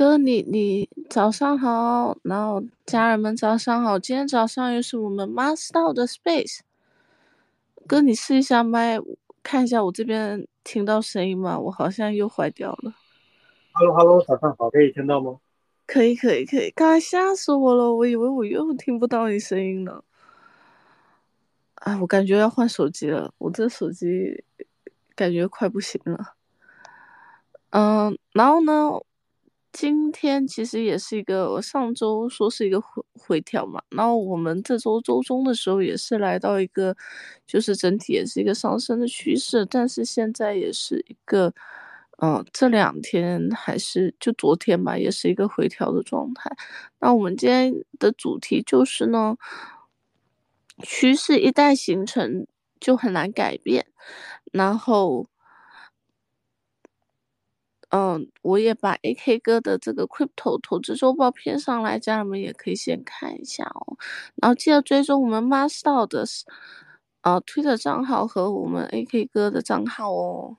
[0.00, 3.98] 哥，你你早上好，然后家人们早上好。
[3.98, 6.60] 今天早上又是我们 Master 的 Space。
[7.86, 8.98] 哥，你试一下麦，
[9.42, 11.58] 看一下我这边听到声音吗？
[11.58, 12.94] 我好像又坏掉了。
[13.74, 15.38] Hello Hello，早上好，可以听到吗？
[15.84, 20.02] 可以可以可以，刚才吓死我了，我以为我又听不到你声音了。
[21.74, 24.42] 哎，我感觉要换手机了，我这手机
[25.14, 26.36] 感觉快不行了。
[27.68, 28.92] 嗯，然后呢？
[29.72, 36.96] 今天其实也是一个，我上周说是一个回回调嘛，然后我们这周周中的时候也是来到一个，
[37.46, 41.54] 就是整体也是一个上升的趋势，但是现在也是一个，
[42.20, 46.50] 嗯，这两天还是就昨天吧，也是一个回调的状态。
[46.98, 49.36] 那我们今天的主题就是呢，
[50.82, 52.44] 趋势一旦形成
[52.80, 53.86] 就很难改变，
[54.52, 55.29] 然后。
[57.90, 63.98] 嗯，我也把 AK 哥的这个 Crypto 投资周报片上来，家人们也可以先看一下哦。
[64.36, 66.24] 然后记得追踪我们 Master 的
[67.22, 70.56] 啊 Twitter 账号和我们 AK 哥的账号哦。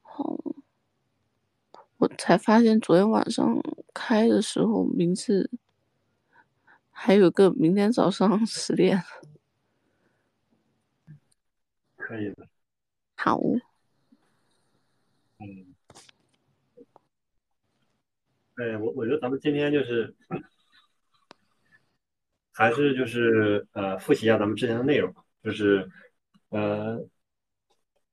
[0.00, 0.38] 好，
[1.98, 5.50] 我才发现昨天晚上开的时候名字
[6.90, 9.02] 还有个明天早上 十点。
[11.98, 12.48] 可以的。
[13.14, 13.38] 好。
[15.40, 15.74] 嗯，
[18.56, 20.12] 哎，我我觉得咱们今天就是，
[22.52, 25.14] 还是就是呃，复习一下咱们之前的内容，
[25.44, 25.88] 就是
[26.48, 27.00] 呃，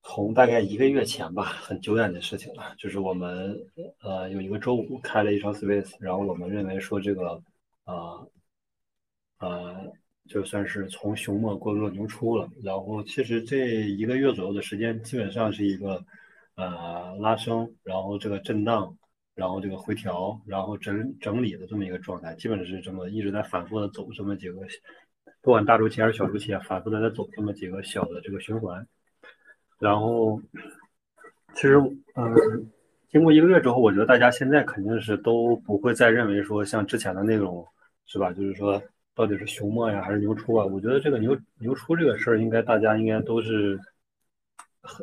[0.03, 3.59] 从大概一个月前吧，很久远的事情了，就是我们
[4.01, 7.41] 呃有一个周五开了一场 Space，然后我们认为说这个
[7.85, 8.23] 啊
[9.39, 9.91] 呃，
[10.27, 16.05] 就算是从熊末过渡牛初了，然后其实这一个月左右的时间，基本上是一个。
[16.55, 18.95] 呃，拉升，然后这个震荡，
[19.33, 24.61] 然后这个回调，然后整整理的这么一个状态，基本是这么一直在反复的走这么几个，
[25.41, 28.88] 不管大周期还是小周期啊，反复的在走这么几个小的这个循环。
[29.79, 30.41] 然后，
[31.55, 31.75] 其实，
[32.15, 32.71] 嗯，
[33.09, 37.67] 经过一个月之后，我觉得大家现在肯定是都不会再认为说像之前的那种，
[38.05, 38.31] 是吧？
[38.31, 38.81] 就是说，
[39.13, 40.65] 到底是熊末呀还是牛初啊？
[40.65, 43.77] 我觉得这个牛牛初这个事儿，应该大家应该都是，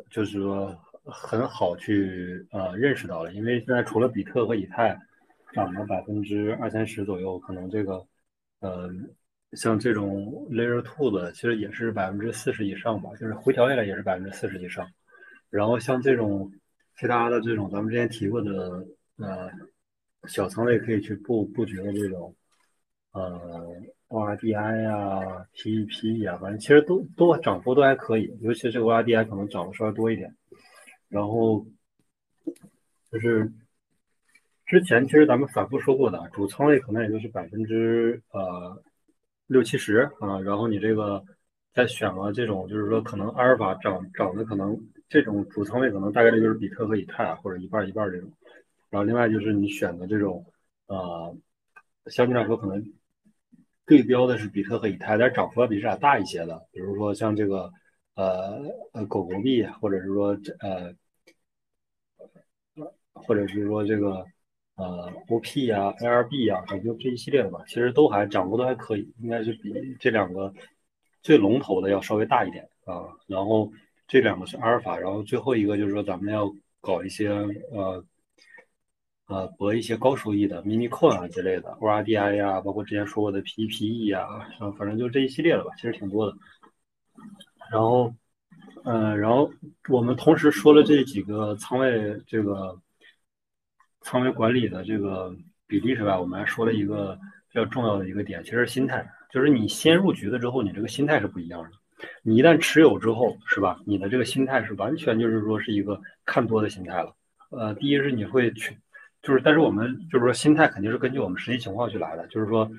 [0.09, 0.75] 就是说。
[1.05, 4.97] 很好去呃认识到了，因为现在除了比特和以太
[5.53, 8.05] 涨了百分之二三十左右，可能这个
[8.59, 8.89] 呃
[9.51, 14.87] 像这种 Layer Two 的其实也是百分之四十以上吧，就是回调下来也是百分之四十以上。
[15.49, 16.51] 然后像这种
[16.97, 18.85] 其他的这种咱们之前提过的
[19.17, 19.51] 呃
[20.27, 22.33] 小仓位可以去布布局的这种
[23.11, 23.67] 呃
[24.07, 30.33] ORDI 呀 PEP 呀，反正其实都都涨幅都还可以，尤其是 ORDI 可能涨的稍微多一点。
[31.13, 31.63] 然后
[33.11, 33.47] 就是
[34.65, 38.81] 之前其实咱们反复说过的，主仓位可能也就是百分之呃
[39.45, 41.23] 六七十啊，然后你这个
[41.71, 44.75] 再选了这种，就是说可能阿尔法涨涨的可能
[45.07, 48.31] 这种主仓位可能大概率就是比特和以太啊或者一半一半这种，
[48.89, 50.43] 然后另外就是你选的这种
[50.87, 51.37] 呃
[52.07, 52.83] 相对来说可能
[53.85, 57.71] 对标的是比特和以太，但涨幅要比这俩大一些的，比如说像这个
[58.15, 58.63] 呃
[58.93, 60.91] 呃狗狗币，或者是说这呃。
[63.13, 64.25] 或者是说这个
[64.75, 70.51] 呃 OP 呀、ARB 呀，就这一系列的吧，其实都还涨幅都还可以，应该是比这两个
[71.21, 73.05] 最龙头的要稍微大一点啊。
[73.27, 73.71] 然后
[74.07, 76.51] 这两个是阿尔法，然后最后一个就是说咱们要
[76.81, 77.29] 搞一些
[77.71, 78.03] 呃
[79.27, 84.27] 呃博一些高收益的 mini coin 啊之类的 ORDI 呀，包括之前说过的 PEPE 呀，
[84.77, 86.35] 反正就这一系列的吧，其实挺多的。
[87.71, 88.11] 然后
[88.83, 89.51] 嗯，然后
[89.89, 92.75] 我们同时说了这几个仓位这个。
[94.03, 95.33] 仓位管理的这个
[95.67, 96.19] 比例是吧？
[96.19, 97.17] 我们还说了一个
[97.51, 101.69] 比较重要的一个点，其实心态，就是你先入局了之后，你这个心态是不一样的。
[102.21, 103.79] 你一旦持有之后，是吧？
[103.85, 107.15] 你的这个心态是完全就是说是一个看多的心态了。
[107.49, 108.77] 呃，第一是你会去，
[109.21, 112.27] 就是但是我们就是说心态肯定是根据我们实际情况去来的。
[112.27, 112.69] 就是说，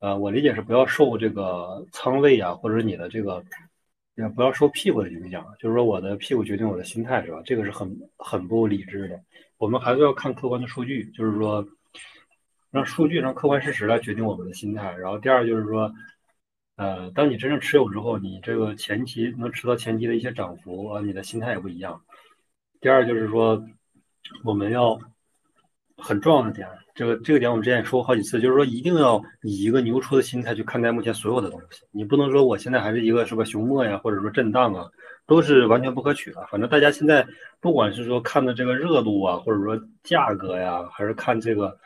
[0.00, 3.44] 呃，我理解是不要受这个仓位啊，或者你的这个
[4.16, 5.46] 也不要受屁股的影响。
[5.58, 7.40] 就是说我的屁股决定我的心态，是吧？
[7.44, 9.20] 这个是很很不理智的。
[9.58, 11.66] 我们还是要看客观的数据，就是说，
[12.70, 14.94] 让数据、让客观事实来决定我们的心态。
[14.96, 15.90] 然后第二就是说，
[16.76, 22.02] 呃，当你真正持有之后，你这个前期能吃到前期的一些涨幅啊，你的心态也不一样。
[22.80, 23.64] 第二就是说，
[24.44, 24.98] 我们要
[25.98, 31.84] 很重要的点，这个这个点我们之前也说过好几次，就是说一定要以一个牛初的心态去看待目前所有的东西。
[31.90, 34.86] 你不能说我现在还是一个什么熊末呀，或者说震荡啊，
[35.26, 36.46] 都是完全不可取的。
[36.50, 37.26] 反正大家现在
[37.60, 41.76] 不管是说看的这个热度啊，或者说价格呀，还是看这个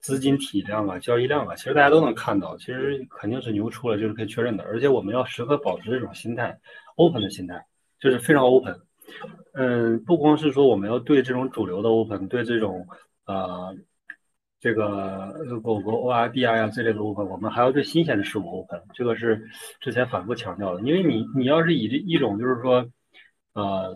[0.00, 4.64] 资金体量啊、交易量啊，其实大家都能看到，其实肯定是牛出了，就是可以确认的。
[4.64, 6.58] 而且我们要时刻保持这种心态
[6.96, 7.64] ，open 的心态，
[8.00, 8.76] 就是非常 open。
[9.52, 12.86] 嗯，不光是说我们要对这种主流的 open，对这种
[13.26, 13.76] 呃。
[14.60, 19.46] 这个狗狗 O R D I 呀这类的 open，我们还要对新鲜的事物 open，这个是
[19.78, 20.80] 之前反复强调的。
[20.80, 22.90] 因为你你要是以这一种就是说，
[23.52, 23.94] 呃，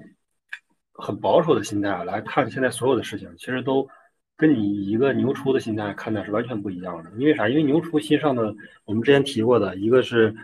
[0.92, 3.88] 很保守的心态来看现在所有的事情，其实都
[4.36, 7.10] 跟你一个牛初的心态看待是完全不一样的。
[7.16, 7.48] 因为啥？
[7.48, 8.54] 因为牛初新上的，
[8.84, 10.36] 我们之前提过的一个是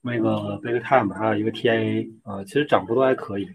[0.00, 3.46] 那个 Big Time，还有一个 T I A 啊，其实涨幅都还可以。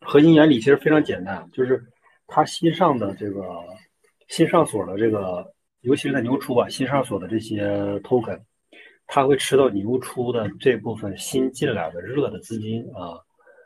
[0.00, 1.89] 核心原理其实非常简单，就是
[2.30, 3.42] 它新上的这个。
[4.28, 5.44] 新上锁的这个，
[5.80, 7.66] 尤其是在牛出啊，新上锁的这些
[8.04, 8.38] token，
[9.08, 13.18] 它会吃到牛出的这部分新进来的热的资金啊。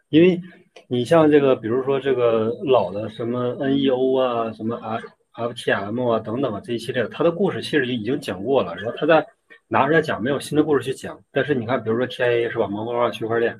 [0.08, 0.40] 因为
[0.88, 9.26] 你像这个，比如说这个老的什么 NEO 啊，什么 F FTM 啊等等啊这一系列，它的故事其实已经讲过了，然后它在
[9.68, 11.20] 拿出来讲，没有新的故事去讲。
[11.30, 13.54] 但是你看，比如说 TIA 是吧，毛毛化区块链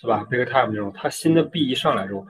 [0.00, 2.26] 是吧，Big Time 这种，它新的币一上来之后，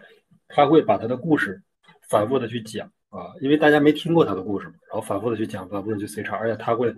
[0.48, 1.62] 它会把它的故事
[2.08, 2.90] 反复的去讲。
[3.08, 6.94] 啊，因为大家没听过他的故事，然后反复的去讲，反复的去 C 叉，而且他会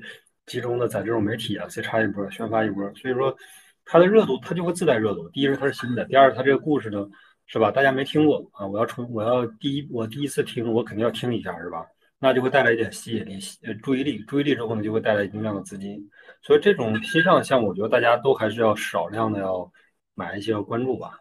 [0.47, 3.37] 集中的在这种媒体啊 C 叉一波，宣发一波，所以说
[3.85, 5.29] 他的热度他就会自带热度。
[5.29, 7.07] 第一是他是新的，第二他这个故事呢，
[7.47, 7.71] 是吧？
[7.71, 11.87] 大家没听过啊，我要重我要第一我第一次听，我肯定要听一下，是吧？
[12.19, 16.05] 那就会带来一点吸引力，呃，注意力，注意力之后呢，就会带来一定量的资金。
[16.43, 19.71] 所以这种新上的项目，我觉得大家都还是要少量的要
[20.15, 21.21] 买一些，要关注吧。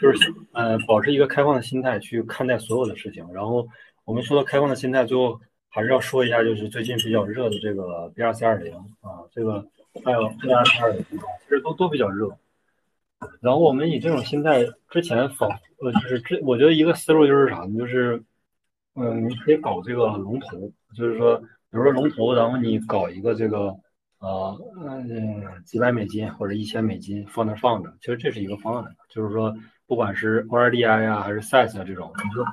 [0.00, 3.26] 就是呃，保持一个开放的心态去看待所有的事情。
[3.32, 3.66] 然后
[4.04, 9.66] 我们说到开放的心态，最后还是要说一下，就是最近比较热的这个 B R C 二零啊，这个
[10.04, 12.28] 还有 B R C 二零，其实都都比较热。
[13.40, 15.50] 然后我们以这种心态，之前仿
[15.80, 17.76] 呃，就是这，我觉得一个思路就是啥呢？
[17.76, 18.22] 就是
[18.94, 23.74] 嗯，你可以搞这个龙头，就是说，比如说龙头，然后你搞一个这个
[24.20, 29.52] 呃嗯几百美金或者一千美金放那放着，其实这是一个方案，就是说。
[29.88, 32.44] 不管是 O R D I 啊，还是 S I S 啊，这种，你说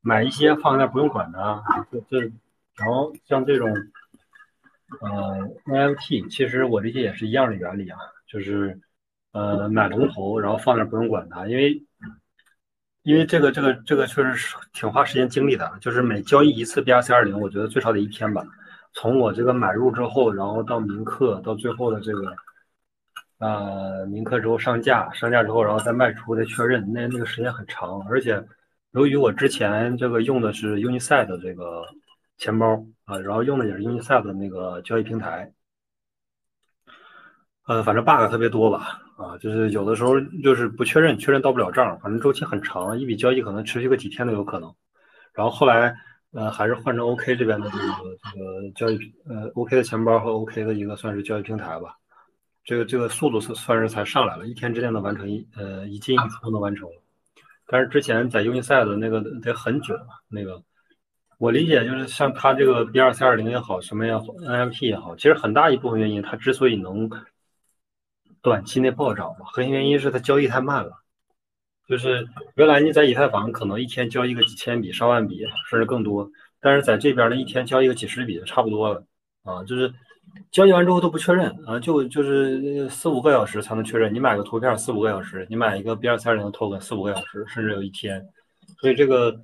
[0.00, 2.20] 买一些放在那不用管的，就就，
[2.76, 3.68] 然后像这种，
[5.00, 7.98] 呃 N F T，其实我理解也是一样的原理啊，
[8.28, 8.78] 就是
[9.32, 11.82] 呃买龙头，然后放那不用管它，因为
[13.02, 18.46] 因为这个这个这个确实是挺花时间精力的，就是每交易一次 B R C 二零，我觉得最少得一天吧，
[18.92, 22.32] 从我这个买入之后，然后到铭刻，到最后的这个。
[23.38, 28.00] 呃，铭刻之后上架，上架之后然后再卖出再确认，那那个时间很长。
[28.08, 28.42] 而且
[28.92, 31.82] 由于我之前这个用的是 Unisat 的这个
[32.38, 35.52] 钱包啊，然后用的也是 Unisat 的那个交易平台，
[37.66, 44.72] 呃，反正 bug 特别多吧，啊，就是有的时候就是不确认，确认到不了账，反正周期很长，一笔交易可能持续个几天都有可能。
[45.32, 45.94] 然后后来
[46.32, 47.84] 呃，还是换成 OK 这边的这个
[48.32, 48.98] 这个交易
[49.28, 51.96] 呃 OK 的钱包和 OK 的一个算是交易平台吧。
[52.64, 57.02] 这个这个速度算算是才上来了，一天之内能完成一呃一进一出能完成了，
[57.66, 60.06] 但是之前在 Unisat 的那个得很久了。
[60.28, 60.62] 那个
[61.36, 67.10] 我理解就是像它这个 B 二三二零也好，什么也好，NFT 也好，其实很大一部分原因它之所以能
[68.40, 70.92] 短期内暴涨嘛，核心原因是它交易太慢了。
[71.86, 79.04] 就是原来你在以太坊可能一天交易个几千笔、上万笔甚至更多，但是在这边呢一天交易个几十笔就差不多了
[79.42, 79.92] 啊，就是。
[80.50, 84.12] 交易完之后都不确认啊，就就是四五个小时才能确认。
[84.14, 88.24] 你买个图片四五个小时，你买一个 B 二三零的 token 四五个小时，甚至有一天。
[88.78, 89.36] 所以这个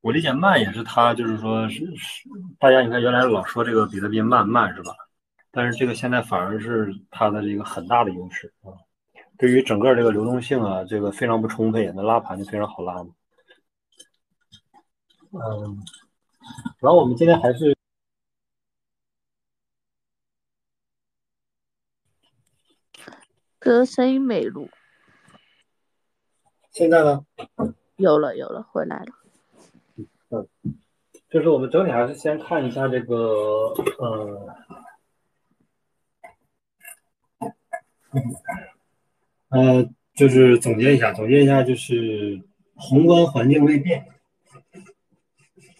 [0.00, 2.28] 我理解慢也是它，就是说是是
[2.58, 4.92] 大家你看原来老说这个比特币慢慢是吧？
[5.50, 8.74] 但是这个现在反而是它的一个很大的优势啊。
[9.38, 13.10] 对于整个这个流动性啊，这个非常不充沛，那拉盘就非常好拉嘛。
[15.32, 15.78] 嗯，
[16.80, 17.73] 然后我们今天还是。
[23.64, 24.68] 哥声音没录，
[26.70, 27.24] 现在呢？
[27.96, 29.06] 有了，有了，回来了。
[30.28, 30.46] 嗯，
[31.30, 33.16] 就是我们整体还是先看一下这个，
[33.98, 34.54] 呃，
[39.48, 42.38] 呃，就是总结一下，总结一下，就是
[42.74, 44.06] 宏观环境未变，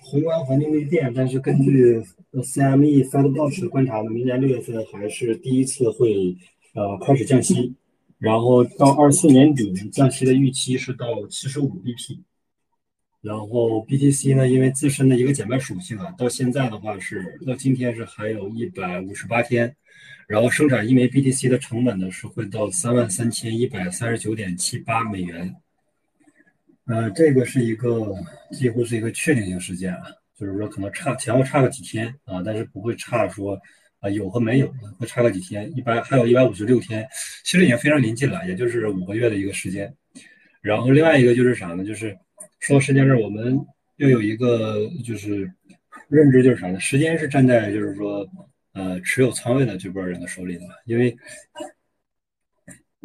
[0.00, 6.34] 宏观环境未变，但是根据 CME FedWatch 观察呢，明年六月份还是第一次会。
[6.74, 7.72] 呃，开始降息，
[8.18, 12.18] 然后到二四年底降息的预期是到七十五 BP，
[13.20, 19.74] 然后 BTC 呢，因为自身的一个减半属性啊，到现在的话是到今天是还有一百五十八天，
[20.26, 25.54] 然后生产一枚 BTC 的成本呢是会到三万三千一百三十九点七八美元。
[26.86, 28.14] 呃，这个是一个
[28.50, 30.02] 几乎是一个确定性事件啊，
[30.36, 33.58] 就是说可能差前后差个几天啊，但是不会差说
[34.04, 37.08] 啊有和没有会差个几天，一般还有一百五十六天，
[37.42, 39.92] 其实已经非常临近了，也就是五个月的一个时间。
[40.60, 41.84] 然后另外一个就是啥呢？
[41.84, 42.16] 就是
[42.60, 43.58] 说时间这我们
[43.96, 45.50] 又有一个就是
[46.08, 46.78] 认知就是啥呢？
[46.78, 48.28] 时间是站在就是说
[48.74, 51.16] 呃持有仓位的这波人的手里的，因为。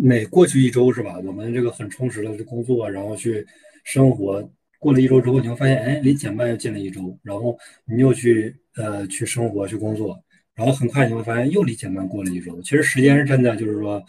[0.01, 1.19] 每过去一周是吧？
[1.25, 3.45] 我们这个很充实的去工作，然后去
[3.83, 4.49] 生活。
[4.79, 7.19] 过了一周之后，你会发现，哎，离减半又近了一周。
[7.21, 10.17] 然后你又去呃去生活去工作，
[10.59, 12.61] 然后很快你会发现又离减半过了一周。
[12.61, 14.03] 其实时间是站在就是说，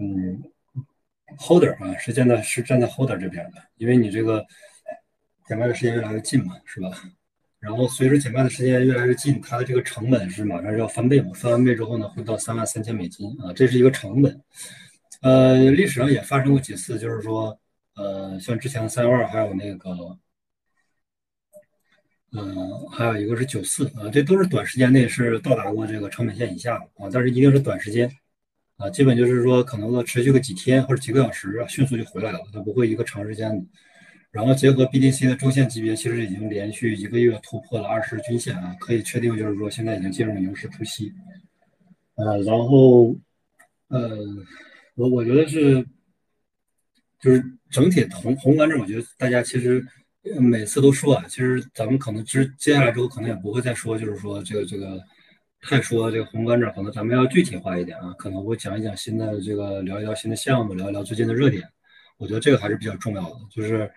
[0.00, 0.42] 嗯
[1.38, 4.44] ，holder 啊，是站在是站在 holder 这边的，因为你这个
[5.46, 6.90] 减半的时间越来越近嘛，是吧？
[7.60, 14.42] 然后随着减半的时间越来越近，它的这个成本是马上要翻倍嘛，翻完倍之后呢，会到三万三千美金啊，这是一个成本。
[15.22, 17.56] 呃，历史上也发生过几次，就是说，
[17.94, 19.90] 呃，像之前的三幺二，还有那个，
[22.36, 28.10] 嗯，还有一个是九四啊，这都是短时间内是到达过这个成本线以下啊，但是一定是短时间
[28.76, 33.64] 啊，基本就是说可能持续个几天或者几个小时，迅速就回来了，它不会一个长时间的。
[34.32, 41.12] 然后结合 BTC 的周线级别，其实已经连续一个月突破了二十均线啊，可以确定就是说现在已经进入牛市初期。
[42.16, 43.16] 呃，然后，
[43.88, 44.18] 呃。
[44.96, 45.84] 我我觉得是，
[47.18, 49.84] 就是整体宏宏观这，我觉得大家其实
[50.40, 54.98] 每次都说啊，其实咱们可能之接下来之后可能也不会再说，就是说这个这个
[55.60, 61.62] 太说这个宏观这，可能咱们要具体化一点啊，可能会讲一讲新的这个聊一聊新的项目，聊一聊最近的热点。
[62.16, 63.90] 我觉得这个还是比较重要的，就是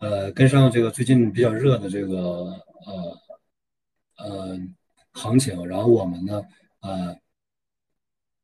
[0.00, 2.16] 呃跟上这个最近比较热的这个
[2.86, 3.18] 呃
[4.18, 4.60] 呃
[5.12, 6.42] 行情，然后我们呢
[6.80, 7.16] 呃。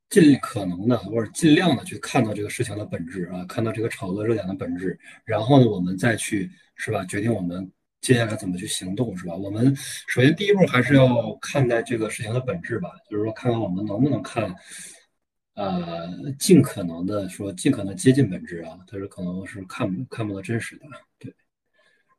[0.09, 9.35] 尽可能的或者尽量的去看到这个事情的本质啊，看到这个炒作热点的本质，然后呢，我们再去是吧，决定我们接下来怎么去行动是吧？
[9.35, 9.75] 我们
[10.07, 14.55] 首先第一步还是要看待这个事情的本质吧，就是说看看我们能不能看，
[15.55, 20.87] 呃，尽可能的说尽可能接近本质啊，但是可能是看看不到真实的，
[21.19, 21.35] 对。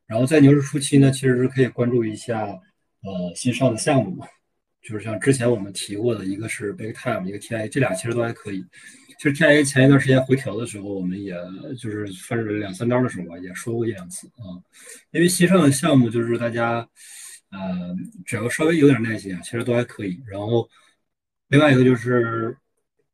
[0.05, 4.23] 然后在牛市初期呢，其实是可以关注一下呃新上的项目。
[4.81, 8.63] 就是像之前我们提过的，一个是 Big Time，一个 TIA，这俩其实都还可以。
[9.17, 11.35] 其实 TIA 前一段时间回调的时候，我们也
[11.79, 14.61] 就是分了两三刀的时候吧，也说过一两次啊。
[15.11, 16.87] 因为新上的项目就是大家，
[17.49, 17.95] 呃，
[18.25, 20.21] 只要稍微有点耐心啊，其实都还可以。
[20.27, 20.69] 然后
[21.47, 22.55] 另外一个就是，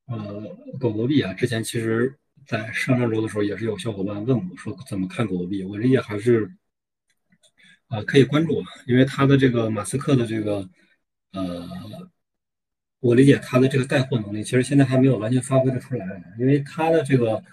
[0.07, 0.43] 呃，
[0.79, 2.13] 狗狗币啊，之前其实
[2.45, 6.51] 在上上周的时候也是有小伙伴问我说怎么看狗狗币，我理解还是，
[7.87, 10.69] 啊，可以关注啊，因为它的这个马斯克的这个。
[11.35, 11.67] 呃，
[13.03, 16.05] 我理解他的这个带货能力，其实现在还没有完全发挥的出来，
[16.39, 17.43] 因为他的这个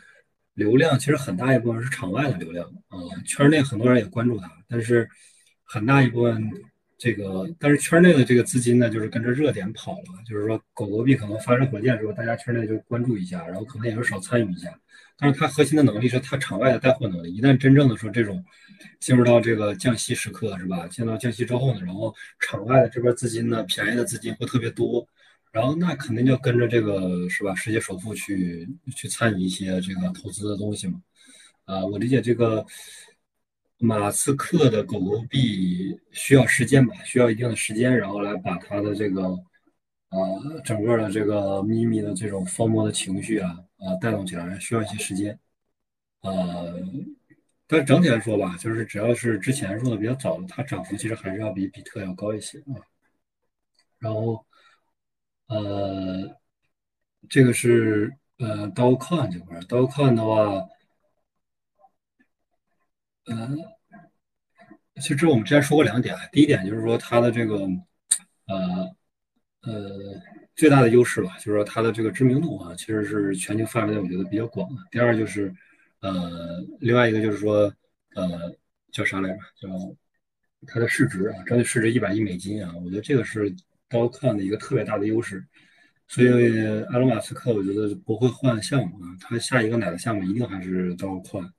[0.54, 5.08] 流量其实很大一部分是场外的流量啊，圈内很多人也关注他，但是
[5.64, 6.48] 很大一部分
[6.96, 14.68] 这个，但是圈内的这个资金呢，就是跟着热点跑了，就是说狗狗币可能发生火箭的时候，大家圈内就关注一下，然后可能也就少参与一下。
[15.18, 17.34] 但是它核心的能力是它场外的带货能力。
[17.34, 18.42] 一旦真正的说这种
[19.00, 20.86] 进入到这个降息时刻，是吧？
[20.86, 25.06] 见到降息之后呢，然后场外的这边资金呢，便宜的资金会特别多，
[25.52, 27.54] 然后那肯定就跟着这个是吧？
[27.54, 31.00] 世界首富去去参与一些这个投资的东西嘛。
[31.64, 32.64] 啊，我理解这个
[33.78, 39.24] 马斯克的狗狗币需要时间吧，需要一定的时间，然后来把它的这个
[40.08, 40.18] 啊
[40.64, 43.58] 整个的这个咪咪的这种疯魔的情绪啊。
[43.80, 45.38] 啊，带动起来需要一些时间，
[46.20, 46.78] 呃，
[47.66, 52.76] 但整体来说吧，就是只要是之前入的比较早的，它涨幅其实还是要比比特要高一些啊。
[53.98, 54.44] 然后，
[55.50, 56.36] 呃，
[57.28, 60.66] 这个是呃刀矿这块，刀矿的话，
[63.26, 63.56] 呃，
[65.02, 67.68] 其实我们之前说过两点，第一点就是说它的这个，
[68.46, 68.96] 呃，
[69.62, 70.22] 呃。
[70.56, 74.82] 最大的优势吧，就是说它的这个知名度啊，其实是全球范围内我觉得比较广的。
[74.90, 75.50] 第二就是，
[76.00, 77.72] 呃，另外一个就是说，
[78.14, 78.54] 呃，
[78.92, 79.38] 叫啥来着？
[79.56, 79.68] 叫
[80.66, 83.50] 它的市值啊，整体市值一百亿美金啊，我觉得这个是
[83.90, 85.44] 刀矿的一个特别大的优势。
[86.08, 86.28] 所以
[86.92, 91.52] 埃隆马斯克我觉得不会换项目啊，他下一个哪个项目一定还是刀矿，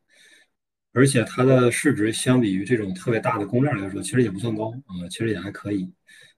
[0.93, 5.89] 而且它的市值相比于这种特别大的公链来说，其实也不算高啊，其实也还可以。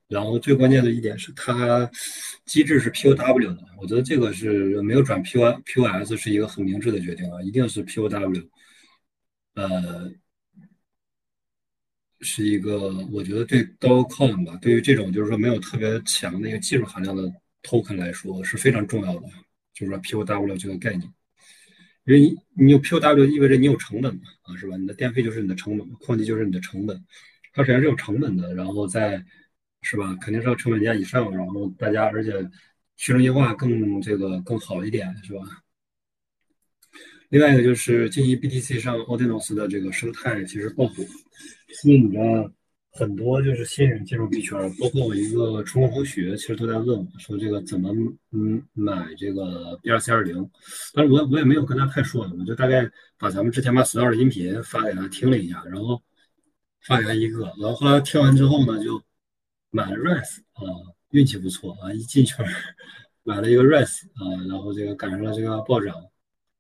[0.08, 1.90] 然后最关键的一点是它
[2.46, 8.48] 机制是 POW 的，我觉得这个是没有转 PO POS 是一个很明智的决定啊，一定是 POW，
[9.56, 10.12] 呃，
[12.24, 19.28] 是一个我觉得对 d o c o n 吧，对于这种就是说没有特别强的一个技术含量的 token 来说是非常重要的，
[19.74, 21.02] 就是说 POW 这个概念，
[22.06, 24.76] 因为你你有 POW 意味着你有成本嘛，啊是吧？
[24.78, 27.04] 你的电费就是你的成本，矿机就是你的成本，
[27.54, 29.24] 它实际上是有成本的，然后再
[29.82, 30.16] 是吧？
[30.22, 32.32] 肯定是要成本价以上，然后大家而且
[32.98, 35.42] 去中心化更这个更好一点，是吧？
[37.30, 41.04] 另外一个就是近期 BTC 上 Ordinals 的这个生态其实爆火，
[41.74, 42.52] 吸引着
[42.92, 47.92] 很多就是新人进入币圈，包括我一个初中同学，其实都在问我说这个怎么
[48.32, 50.50] 嗯买这个 BRC 二零，
[50.94, 56.02] 但是我我也没有跟他太说，我就大概把咱们之前把 Star 的音频发给他听了一下，然后
[56.86, 59.02] 发给他一个，然后后来听完之后呢，就
[59.72, 60.62] 买了 Rise 啊，
[61.10, 62.46] 运气不错啊，一进圈
[63.24, 65.96] 买了一个 Rise 啊，然后这个赶上了这个暴涨。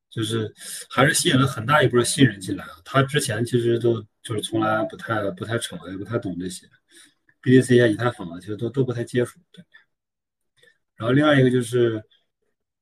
[0.10, 0.54] 就是
[0.92, 2.70] 还是吸引了很大一波新人进来啊！
[2.86, 6.66] 他之前其实都就是从来不太不太炒，也不太懂这些
[7.42, 9.40] BDC 啊、以太坊啊，其实都都不太接触。
[9.52, 9.64] 对。
[10.96, 12.02] 然后另外一个就是，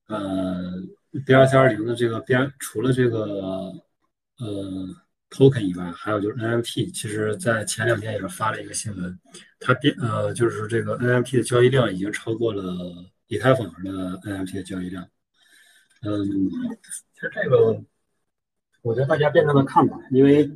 [0.06, 0.72] 呃
[1.26, 3.72] ，BRC 二零的这个边除了这个
[4.38, 4.88] 呃
[5.30, 9.18] token 以外，还有就是 NFT，其实在前两天也是发了一个新闻，
[9.58, 12.62] 它变呃就是这个 NFT 的交易量已经超过了
[13.26, 15.08] 以太坊的 NFT 的交易量。
[16.02, 16.24] 嗯。
[17.14, 17.82] 其实这个，
[18.82, 20.50] 我觉得大家辩证的看吧，因为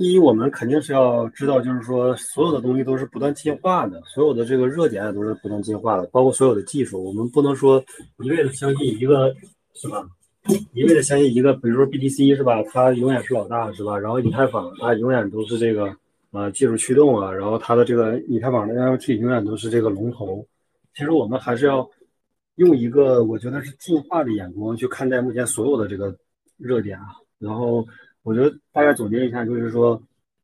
[0.00, 7.84] 第一，我们肯定是要知道，就是说所有的东西都是不断进化的，所有的这个热点也都是不断进化的，包括所有的技术，我们不能说
[8.24, 9.30] 一味的相信一个，
[9.74, 10.02] 是吧？
[10.72, 12.62] 一味的相信一个，比如说 BTC 是吧？
[12.72, 13.98] 它永远是老大是吧？
[13.98, 15.94] 然后以太坊它永远都是这个
[16.30, 20.42] 呃技术驱动啊，然后它的这个以太坊的 NFT 永远都是这个龙头。
[20.94, 21.86] 其实我们还是要。
[22.56, 26.14] 用一个我觉得是进化的眼光去看待目前所有的这个
[26.58, 27.06] 热点啊，
[27.38, 27.86] 然后
[28.22, 30.00] 我觉得大概总结一下，就是说，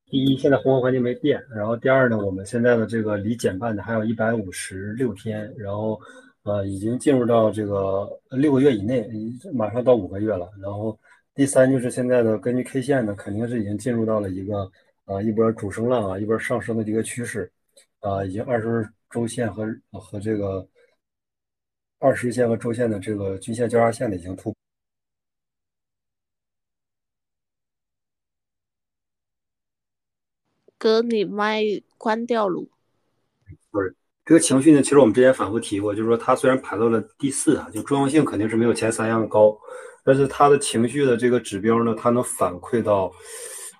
[0.06, 6.00] 第一，现在宏观环境没变，然后第二呢，我们现在的这个离减半的还有一百五十六天，然后
[6.44, 9.08] 呃已经进入到这个六个月以内，
[9.52, 10.98] 马上到五个月了，然后
[11.34, 14.70] 第三就是现在的根据 K 线呢，肯定是已经进入到了一个
[15.04, 17.50] 呃一波主升浪啊，一波上升的一个趋势，
[18.00, 20.66] 啊，已经二十周线和和这个。
[21.98, 24.65] 二十日线和周线的这个均线交叉线呢已经突破。
[30.86, 31.64] 哥，你麦
[31.98, 32.64] 关掉了。
[33.72, 33.92] 不是
[34.24, 34.80] 这个情绪呢？
[34.80, 39.58] 其实我们之前反复提过，就是说它虽然排到了第四啊，就重要性肯定是没有前三样高，
[40.04, 43.12] 但是它的情绪的这个指标呢，它能反馈到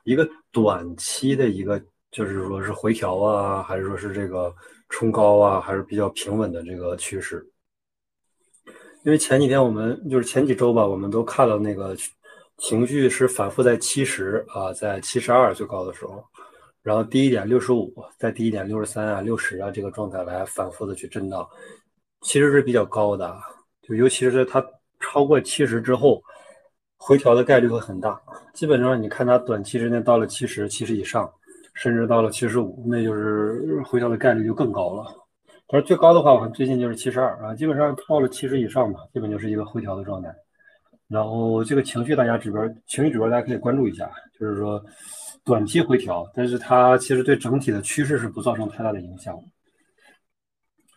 [0.02, 4.52] 一个短期的一个，就是说是回调啊，还是说是这个
[4.88, 7.48] 冲高啊，还是比较平稳的这个趋势。
[9.04, 11.96] 因为前几天我们就是前几周吧，我们都看到那个
[12.58, 16.24] 情绪是反复在七十啊，在七十二最高的时候，
[16.86, 21.44] 然后低一点六十五，再低一点六十三啊、六十啊这个状态来反复的去震荡，
[22.20, 23.36] 其实是比较高的，
[23.82, 24.64] 就尤其是它
[25.00, 26.22] 超过七十之后，
[26.96, 28.20] 回调的概率会很大。
[28.54, 31.28] 基本上你看它短期之内到了七十、七十以上，
[31.74, 35.12] 甚至到了七十五，那就是回调的概率就更高了。
[35.66, 40.32] 但是最高的话，我看最近就是七十二啊，基本上到了七十以上吧，基本就是一个回调的状态。
[41.08, 44.80] 然后这个情绪大家指标，情绪指标大家可以关注一下，就是说
[45.46, 49.34] 短期回调，但是它其实对整体的趋势是不造成太大的影响。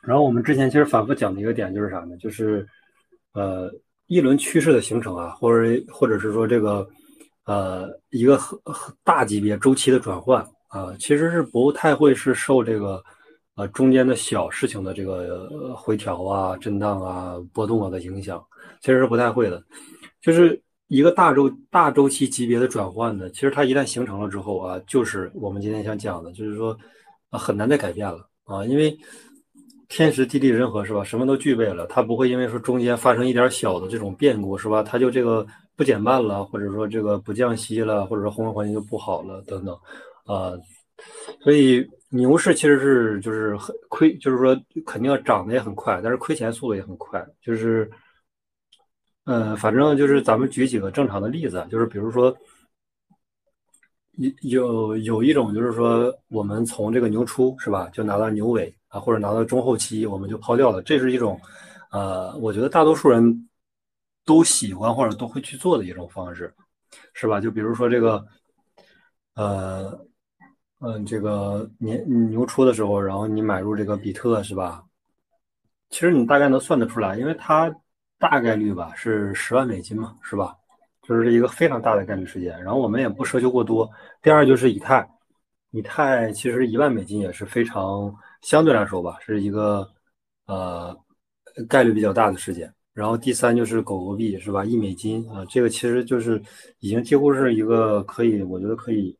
[0.01, 2.17] 然后我们之前其实反复讲的一个点就是啥呢？
[2.17, 2.67] 就是
[3.33, 3.71] 呃
[4.07, 6.85] 一轮趋势的形成啊，或者或者是说这个
[7.45, 13.01] 呃一个很大级别周期的转换啊，其实是不太会是受这个。
[13.55, 18.41] 呃，中间的小事情的这个回调啊、震荡啊、波动啊的影响，
[18.79, 19.61] 其实是不太会的。
[20.21, 20.57] 就是
[20.89, 26.77] 一个大周大周期级别的转换呢，其实它一旦形成了之后啊，就是我们今天想讲的，就是说
[27.29, 28.97] 啊，很难再改变了啊，因为
[29.87, 35.45] 天时地利人和是吧，什么都具备了，它不会因为说中间发生一点小的这种变故是吧，它就这个
[35.77, 39.73] 不减半了，或者说这个不降息了，或者说宏观环境就不好了等等
[40.25, 40.53] 啊，
[41.41, 41.87] 所以。
[42.11, 47.23] 牛市其实是就是很亏，就是说肯定要涨得也很快，但是亏钱速度也很快。
[47.39, 47.87] 就是，
[49.25, 52.35] 嗯，反正就是咱们举几个正常的例子，就是比如说，
[54.41, 61.39] 有有一种就是说，我们从这个牛初是吧，就拿到牛尾啊，或者拿到中后期，我们就抛掉了，这是一种，
[61.91, 63.49] 呃，我觉得大多数人
[64.25, 66.53] 都喜欢或者都会去做的一种方式，
[67.13, 67.39] 是吧？
[67.39, 68.25] 就比如说这个，
[69.35, 70.05] 呃。
[70.81, 74.81] 嗯，这个年牛初的时候，然后你买入这个比特是吧？
[75.89, 77.69] 其实你大概能算得出来，因为它
[78.19, 80.55] 大概率吧是十万美金嘛，是吧？
[81.01, 82.61] 就是一个非常大的概率事件。
[82.61, 83.89] 然后我们也不奢求过多。
[84.21, 85.09] 第二就是以太，
[85.71, 89.89] 以太其实一万美金也是非常相对来说吧，是一个
[90.45, 90.95] 呃
[91.67, 92.71] 概率比较大的事件。
[92.93, 94.65] 然后第三就是狗狗币是吧？
[94.65, 96.41] 一美金啊，这个其实就是
[96.79, 99.17] 已经几乎是一个可以，我觉得可以，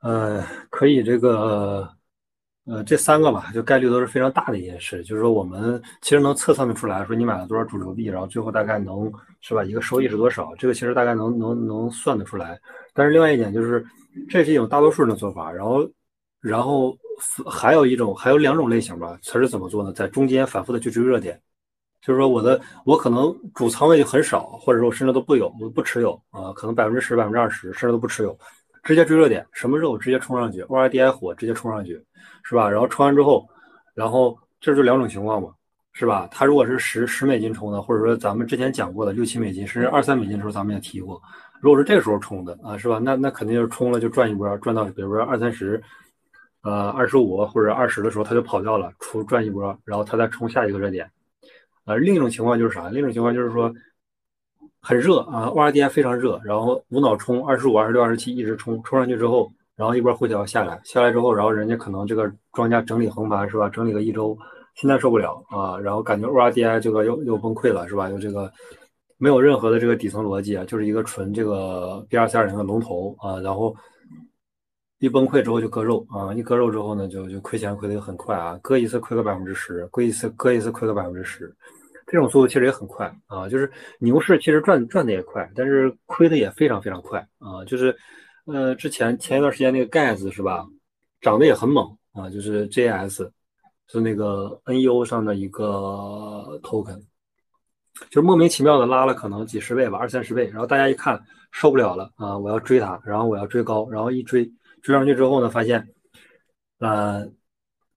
[0.00, 1.95] 呃，可以这个，
[2.66, 5.02] 呃，这三个吧，就概率都是非常大的一件事。
[5.04, 9.64] 就是说我们其实能测算得出来，说你买了多少主流币，然后最后大概能是吧？
[9.64, 10.54] 一个收益是多少？
[10.56, 12.60] 这个其实大概能能能算得出来。
[12.92, 13.84] 但是另外一点就是，
[14.28, 15.50] 这是一种大多数人的做法。
[15.50, 15.88] 然后，
[16.40, 16.96] 然后。
[17.46, 19.18] 还有一种，还有两种类型吧。
[19.24, 19.90] 它是怎么做呢？
[19.90, 21.40] 在中间反复的去追热点，
[22.02, 28.38] 就是说我的我可能主仓位就很少，或者说我甚至都不有，我不持有啊，可能百分之十、百分之二十，甚至都不持有，
[28.86, 32.00] 直接追热点，什么热我直接冲上去，ORDI 火直接冲上去，
[32.44, 32.70] 是吧？
[32.70, 33.46] 然后冲完之后，
[33.94, 35.50] 然后这就两种情况嘛，
[35.92, 36.28] 是吧？
[36.30, 41.20] 它如果是十十美金冲的，或者说咱们之前讲过的六七美金，甚至二三美金的时候，咱们也提过，
[41.60, 43.00] 如果是这个时候冲的啊，是吧？
[43.02, 45.82] 那那肯定就是冲了就赚一波，赚到比如说二三十。
[46.62, 51.08] 呃，二十五或者二十的时候，他就跑掉了，出赚一波，然后他再冲下一个热点。
[51.84, 52.88] 呃，另一种情况就是啥？
[52.88, 53.72] 另一种情况就是说
[54.86, 63.68] 很热啊，ORDI 非常热，然后无脑冲二十五、二十六、二十七一直冲，冲上去之后，然后一波回调下来，下来之后，然后人家可能这个庄家整理横盘是吧？
[63.68, 64.38] 整理个一周，
[64.76, 68.08] 现在受不了啊，然后感觉 ORDI 这个又又崩溃了是吧？
[68.08, 68.48] 又这个
[69.18, 73.74] 没有任何的这个底层逻辑啊，就是一个纯这个 B 二三二零的龙头啊，然后。
[74.98, 76.32] 一崩溃之后就割肉啊！
[76.32, 78.58] 一割肉之后呢，就就亏钱亏的很快啊！
[78.62, 81.54] 割一次亏个百分之十，割一次割一次亏个百分之十，
[82.06, 83.48] 这种速度其实也很快啊！
[83.48, 87.64] 就是牛市其实赚赚的也快，但是亏的也非常非常快啊！
[87.66, 87.96] 就是
[88.46, 90.66] 呃，之前前一段时间那个盖子是吧，
[91.20, 92.30] 涨得也很猛啊！
[92.30, 93.30] 就是 JS
[93.88, 97.00] 是那个 NEO 上的一个 token，
[98.10, 102.38] 就是莫名其妙的拉了可能几十倍吧，二三十倍，然后大家一看受不了了啊！
[102.38, 104.50] 我要追它，然后我要追高，然后一追。
[104.82, 105.88] 追上去之后呢，发现，
[106.78, 107.28] 呃，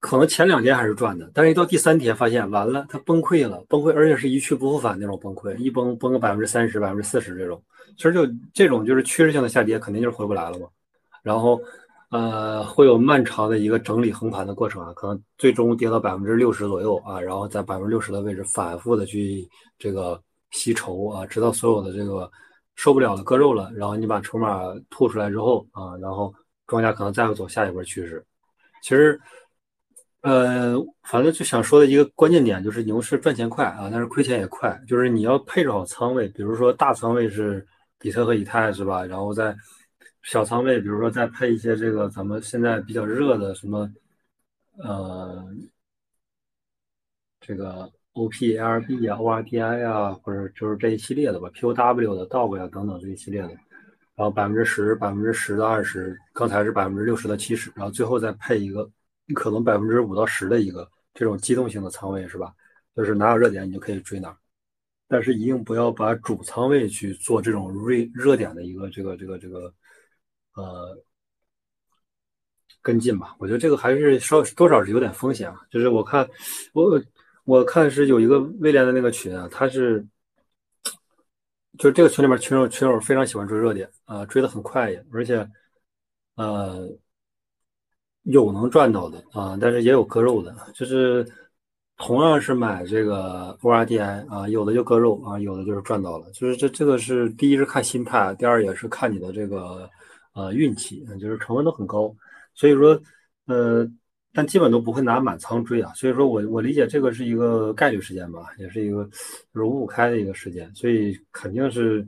[0.00, 7.62] 可能前两天还是赚的，但是一到第三天发现完了，它崩溃了，崩溃，而且是一去不复返那种崩溃，一崩崩个百分之三十、百分之四十这种，
[7.96, 10.66] 其实就这种就是趋势性的下跌，肯定就是回不来了嘛。
[11.22, 11.60] 然后，
[12.10, 19.46] 呃，会有漫长的一个整理横盘的过程啊，可能最终跌到百分之六十左右啊，然后在百分之六十的位置反复的去
[19.78, 20.18] 这个
[20.50, 22.30] 吸筹啊，直到所有的这个
[22.74, 26.34] 受不了了割肉了，然后你把筹码吐出来之后啊，然后。
[26.66, 28.24] 庄家可能再会走下一波趋势。
[28.80, 29.20] 其实，
[30.22, 34.78] 呃，反正就想说的一个关键点就是牛市赚钱快啊，但是亏钱也快。
[34.86, 37.66] 就是你要配置好仓位，比如说大仓位是
[37.98, 39.04] 比特和以太是吧？
[39.06, 39.56] 然后在
[40.22, 43.90] 小仓位，比如说再配一些这个咱们现在比较热的什么，
[44.76, 45.42] 呃，
[47.40, 53.48] 这个 OPLB 啊、ORDI 啊，或者就是这一系列的吧，POW 的、DOG 呀等等这一系列的。
[54.16, 58.86] 然后百分之十、百分之十到二十，刚才是百分之六十到七十，然后最后再配一个
[59.32, 62.54] 可能百分之五到十的一个这种机动性的仓位，是吧？
[62.96, 64.36] 就是哪有热点你就可以追哪，
[65.08, 69.72] 但是一定不要把主仓位去做这种热热点的一个这个这个这个
[70.54, 71.02] 呃
[72.82, 73.36] 跟进吧。
[73.38, 75.60] 我觉得这个还是稍多少是有点风险啊。
[75.70, 76.28] 就是我看
[76.72, 77.02] 我
[77.44, 80.06] 我看是有一个威廉的那个群啊，他是。
[81.78, 85.48] 就这个群里面群友群友非常喜欢追热点啊，追的很快也，而且
[86.34, 86.86] 呃
[88.24, 91.26] 有能赚到的啊，但是也有割肉的，就是
[91.96, 99.88] 同样是买这个 ORDI 啊，有的就割肉啊，有的就是赚到了，就是这这个是第一是看心态，第二也是看你的这个
[100.34, 102.14] 呃运气，就是成本都很高，
[102.54, 103.00] 所以说
[103.46, 103.90] 呃。
[104.32, 109.02] 但基本都不会拿满仓追啊，所以说我我理解这个是一个概率事件吧，也是一个
[109.52, 112.06] 就是五五开的一个事件，所以肯定是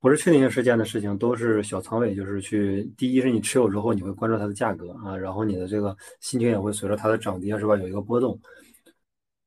[0.00, 8.40] 不是确定性事件的事情都是小仓位，就是去第一是你持有之后你会关注它的价格啊，然后你的这个心情也会随着它的涨跌是吧有一个波动。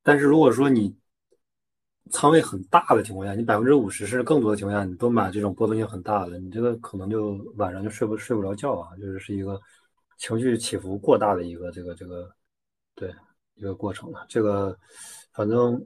[0.04, 0.96] 但是如果说你
[2.12, 9.60] 仓位很大的情况下，你百分之五十甚至更多的情况下，你都买这种波动性很大的，你这个可能就晚上就睡不睡不着觉啊，就是是一个。
[10.20, 12.32] 情绪起伏过大的一个这个这个，
[12.96, 13.14] 对
[13.56, 14.26] 一个过程了。
[14.30, 14.78] 这个
[15.34, 15.84] 反正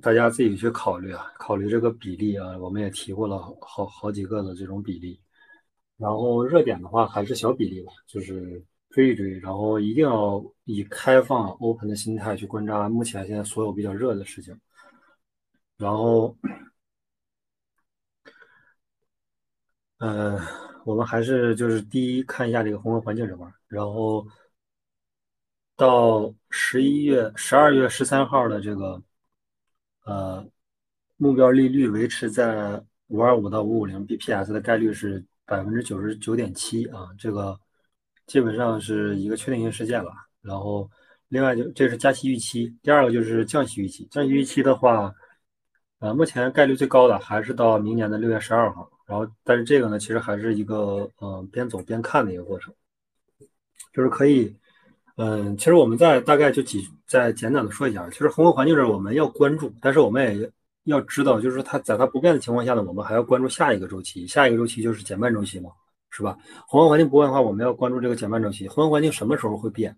[0.00, 2.56] 大家自己去考虑啊，考虑这个比例啊。
[2.58, 5.20] 我们也提过了好好几个的这种比例。
[5.96, 14.58] 然后热点的话还是小比例吧，就是追一追，然后一定要以开放 open 的心态去观察目前现在所有比较热的事情。
[15.76, 16.36] 然后，
[19.98, 20.38] 嗯。
[20.84, 24.26] 我们还是就是第一看一下这个宏观环境这块，然后
[25.76, 29.00] 到十一月、十二月十三号的这个
[30.04, 30.46] 呃
[31.16, 37.58] 目标利率维持在五二五到五五零 bps 的概率是百分之九十九点七啊，这个
[38.26, 40.10] 基本上是一个确定性事件了。
[40.40, 40.90] 然后
[41.28, 44.06] 另外就这是加息预期，第二个就是降息预期。
[44.10, 45.14] 降息预期的话，
[46.00, 48.90] 呃，目前概率最高的还是到明年的六月十二号。
[49.04, 52.72] 然后，但是这个呢，其实还是一个嗯边走边看的一个过程，
[53.92, 54.56] 就是可以，
[55.16, 60.50] 嗯，其实我们再大概就几再简短的说一下，其实宏观环境这我们要关注，但是我们也
[60.84, 65.70] 要知道，就是说它在它不变的情况下呢，我们还要关注下一个周期，下一个周期就是减半周期嘛，
[66.10, 66.36] 是吧？
[66.66, 69.96] 宏观环境不变的话，我们要关注这个减半周期，宏观环境什么时候会变？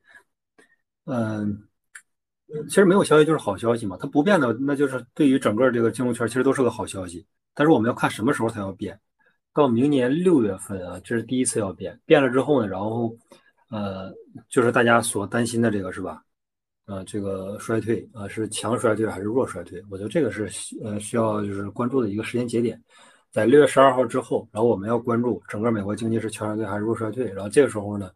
[1.07, 1.63] 嗯，
[2.69, 7.25] 其实没有消息就是好消息嘛，它不变的，那就是对于整个这个金融圈其实都是个好消息。
[7.55, 8.99] 但是我们要看什么时候它要变，
[9.53, 12.01] 到明年六月份啊，这是第一次要变。
[12.05, 13.17] 变了之后呢，然后，
[13.71, 14.13] 呃，
[14.49, 16.23] 就是大家所担心的这个是吧？
[16.87, 19.83] 呃，这个衰退啊，是强衰退还是弱衰退？
[19.91, 20.49] 我觉得这个是
[20.83, 22.81] 呃需要就是关注的一个时间节点，
[23.31, 27.25] 在六月十二号之后，然后我们要关注整个美国经济是强衰退还是弱衰退。
[27.33, 28.11] 然后这个时候呢，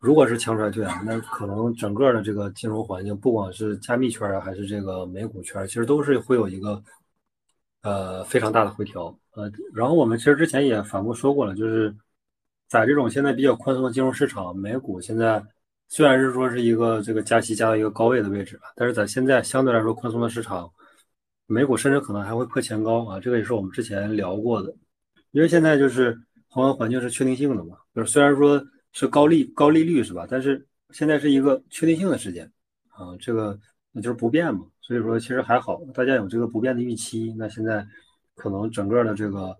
[0.00, 6.82] 如果是强衰退啊，那可能整个的这个金融环境，不管是加密圈啊，还是这个美股圈，其实都是会有一个。
[7.82, 11.94] 呃，非常大的回调，呃，然后我们其实之前也反复说过了，就是
[12.68, 15.42] 在这种现在比较宽松的金融市场，美股现在
[15.88, 20.70] 虽然是说是一个这个加息加到一个高位的位置但是在现在相对来说宽松的市场，
[21.46, 24.74] 美股甚至可能还会破前高啊，这个也是我们之前聊过的，
[25.30, 32.50] 因为现在就是宏观环境是确定性的嘛，就是虽然说是高利高利率是吧，但是现在是一个确定性的时间
[32.88, 33.58] 啊，这个
[33.92, 34.66] 那就是不变嘛。
[34.80, 37.34] 所以说，其实还好，大家有这个不变的预期。
[37.36, 37.84] 那现在
[38.36, 39.56] 可能整个的这个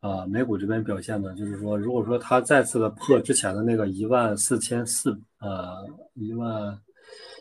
[0.00, 6.78] 呃美股这边表现呢，就是说，如果说它再次的破之前的那个一万四千四，呃一万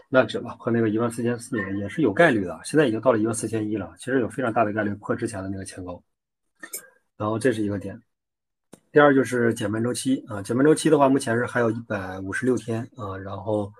[0.10, 2.60] 那止吧，破那个一万四千四也是有概率的。
[2.64, 6.02] 现在已经到了一万四千一了，其实有非常大的概率破之前的那个前高。
[7.18, 8.02] 然后这是一个点。
[8.92, 13.72] 第二就是减半周期啊，减半周期的话，目前是还有一百五十六天啊，然后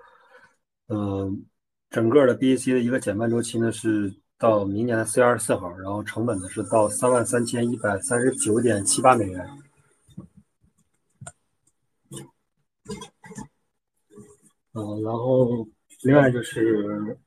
[0.88, 1.44] 嗯。
[1.90, 9.46] 整个的 BAC 的一个减半周期呢，是到明年的四月二十四号，然后成本呢是到三万三千一百三十九点七八美元。
[14.72, 15.68] 嗯，然后
[16.04, 17.18] 另外就是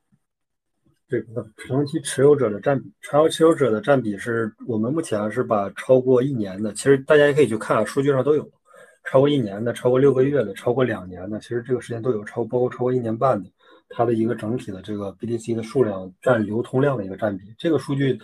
[1.07, 8.49] 这个长期持有者的占比，长期持有者的占比是我们目前是把超过一年的，其实大家也可以去看，啊数据上都有，
[9.03, 13.47] 超过一年的、超过六个月的、超过两年的，其实这个时间都有，超包括超过一年半的。
[13.95, 18.19] 它的一个整体的这个 BTC 的数量占流通量的一个占比，这个数据，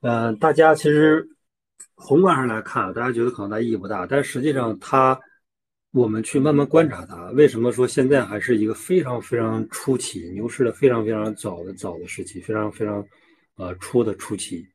[0.00, 1.26] 呃，大家其实
[1.96, 5.18] 宏观上来看，大家觉得可能它意义不大，但实际上它，
[5.92, 13.04] 我们去慢慢观察它，为什么说现在还是一个非常非常初期牛市的非常非常早的早的时期，非常非常
[13.56, 14.66] 呃初的初期，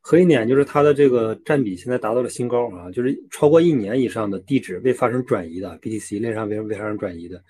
[0.00, 7.42] 核心点就是它的这个占比现在达到了新高啊，就是超过一年以上的地址未发生转移的 BTC 链上未未发生转移的。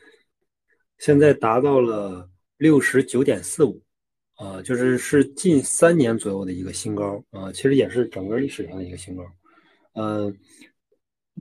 [0.99, 3.83] 现在达到了六十九点四五，
[4.37, 9.23] 啊，就是是近三年左右的一个新高啊，其实也是整个历史上的一个新高。
[9.95, 10.35] 嗯，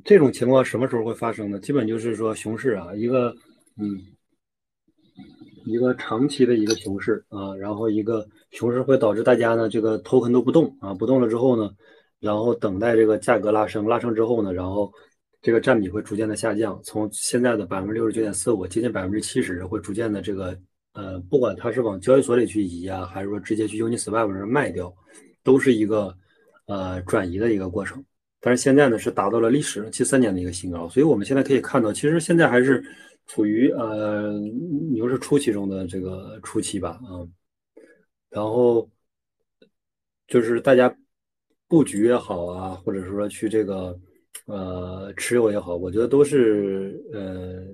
[0.04, 1.60] 这种情况什么时候会发生呢？
[1.60, 3.34] 基本就是说熊市啊，一个
[3.78, 4.02] 嗯，
[5.66, 11.72] 一个长期的一个熊市啊，然后一个熊市会导致大家呢这个头 n 都不动啊，不动了之后呢，
[12.20, 14.92] 然后等待这个价格拉升，拉升之后呢，然后。
[15.44, 20.58] 这个占比会逐渐的下降，从现在的百分之六十九点四五，接近百分之七十，会逐渐的这个，
[20.94, 24.96] 呃，不管它是往交易所里去移啊，还是说直接去 Uniswap 上卖掉，
[25.44, 26.18] 都是一个，
[26.68, 28.02] 呃，转移的一个过程。
[28.40, 32.82] 但是现在呢，是达到了历史七三年的一个新高，所以我们现在可以看到，其实现在还是
[33.28, 34.32] 处于呃
[34.94, 37.20] 牛市初期中的这个初期吧，啊，
[38.30, 38.90] 然后
[40.26, 40.96] 就是大家
[41.68, 44.00] 布局也好啊，或者说去这个。
[44.46, 47.66] 呃，持有也好，我觉得都是呃，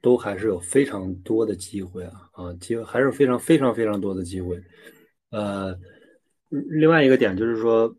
[0.00, 4.60] 都还是有非常多的机会啊啊，机会还是非常非常非常多的机会。
[5.30, 5.78] 呃，
[6.48, 7.94] 另外一个点就是说，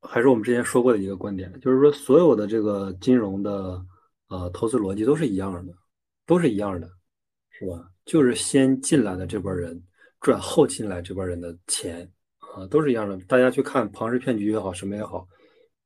[0.00, 3.84] 还是我们之前说过的一个观点，就是说所有的这个金融的
[4.28, 5.72] 呃投资逻辑都是一样的，
[6.26, 6.90] 都是一样的，
[7.50, 7.92] 是吧？
[8.04, 9.80] 就是先进来的这波人
[10.20, 12.10] 赚后进来这波人的钱。
[12.54, 13.16] 啊，都是一样的。
[13.28, 15.26] 大家去看庞氏骗局也好，什么也好，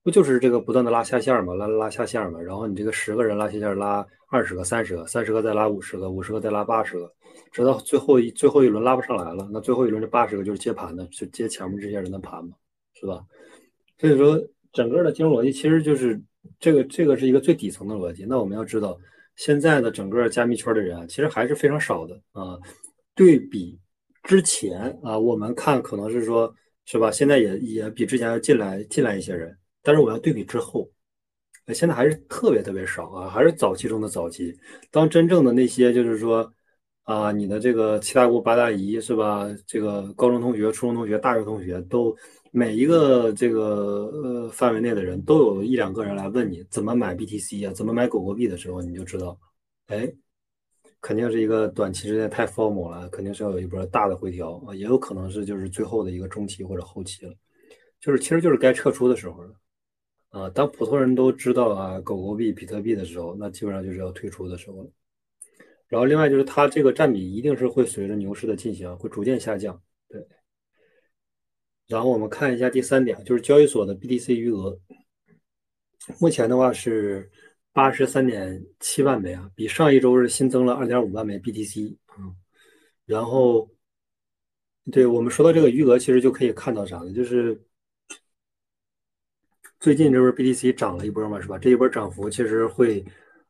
[0.02, 2.40] 不就是这个不断的拉下线嘛，拉拉下线嘛。
[2.40, 7.12] 然后你这个十个人拉下线，拉二十个、三十个，三十个再拉五十个，五十个再拉八十个，
[7.52, 12.56] 直到最后一最后一轮拉不上来了，那最后一轮这八十个就是接盘的，就接前面这些人的盘嘛，
[12.94, 13.24] 是吧？
[13.98, 14.40] 所以说，
[14.72, 16.20] 整个的金融逻辑其实就是
[16.58, 18.24] 这个，这个是一个最底层的逻辑。
[18.26, 18.98] 那我们要知道，
[19.36, 22.58] 现在的整个加密圈的人啊，其实还是非常少的啊，
[23.14, 23.78] 对比。
[24.24, 26.52] 之前啊，我们看可能是说，
[26.86, 27.10] 是吧？
[27.10, 30.90] 现在也也比之前要进来进来一些人，但是我要对比之后，
[31.74, 34.52] 现在还是特别特别少啊，还是早期中的早期。
[34.90, 36.50] 当真正的那些就是说
[37.04, 39.46] 啊，你的这个七大姑八大姨是吧？
[39.66, 42.16] 这个高中同学、初中同学、大学同学都
[42.50, 49.38] 每一个这个呃范围内的人都有一两个人来问你怎么买 BTC 啊，怎么买狗狗币的时候，你就知道，
[49.88, 50.10] 哎，
[51.04, 57.34] 肯定是一个短期之内太 formal 了，肯定是要有一波大的回调啊，也有可能是就是最后的一个中期或者后期了，
[58.00, 59.54] 就是其实就是该撤出的时候了。
[60.30, 64.90] 啊，当普通人都知道啊狗狗币、比特币的时候，那基本上就是要退出的时候了。
[65.88, 69.78] 然后另外就是它这个占比一定是会随着牛市的进行会逐渐下降。
[70.08, 70.26] 对。
[71.86, 74.80] 然后我们看一下第三点，就是交易所的 BTC 余额，
[76.18, 77.30] 目前的话是
[77.74, 82.34] 八十三点七万枚啊，比上一周是新增了二点五万枚 BTC 嗯，
[83.04, 83.68] 然后，
[84.90, 87.12] 对我们说到这个余额，其实就可以看到啥呢？
[87.12, 87.60] 就是。
[89.80, 91.58] 最近这不是 BTC 涨了一波嘛，是吧？
[91.58, 93.04] 这一波涨幅其实会，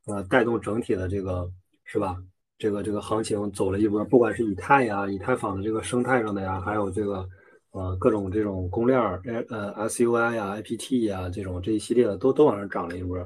[0.06, 1.48] 呃，带动整体的这个，
[1.84, 2.16] 是吧？
[2.58, 7.28] 这个这个行情走了一波，不管是以太呀、以太坊的这个生态上的呀，还有这个，
[7.70, 13.16] 呃，各种这种公链儿，呃，SUI 呀、IPT 呀这种这一系列的都都往上涨了一波。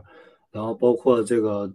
[0.59, 1.73] 然后包括这个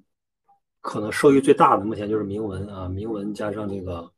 [0.82, 4.12] 可能受益最大的，目前就是铭文啊，铭文加上这个，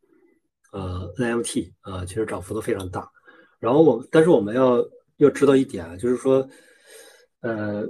[0.72, 3.08] 呃，NFT 啊，其实涨幅都非常大。
[3.60, 4.84] 然后我，但是我们要
[5.18, 6.48] 要知道一点啊，就是说。
[7.42, 7.86] 呃，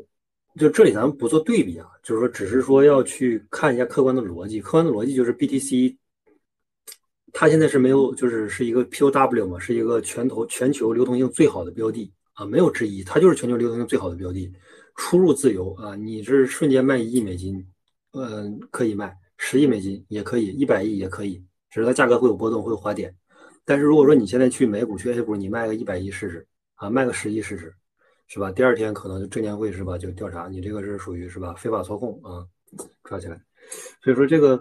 [0.59, 4.59] 就这里咱们不做对比啊，就是说，只是说要去看一下客观的逻辑。
[4.59, 5.95] 客观的逻辑就是 BTC，
[7.31, 14.51] 它现在是没有，就是是一个 POW 嘛，是一个全球全球流通性最好的标的啊，没有之一，它就是全球流通性最好的标的，
[14.95, 17.65] 出入自由啊，你是瞬间卖一亿美金，
[18.11, 23.13] 嗯，可以卖十亿美金也可以，一百亿也可以，只是它价格会有波动，会有滑点。
[23.63, 27.73] 但是如果说你现在去美股去 A 股，你卖个一百亿试试啊，卖个十亿试试。
[28.27, 28.51] 是吧？
[28.51, 32.43] 第二天可能就证监会是吧，就调查你这个是属于是吧非法操控啊，
[33.03, 33.39] 抓起来。
[34.03, 34.59] 所以说这个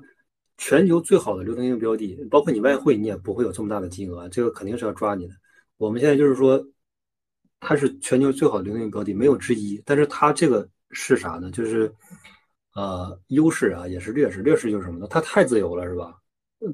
[0.59, 5.35] 全球最好的流动性标的，包括你外汇，你也不会有这么大的金额，这个肯定是要抓你的。
[5.79, 6.63] 我们现在就是说，
[7.67, 9.83] 它是全球最好的流动性标的，没有之一。
[9.87, 11.51] 但是它这个是啥呢？
[11.51, 11.91] 就是
[12.75, 14.43] 呃优势啊，也是劣势。
[14.43, 15.07] 劣势就是什么呢？
[15.09, 16.15] 它太自由了，是吧？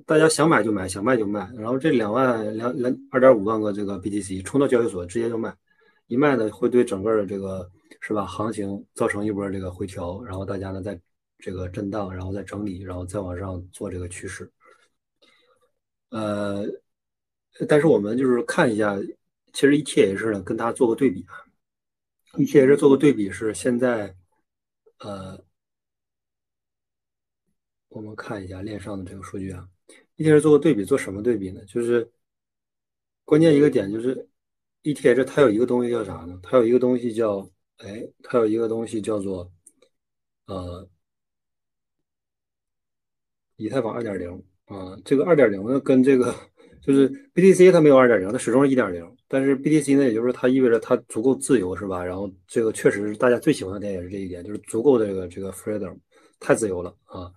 [0.06, 1.48] 大家想买就买，想卖就卖。
[1.56, 5.54] 然后这两万两两二点五万个这个 BTC 冲到交易所，直接就卖。
[6.08, 11.00] 一卖呢，会对整个的这个是吧行情造成一波这个回调，然后大家呢在
[11.38, 14.50] 这个震荡，然后再整理，然后再往上做这个趋势。
[16.10, 16.64] 呃，
[17.68, 18.96] 但是我们就是看一下，
[19.52, 21.34] 其实 ETH 呢跟它做个对比啊
[22.34, 24.16] ，ETH 做个对比是现在，
[24.98, 25.44] 呃，
[27.88, 29.68] 我们看一下链上的这个数据啊
[30.16, 31.64] ，ETH 做个对比，做什么对比呢？
[31.66, 32.10] 就是
[33.24, 34.26] 关键一个点就是。
[34.82, 36.40] ETH 它有一个东西叫啥呢？
[36.42, 39.52] 它有一个东西叫，哎，它有一个东西叫做，
[40.46, 40.88] 呃，
[43.56, 44.98] 以太坊二点零啊。
[45.04, 46.34] 这个二点零呢，跟这个
[46.82, 49.04] 就是 BTC 它没有二点零，它始终是一点零。
[49.28, 52.04] 但是 BTC 呢，也就是它意味着它足够自由，是吧？
[52.04, 55.96] 然后这个确实是大家最喜欢的点，也是这一点，就是足够的这个这个 freedom，
[56.38, 57.30] 太自由了啊！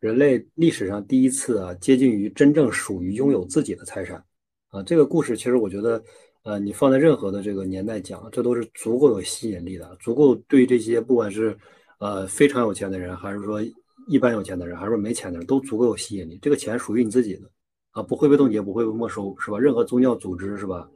[0.00, 4.22] 人类历史上第一次啊，接近于真正属于拥有自己的财产
[4.70, 4.82] 啊。
[4.82, 6.02] 这个故事其实我觉得。
[6.44, 11.54] 呃，你放在任何的这个年代讲，这都是足够有吸引力的，足够对这些不管是
[11.98, 13.60] 呃非常有钱的人，还是说
[14.06, 16.38] 一般有钱的人，还是说没钱的人，都足够有吸引力。
[16.40, 17.50] 这个钱属于你自己的
[17.98, 19.58] 啊，不会被冻结，不会被没收，是吧？
[19.58, 20.88] 任何宗教组织是吧？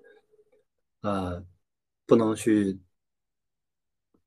[1.00, 1.44] 呃，
[2.06, 2.78] 不能去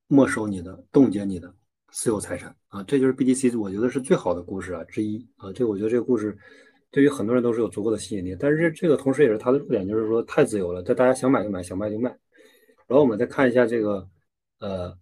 [0.08, 1.54] 没收你的、冻结你的
[1.90, 2.82] 私有财产啊。
[2.82, 5.50] 这就是 BTC，我觉得是最好的故事啊之一啊。
[5.54, 6.36] 这我觉得这个故事。
[6.90, 12.08] 对于很多人都是有足够的吸引力，但是这个同时也是它的弱点，就是说太自由了，这大家想买就买，想卖就卖。
[12.86, 14.08] 然后我们再看一下这个，
[14.60, 14.96] 呃，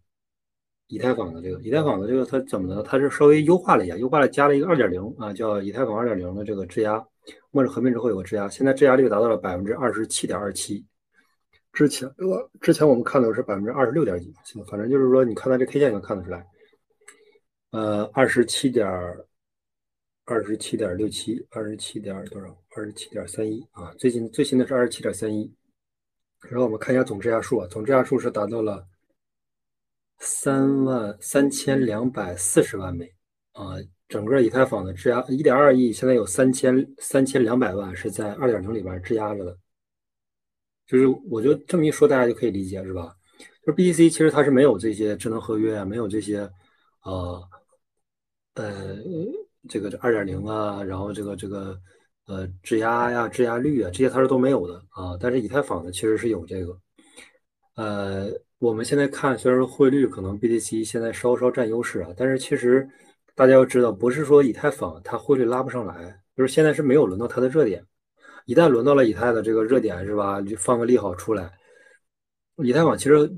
[0.88, 2.82] 以太坊的这个，以太坊的这个它怎么呢？
[2.82, 7.06] 它是稍微优化了一下，优化了加了一个二点零啊，叫以太坊二点零的这个质押，
[7.50, 10.84] 末日合并之后有个质押，现在质押率达到了百分之二十七点二七，
[11.72, 14.34] 之前我之前我们看的是百分之二十六点几，
[14.68, 16.46] 反正就是说你看它这 K 线能看得出来，
[17.70, 18.88] 呃，二十七点。
[20.26, 22.46] 二十七点六七，二十七点多少？
[22.74, 23.92] 二十七点三一啊！
[23.98, 25.52] 最近最新的是二十七点三一。
[26.40, 28.86] 然后我们看一下总质押数啊，总质押数是达到了
[30.20, 33.04] 三万三千两百四十万枚
[33.52, 33.76] 啊。
[34.08, 39.56] 整个以太坊的质押一点二亿，现在有三千三千两百万是在二点零里边质押着的。
[40.86, 43.14] 就是我觉得这么一说，大家就可以理解是吧？
[43.66, 46.48] 就是 BTC 其实它是没有这些智能合约啊，没有这些
[47.02, 47.48] 呃
[48.54, 48.98] 呃。
[49.66, 51.80] 这个二点零啊，然后这个这个
[52.26, 55.16] 呃质押呀、质押率啊，这些它是都没有的啊。
[55.18, 56.78] 但是以太坊呢，其实是有这个。
[57.76, 58.28] 呃，
[58.58, 62.86] 我们现在看，虽然说汇率可能 BTC 现在稍稍占优势啊，但是其实
[63.34, 67.84] 大家要知道，不是说以太坊它汇率拉不上来，就是现在是没有轮到它的热点。
[68.46, 70.40] 一旦轮到了以太的这个热点，是吧？
[70.40, 71.52] 就放个利好出来，
[72.56, 73.30] 以太坊其实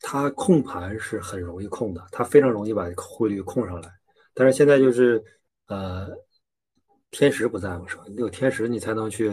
[0.00, 3.90] 它控盘是很容易控的，它非常容易把汇率控上来。
[4.32, 5.22] 但是现在就是
[5.68, 6.08] 呃，
[7.10, 8.04] 天时不在嘛，是吧？
[8.08, 9.30] 你有天时，你才能去。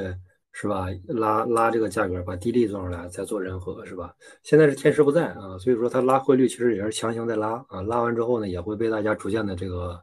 [0.54, 0.88] 是吧？
[1.08, 4.14] 拉拉这个价格，把低利做出来，再做人和，是吧？
[4.44, 9.98] 现在是天时不在啊，所以说它拉汇率其实也是强行在拉啊，拉完之后呢，也会被大家逐渐的这个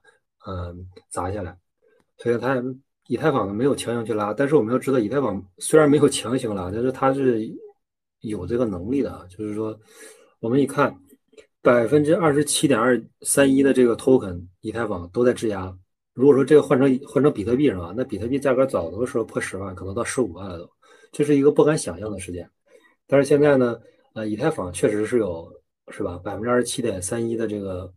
[0.47, 1.57] 嗯砸下来。
[2.17, 2.63] 所以它
[3.07, 7.47] 以太坊呢没有强行去拉，但是我们要知道，以太坊虽然没有强行拉，但是它是
[8.21, 9.27] 有这个能力的。
[9.31, 9.79] 就是说，
[10.41, 10.99] 我们一看
[11.61, 15.77] 百分之二十七点二三一的这个 token 以太坊都在质押。
[16.19, 17.95] 如果说这个换成换成比特币是吧？
[17.97, 20.69] 那比特币价格早都说破十万，可能到十五万了都，
[21.13, 22.51] 这是一个不敢想象的事件。
[23.07, 23.81] 但是现在呢，
[24.15, 25.49] 呃，以太坊确实是有
[25.93, 26.19] 是吧？
[26.19, 27.95] 百分之二十七点三一的这个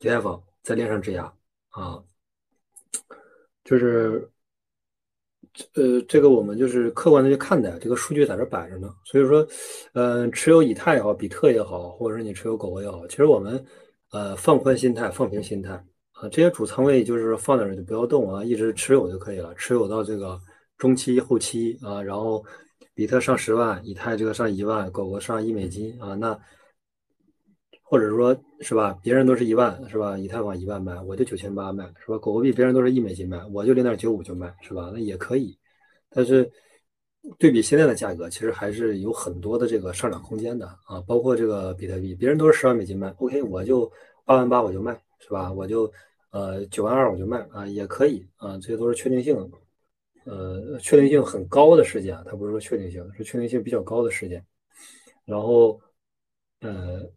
[0.00, 1.24] 以太坊在链上质押
[1.70, 2.04] 啊，
[3.64, 4.30] 就是
[5.72, 8.94] 呃，这个我们就是客观的去看待，这个数据在这摆着呢。
[9.06, 9.48] 所以说，
[9.94, 13.64] 嗯，持有以太也好，比特也好，或者是你持有狗狗也好，其实我们
[14.10, 15.82] 呃放宽心态，放平心态。
[16.20, 20.40] 啊，这些主仓位就是放在那就不要动啊，一直持有就可以了，持有到这个
[20.78, 22.42] 中期、后期啊，然后
[22.94, 26.38] 比特上十万，以太这个上一万，狗狗上一美金啊，那
[27.82, 30.16] 或者说是吧，别人都是一万是吧？
[30.16, 32.18] 以太坊一万卖，我就九千八卖是吧？
[32.18, 34.90] 狗狗币别人都是一美金卖，我就零点九五就卖是吧？
[34.94, 35.56] 那也可以，
[36.08, 36.50] 但是
[37.38, 43.90] 对比现在的价格，其实还是有很多的这个上涨空间的啊，包括这个比特币，别人都是十万美金卖，OK，我就
[44.24, 45.52] 八万八我就卖是吧？
[45.52, 45.92] 我就。
[46.30, 49.34] 呃，九万二我就卖啊，也可以啊，这些都是确定性，
[50.24, 54.44] 呃，确定性很高的事件，它不是说确定性，是确定性比较高的事件。
[55.24, 55.80] 然后，
[56.60, 57.08] 呃，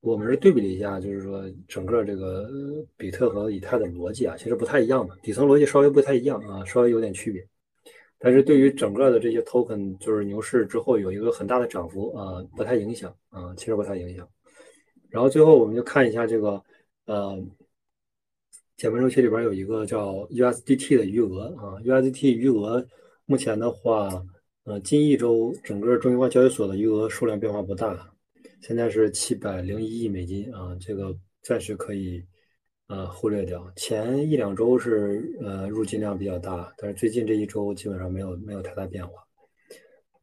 [0.00, 2.48] 我们是对比了一下，就是说整个这个
[2.96, 7.44] 比特和以太的逻辑啊，其实不太一样的，底层逻辑稍微不太一样啊，稍微有点区别。
[8.18, 14.28] 但是对于整个的这些 token，就是牛市之后有一个很大的涨幅啊，不太影响啊，其实不太影响。
[15.08, 16.62] 然后最后我们就看一下这个，
[17.06, 17.44] 呃。
[18.76, 22.84] 减半周期里边有一个叫 USDT 的余额啊，USDT 余额
[23.24, 24.26] 目前的话，
[24.64, 28.12] 呃，近一周整个中心化交易所的余额数量变化不大，
[28.60, 32.26] 现在是七百零一亿美金啊，这个暂时可以
[32.88, 33.64] 呃忽略掉。
[33.76, 39.12] 前一两周是呃入金量比较大，但是最近这一周基本上没有没有太大变化。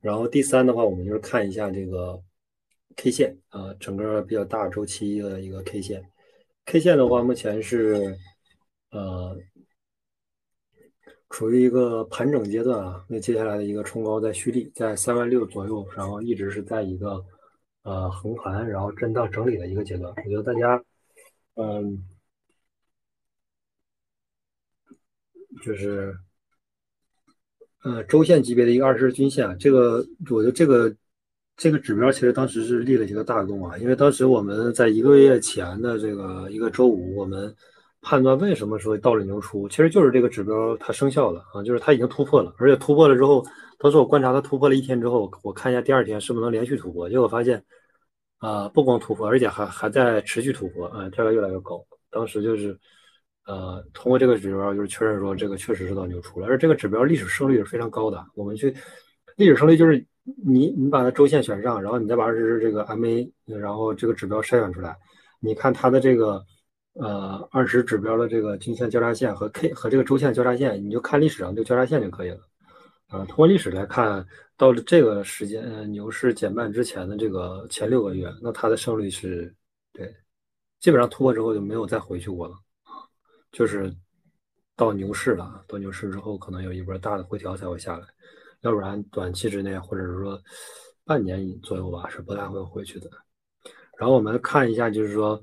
[0.02, 2.22] 然后第三的话，我们就是看一下这个
[2.98, 6.11] K 线啊，整个比较大周期的一个 K 线
[6.72, 8.18] ，K 线的话目前是。
[8.94, 9.38] 呃，
[11.30, 17.24] 处于一个盘整阶段啊，那接下来的一个冲高在蓄力，在三万六左右，然后一直是在一个
[17.84, 20.14] 呃横盘，然后震荡整理的一个阶段。
[20.14, 20.84] 我觉得大家，
[21.56, 22.06] 嗯，
[25.64, 26.14] 就是
[27.84, 30.94] 呃周线级别的一个二十日均线，这个我觉得这个
[31.58, 37.56] 这个指标其实当时是立了一个大功啊，因为当时我们在一个月前的这个一个周五，我们。
[38.04, 43.46] 判断为什么说到了牛出，其实就是这个指标它生效了啊，就是它已经突破了，而且突破了之后，
[43.78, 47.64] 当时我观察它突破了一天之后，我看一下第二天是不是能连续突破，结果发现
[48.40, 51.80] 啊，不光突破，而且还还在持续突破啊，价格越来越高。
[52.10, 52.76] 当时就是
[53.46, 58.26] 呃，通过这个指标就是确认说这个确实是到牛出了，而这个指标历史胜率是非常高的。
[58.34, 58.76] 我们去
[59.36, 60.04] 历史胜率就是
[60.38, 64.98] 你你把它周线选上，然后你再把这这个 MA，然后这个指标筛选出来，
[65.40, 66.46] 你看它的这个。
[66.94, 72.40] 呃，二十指标的这个均线交叉线和 K 和这个周线交叉线，你就看历史上这个交叉线就可以了。
[73.08, 74.28] 啊，通过历史来看，
[74.58, 79.56] 到了这个时间，牛市减半之前的这个前六个月，那它的胜率是，
[79.94, 80.14] 对，
[80.82, 82.56] 基本上突破之后就没有再回去过了。
[83.54, 83.90] 就是
[84.76, 88.06] 到牛市了，到牛市之后可能有一波大的回调才会下来，
[88.62, 90.42] 要不然短期之内或者是说
[91.04, 93.10] 半年左右吧，是不太会回去的。
[93.98, 95.42] 然后我们看一下，就是说。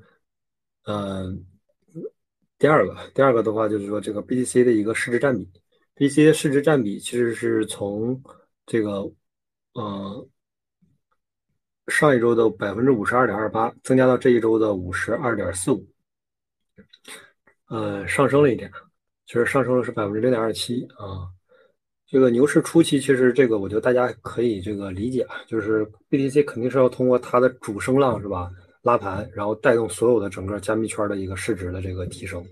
[0.91, 1.45] 嗯，
[2.57, 5.47] 第二个，第二个的话就是说，这个 BTC 的一个市值占比
[5.97, 8.23] ，BTC 的市值占比其实是从
[8.65, 9.13] 这个，
[9.75, 10.27] 呃，
[11.89, 15.87] 上一周的百分之五十二点二八增加到这一周的五十二点四五，
[17.69, 18.73] 呃，上升了一点，
[19.27, 21.29] 其实上升了是百分之零点二七啊。
[22.11, 28.51] 这个牛市初期，其实这个我觉得大家可以这个理解，就是 BTC 肯定是要通过它的主升浪，是吧？
[28.81, 32.43] 拉盘，然后带动所有的整个加密圈的一个市值的这个提升，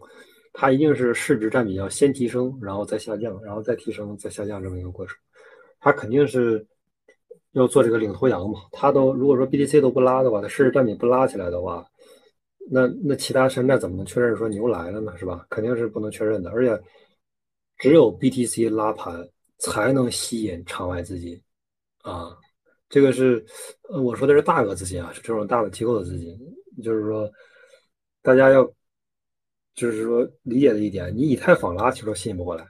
[0.53, 5.17] 它一定是市值占比要先提升，然后再下降，然后再提升，再下降这么一个过程。
[5.81, 6.67] 它肯定是
[7.53, 11.83] 要做这个领头羊嘛，它都如果说 BTC 都不拉的话，它市值占比不拉起来的话，
[12.71, 15.17] 那那其他山寨怎么能确认说牛来了呢？
[15.17, 15.47] 是吧？
[15.49, 16.79] 肯定是不能确认的，而且
[17.79, 19.27] 只有 BTC 拉盘
[19.59, 21.41] 才能吸引场外资金
[22.03, 22.37] 啊，
[22.89, 23.45] 这个是
[23.89, 26.39] 呃我说的是大额资金啊，是这种大的机构的资金，
[26.83, 27.31] 就是说
[28.23, 28.65] 大家要
[29.75, 32.67] 就是说理解的一点，你以太坊拉其实都吸引不过来。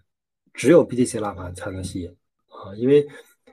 [0.54, 2.08] 只有 BTC 拉盘才能吸引
[2.48, 3.06] 啊，因为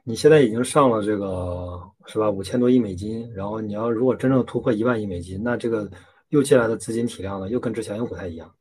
[0.03, 2.31] 你现在已经上了这个是吧？
[2.31, 5.89] 五千多亿美金，然后你要如果真正突破一万亿美金，那这个
[6.29, 8.53] 又进来的资金体量呢，又跟之前又不太一样。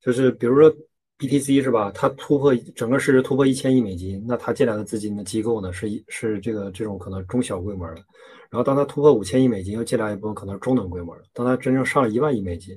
[0.00, 0.74] 就是比如说
[1.20, 1.92] BTC 是吧？
[1.94, 8.02] 它突破整个市值突破一千亿美金，那它进来的资金的机构呢，是一是这个这种可能中小规模的。
[8.48, 11.22] 然后当它突破五千亿美金，又进来一部分可能中等规模的。
[11.32, 12.76] 当它真正上了一万亿美金。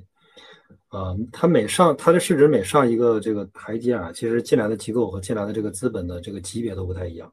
[0.88, 7.32] 啊，它每上它的市值每上一个这个台阶啊，其实进来的机构和进来的这个资本的这个级别都不太一样，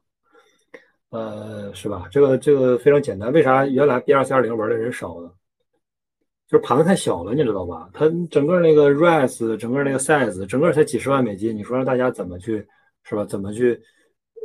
[1.10, 2.08] 呃，是吧？
[2.10, 5.30] 这个这个非常简单，为啥原来 B 二三二零玩的人少呢？
[6.52, 7.88] 就是盘子太小了，你知道吧？
[7.94, 12.64] 它整个那个 rise，整个那个 size，整个才几十万美金，你说让大家怎么去，
[13.04, 13.24] 是吧？
[13.24, 13.74] 怎么去，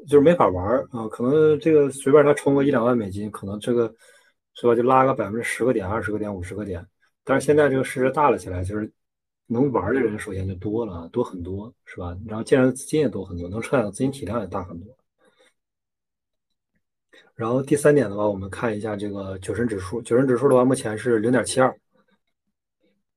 [0.08, 1.06] 就是没法玩啊？
[1.10, 3.94] 可能这个随便他充个一两万美金，可能这个
[4.54, 4.74] 是吧？
[4.74, 6.84] 就拉个百分之十个点、二十个点、五十个点，
[7.26, 8.92] 但是现在这个市值大了起来，就是。
[9.50, 12.14] 能玩的人首先就多了，多很多，是吧？
[12.28, 14.94] 然后进来的资金也多很多，能承载的资金体量也大很多。
[17.34, 20.02] 然后第三点的话，我们看一下这个酒神指数。
[20.02, 21.74] 酒神指数的话，目前是零点七二，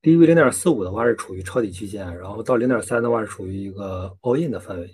[0.02, 4.90] 低于零点四五的话是处于抄底区间，然后到零点三的话是处于一个 all in 的范围。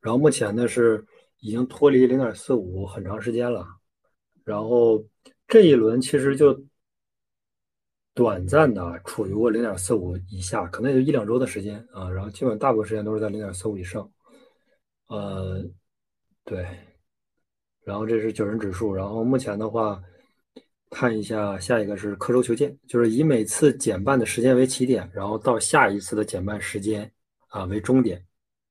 [0.00, 1.04] 然后目前呢是
[1.40, 3.66] 已经脱离零点四五很长时间了。
[4.44, 5.04] 然后
[5.46, 6.58] 这一轮其实就。
[8.14, 14.10] 短暂的处于过零点四五以下，可能也就一两周的时间啊，然后基本大部分时间都是在零点四五以上，
[15.06, 15.64] 呃，
[16.44, 16.66] 对，
[17.84, 20.02] 然后这是九人指数，然后目前的话，
[20.90, 27.10] 看一下下一个是刻舟求剑，就是以每次减半的时间为起点，然后到下一次的减半时间
[27.48, 28.24] 啊为终点，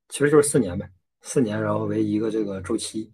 [0.08, 0.90] 其实就是四年呗，
[1.22, 3.12] 四年然后为一个这个周期，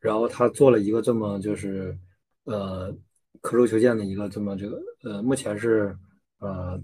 [0.00, 1.98] 然后他做了一个这么就是
[2.44, 2.94] 呃。
[3.40, 5.94] 刻舟求剑的一个这么这个呃，目前是
[6.38, 6.80] 呃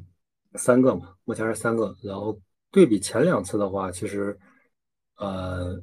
[0.56, 1.96] 三个嘛，目前是三个。
[2.02, 2.38] 然后
[2.70, 4.38] 对比前两次的话，其实
[5.16, 5.82] 呃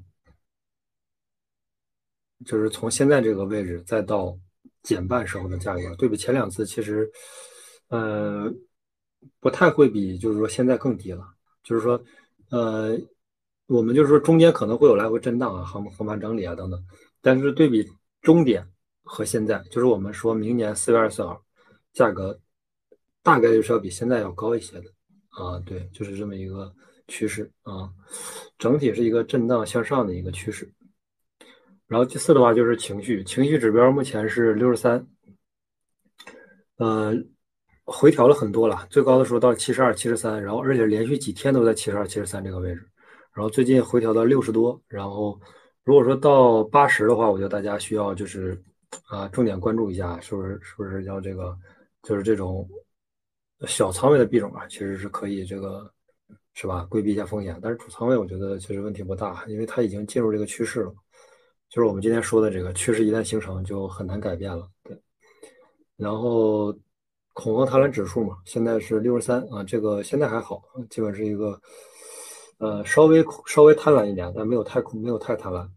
[2.45, 4.37] 就是从现在这个位置再到
[4.87, 7.11] 减半时候的价格，对比前两次，其实
[7.89, 8.49] 呃
[9.41, 11.23] 不太会比就是说现在更低了。
[11.63, 12.01] 就是说
[12.49, 12.97] 呃
[13.67, 16.81] 我们就是说中间可能会有来回震荡啊，横横盘整理啊等等，
[17.21, 17.85] 但是对比
[18.21, 18.65] 终点。
[19.09, 21.41] 和现在就是我们说明年四月二十四号，
[21.93, 22.37] 价格
[23.23, 24.89] 大概率是要比现在要高一些的
[25.29, 26.69] 啊，对，就是这么一个
[27.07, 27.89] 趋势啊，
[28.59, 30.69] 整体是一个震荡向上的一个趋势。
[31.87, 35.07] 然后第四的话就是情绪，情绪指标目前是六十三，
[36.77, 37.13] 呃，
[37.85, 42.87] 回调了很多了，最高的时候到七十二、七十三，然后而且连续几天都在七十二、七十三这个位置，
[43.33, 45.39] 然后最近回调到六十多，然后
[45.83, 48.61] 如果说到八十的话，我觉得大家需要就是。
[49.07, 51.55] 啊，重点关注一下，是不是是不是要这个，
[52.03, 52.67] 就是这种
[53.67, 55.91] 小仓位的币种啊，其实是可以这个
[56.53, 57.59] 是吧，规避一下风险。
[57.61, 60.95] 但是主仓位我觉得其实问题不大，因为它已经进入这个趋势了，
[61.69, 64.67] 就是我们今天说的这个趋势一旦形成就很难改变了。
[64.83, 64.97] 对，
[65.95, 66.73] 然后
[67.33, 71.59] 恐慌贪婪指数嘛，现在是六十三啊，这个现在还好，基本是一个
[72.57, 75.69] 呃稍微稍微贪婪一点，但没有太恐没有太贪婪。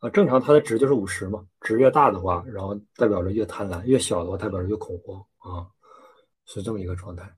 [0.00, 5.66] 啊，正常它的值就是五十嘛，值越大的话，然后代表着越贪婪；越小的话，代表着越恐慌啊，
[6.44, 7.32] 是这么一个状态。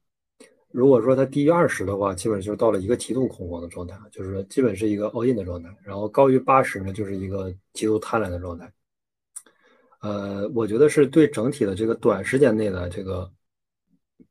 [0.75, 5.69] 如果说它低于二十的话，基本就是到了一个极度恐慌的状态，就是说基本是一个 all in 的状态。
[5.85, 8.69] 然后高于八十呢，就是一个极度贪婪的状态。
[10.01, 13.31] 呃，我觉得是对整体的这个短时间内的这个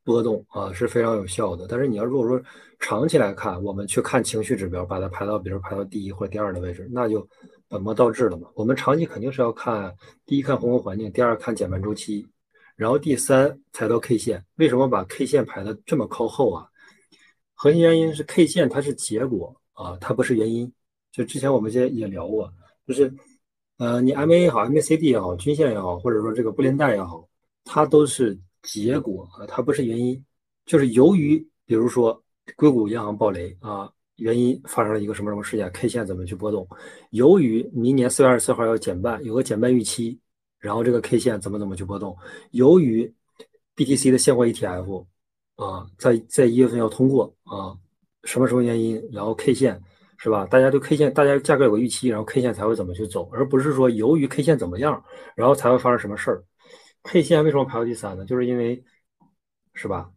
[0.04, 1.66] 波动啊是非常有效的。
[1.70, 2.42] 但是你要如果说
[2.78, 7.26] 长期来看，我们去看情绪指标，把它排到比如排到第一或者第二的位置，那就。
[7.70, 8.48] 本末倒置了嘛？
[8.54, 9.96] 我们长期肯定是要看，
[10.28, 12.28] 第一看宏观环境，第二看减半周期，
[12.76, 14.44] 然后第三才到 K 线。
[14.56, 16.68] 为什么把 K 线排的这么靠后啊？
[17.54, 20.72] 核心原因是 K 线它是结果啊，它不是原因。
[21.12, 22.52] 就之前我们也也聊过，
[22.88, 23.14] 就是
[23.78, 27.28] 呃，你 MA 也好，MACD 也好，均线也好，或者说这个布林带也好，
[27.64, 30.24] 它都是结果啊，它不是原因。
[30.66, 32.24] 就是由于比如说
[32.56, 33.92] 硅谷银行暴雷啊。
[34.18, 36.66] 原因发生了一个什么什么事件？K 线怎么去波动？
[37.10, 40.18] 由于明年四月二十四号要减半，有个减半预期，
[40.64, 42.18] 然后这个 K 线怎么怎么去波动？
[42.52, 43.14] 由于
[43.76, 45.06] BTC 的现货 ETF
[45.58, 47.76] 啊，在在一月份要通过啊，
[48.24, 49.02] 什么什么原因？
[49.12, 49.78] 然后 K 线
[50.18, 50.46] 是吧？
[50.46, 55.04] 大家对 K 线，大家价格有个预期，然后 K 线才会怎么去走，而不是说由于 K 线怎么样，
[55.36, 56.42] 然后才会发生什么事儿。
[57.04, 58.24] K 线为什么排到第三呢？
[58.24, 58.82] 就是因为，
[59.74, 60.10] 是吧？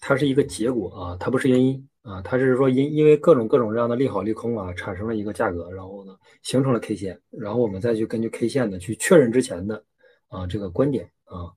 [0.00, 9.84] 它是一个结果啊，它不是原因啊，它是说因因为各种各种这样的利好利空啊，产生了一个价格，然后呢形成了 K 线，然后我们再去根据 K 线呢去确认之前的
[10.28, 11.52] 啊这个观点啊，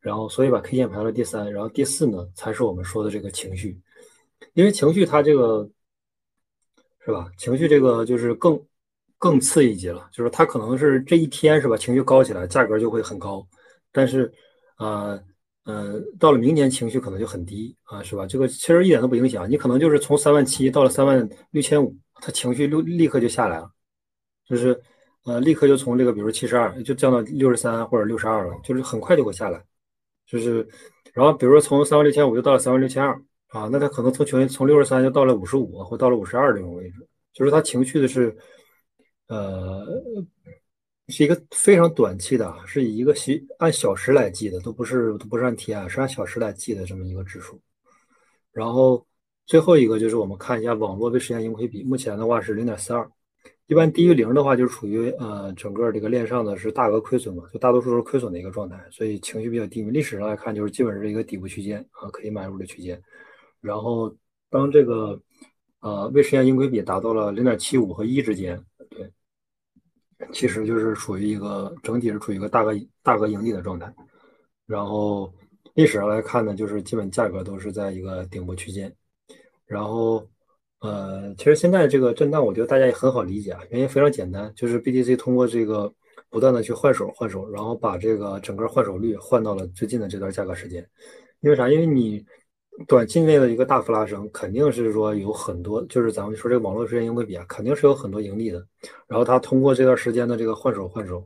[0.00, 3.78] 然后所以把 K 线排到第三，然后第四呢才是我们说的这个情绪，
[4.54, 5.70] 因为情绪它这个。
[7.06, 7.30] 是吧？
[7.36, 8.58] 情绪这个就是更
[9.18, 11.76] 更次一级了，就是它可能是这一天是吧？
[11.76, 13.46] 情绪高起来，价格就会很高。
[13.92, 14.32] 但是，
[14.78, 15.22] 呃，
[15.64, 18.26] 呃，到了明年情绪可能就很低啊，是吧？
[18.26, 19.50] 这个其实一点都不影响。
[19.50, 23.70] 你可能就是从三万七到了三万六千五，它情绪立立刻就下来了，
[24.48, 24.80] 就是
[25.24, 29.62] 呃，立刻就从这个比如七十二就降到六十三或者六十二了，就是很快就会下来。
[30.26, 30.66] 就是，
[31.12, 33.20] 然后比如说从三万六千五就到了三万六千二。
[33.48, 38.36] 啊，那他可能从从从六十三就到了五十五，或到了五十二这种位置，就是他情绪的是，
[39.28, 39.86] 呃，
[41.08, 47.60] 是一个非常短期的，是以一个小按小时来计的，都不是都不是按天，是按小时来计的这么一个指数。
[48.52, 49.04] 然后
[49.46, 53.06] 最后一个就是我们看一下网络被实现盈亏比，目前的话是零点四二，
[53.66, 59.90] 一般低于零的话就是处于呃整个这个链上的是大额亏损嘛，就大多数都是亏损的一个状态，所以情绪比较低迷。
[59.90, 63.00] 历史上来看，就是基本是一个底部区间啊，可以买入的区间。
[63.60, 64.14] 然后，
[64.50, 65.20] 当这个
[65.80, 68.62] 呃未实现盈亏比达到了零点七五和一之间，
[70.32, 73.92] 其实就是处于一个整体是处于一个大额大额盈利的状态。
[74.66, 75.32] 然后
[75.74, 78.94] 历史上来看呢，就是基本价格都是在一个顶部区间。
[79.66, 80.26] 然后
[80.80, 85.92] 呃，其实现在这个震荡，我觉得大家也很好理解啊，原因非常简单，就是 BTC 通过这个
[86.30, 90.88] 不断的去换手换手，然后把这个整个换手率换到了最近的这段价格时间。
[91.40, 91.68] 因为啥？
[91.68, 92.24] 因为你。
[92.88, 98.66] 短期内的一个大幅拉升，肯定是说有很多，就是咱们说这个网络时间盈亏比啊，肯定是有很多盈利的。
[99.06, 101.24] 然后它通过这段时间的这个换手换手，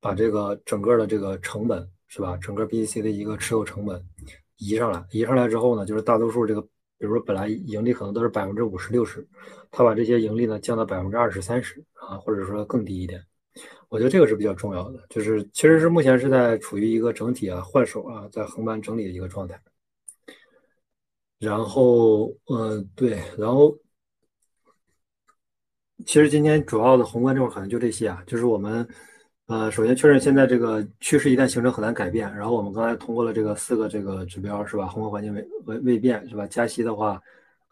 [0.00, 4.00] 把这个整个的这个成本是吧，整个 BTC 的一个持有成本
[4.56, 6.68] 移上来，移上来之后呢，就是大多数这个，比
[7.00, 9.26] 如说本来盈利可能都是百分之五十六十，
[9.72, 13.20] 他把这些盈利呢降到百分之二十三十啊，或者说更低一点。
[13.88, 19.60] 我觉得这个是比较重要的，就是其实是目前是在处于一个整体啊换手啊在横盘整理的一个状态。
[21.40, 23.76] 然后，嗯，对，然后，
[26.06, 28.86] 其实今天主要的宏观这块可能就这些啊，就是我们，
[29.46, 34.86] 呃，首先确认现在这个趋势一旦形成很难改变，然后我们刚才通过了这个四个这个指标是吧？
[34.86, 36.46] 宏观环境未未未变是吧？
[36.46, 37.20] 加息的话，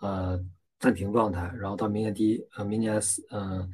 [0.00, 0.38] 呃，
[0.78, 3.70] 暂停状态，然后到明年第一，呃，明年四，嗯，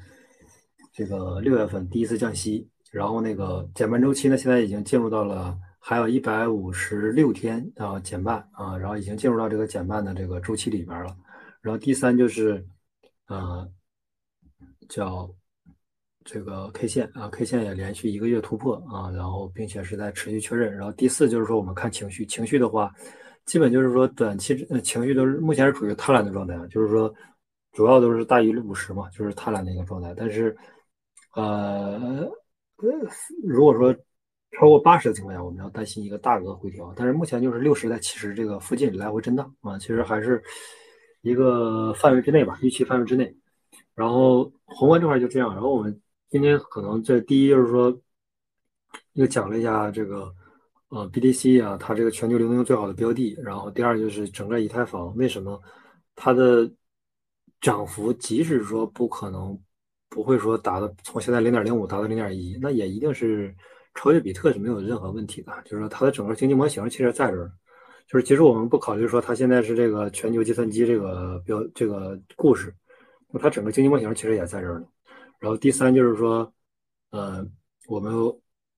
[0.92, 5.58] 这个六月份第一次降息，然后那个减半周期呢，现在已经进入到了。
[5.88, 11.16] 还有一百五十六天啊减半啊，然后已经进入到这个减半的这个周期里边了。
[11.62, 12.62] 然后第三就是，
[13.26, 13.66] 呃，
[14.86, 15.34] 叫
[16.26, 20.76] 这个 K 线啊，K 线也连续一个月突破啊，然后并且是在持续确认。
[20.76, 22.94] 然后第四就是说我们看情绪，情绪的话，
[23.46, 27.10] 基本就是说短期情绪都是目前是处于贪婪的状态，就是说
[27.72, 30.12] 主要都是大于五十嘛，就是贪婪的一个状态。
[30.14, 30.54] 但是，
[31.34, 32.30] 呃，
[33.42, 33.96] 如果说
[34.52, 40.42] 超过八十的情况下，我们要担心一个大额回调，但是目前就是六十在七十这个附近来回震荡啊，其实还是
[41.20, 43.32] 一个范围之内吧，预期范围之内。
[43.94, 47.96] 然后宏观这块就这样，然后我们今天可能这第一就是说
[49.12, 50.34] 又讲了一下这个
[50.88, 55.60] 呃 BTC 啊，它这个全球流动性最好的标的，然后第二就是整个以太坊为什么
[56.16, 56.68] 它的
[57.60, 59.56] 涨幅即使说不可能
[60.08, 63.54] 不会说达到从现在零点零五达到零点一，那也一定是。
[63.98, 67.50] 超越比特是没有任何问题的，就是说它的整个经济模型其实在这儿，
[68.06, 72.72] 就是其实我们不考虑说它现在是这个全球计算机这个标这个故事，
[73.32, 74.86] 那它整个经济模型其实也在这儿呢。
[75.40, 76.52] 然后第三就是说，
[77.10, 77.44] 呃，
[77.88, 78.14] 我们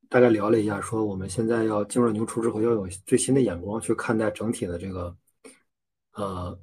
[0.09, 5.15] 大概聊了一下，说我们现在要进入牛初之后，要有最新的眼光去看待整体的这个
[6.15, 6.59] 呃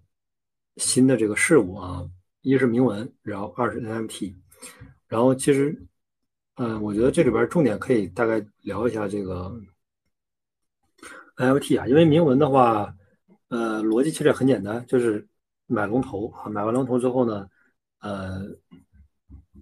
[0.77, 2.03] 新的这个事物啊，
[2.41, 4.33] 一是铭文，然后二是 NFT，
[5.07, 5.79] 然后其实。
[6.59, 9.55] 嗯，我觉得这里边重点可以大概聊一下这个
[11.35, 12.91] IoT 啊，因为铭文的话，
[13.49, 15.27] 呃，逻辑其实很简单，就是
[15.67, 17.47] 买龙头啊，买完龙头之后呢，
[17.99, 18.41] 呃，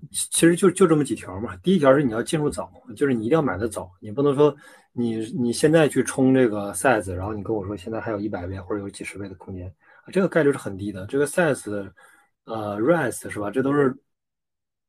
[0.09, 1.53] 其实就就这么几条嘛。
[1.57, 4.55] 第一条是你要进入早，就是你一定要买的早，你不能说
[4.93, 9.69] 你你现在去冲这个 size，然后你跟我说现在还有一百倍或者有几十倍的空间，
[10.13, 11.05] 这个概率是很低的。
[11.07, 11.91] 这个 size，
[12.45, 13.51] 呃，rise 是吧？
[13.51, 13.93] 这都是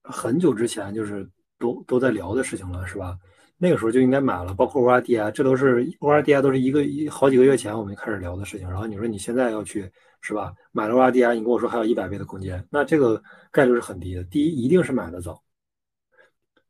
[0.05, 1.29] 很久之前就是。
[1.59, 3.19] 都都在聊的事情了，是吧？
[3.59, 8.69] 那个时候就应该买了，包括 ORDI，这都是 ORDI 都是一个一好几个月前我们开始聊的事情。
[8.69, 9.91] 然后你说你现在要去
[10.21, 10.53] 是吧？
[10.73, 14.23] 买了 ORDI，你跟我说还有一百倍的空间，那这个概率是很低的。
[14.25, 15.33] 第一，一定是买的早；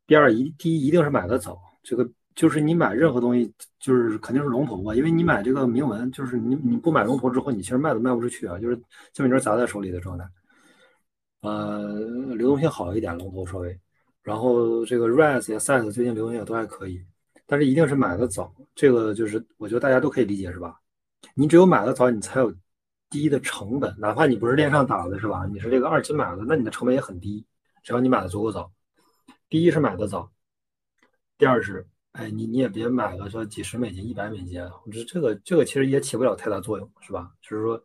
[0.05, 1.59] 第二，一第一一定是买的早。
[1.83, 8.77] 这个就是你买任何东西，就是肯定是龙头吧，因为你买这个铭文，就是你你不买龙头之后，你其实卖都卖不出去啊，就是
[9.11, 10.25] 基本就是砸在手里的状态。
[11.41, 11.85] 呃，
[12.35, 13.77] 流动性好一点，龙头稍微。
[14.27, 17.01] 然后这个 rise 呀，size 最近流行也都还可以，
[17.45, 20.81] 但是一定是买的早，这个就是我觉得大家都可以理解是吧？
[21.33, 22.53] 你只有买的早，你才有
[23.09, 25.45] 低的成本，哪怕你不是链上打的是吧？
[25.45, 27.45] 你是这个二级买的，那你的成本也很低，
[27.83, 28.69] 只要你买的足够早。
[29.47, 30.29] 第一是买的早，
[31.37, 37.31] 第二是，哎，你你也别买个说几十美金、一百美金，我觉得这个这个其实也起不了太大作用，是吧？
[37.41, 37.81] 就是说，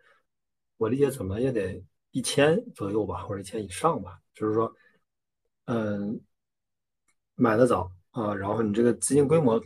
[0.76, 1.80] 我理解怎么也得
[2.10, 4.74] 一千左右吧，或者一千以上吧，就是说，
[5.66, 6.20] 嗯。
[7.42, 9.60] 买的早啊，然后你这个资金规模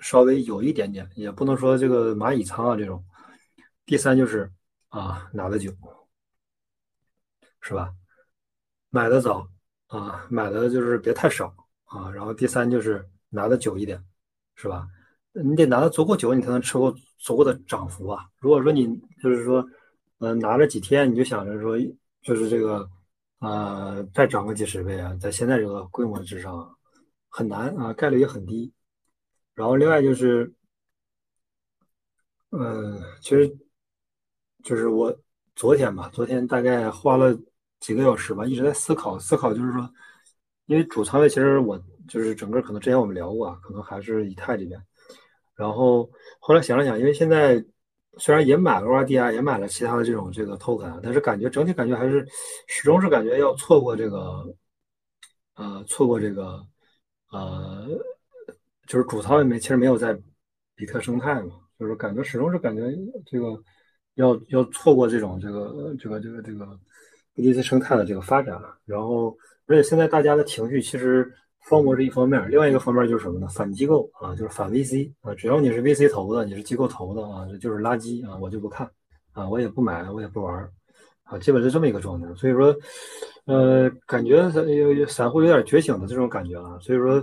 [0.00, 3.02] 稍微有一点点，也不能说这个蚂蚁仓啊这种。
[3.86, 4.52] 第三就是
[4.90, 5.72] 啊，拿的久，
[7.62, 7.94] 是吧？
[8.90, 9.48] 买的早
[9.86, 11.46] 啊，买的就是别太少
[11.86, 12.10] 啊。
[12.10, 14.04] 然后第三就是拿的久一点，
[14.56, 14.86] 是吧？
[15.32, 18.28] 你得拿的足够久，你才能吃够足够的涨幅啊。
[18.38, 18.86] 如果说你
[19.22, 19.66] 就是说，
[20.18, 21.78] 嗯，拿了几天你就想着说，
[22.20, 22.86] 就是这个
[23.38, 26.70] 啊，再涨个几十倍啊，在现在这个规模之上。
[27.36, 28.72] 很难啊，概率也很低。
[29.54, 30.54] 然后另外就是，
[32.50, 33.58] 嗯，其实
[34.62, 35.12] 就是我
[35.56, 37.36] 昨天吧，昨天大概花了
[37.80, 39.92] 几个小时吧，一直在思考思考，就是说，
[40.66, 41.76] 因为主仓位其实我
[42.06, 44.80] 就是整个可能之前我们聊过啊，可能还是以太这边。
[45.56, 46.08] 然后
[46.38, 47.64] 后来想了想，因为现在
[48.18, 52.24] 虽然也买了 RDI，也买了其他的这种这个 token，但是感觉整体感觉还是
[52.68, 54.54] 始终是感觉要错过这个，
[55.54, 56.64] 呃，错过这个。
[57.34, 57.84] 呃，
[58.86, 60.16] 就是主操里面其实没有在
[60.76, 62.82] 比特生态嘛，就是感觉始终是感觉
[63.26, 63.60] 这个
[64.14, 66.64] 要要错过这种这个这个这个这个
[67.34, 68.56] BTC 生态的这个发展。
[68.84, 71.28] 然后，而且现在大家的情绪其实
[71.68, 73.48] 方模是一方面，另外一个方面就是什么呢？
[73.48, 78.88] 反机构啊，就是反 VC 啊，只要你是 VC 投的，你是机构投的啊，就是垃圾啊，我就不看
[79.32, 80.70] 啊，我也不买，我也不玩
[81.24, 82.32] 啊，基本是这么一个状态。
[82.36, 82.72] 所以说。
[83.46, 87.22] 呃，感觉散有散户有点觉醒的这种感觉了，所以说，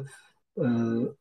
[0.55, 1.11] 嗯，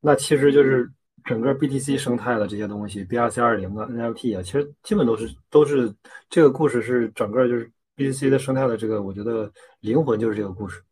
[0.00, 0.90] 那其实就是
[1.24, 5.94] 整个 BTC 生态的这些东西，BRC 二零啊，NFT 啊，其实基本都是都是
[6.28, 9.48] 这个故事是整个就是 BTC 的生态的这个，我觉得
[9.78, 10.82] 灵魂就是这个故事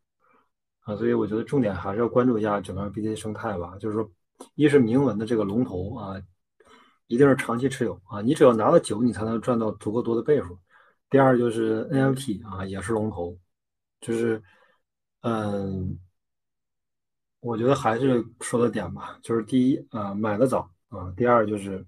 [0.85, 4.09] 啊，所以我觉得重点还是要关注一下整个 BTC 生态吧，就是说，
[4.55, 6.23] 一是铭文的这个龙头啊，
[7.09, 10.57] 一定是长期持有啊，你只要拿到久，你才能赚到足够多的倍数。
[11.11, 13.39] 第二就是 NFT 啊，也是龙头，
[14.01, 14.43] 就是，
[15.21, 15.97] 嗯，
[17.39, 21.87] 我觉得还是说的点吧，就是第一啊，买的早啊，第二就是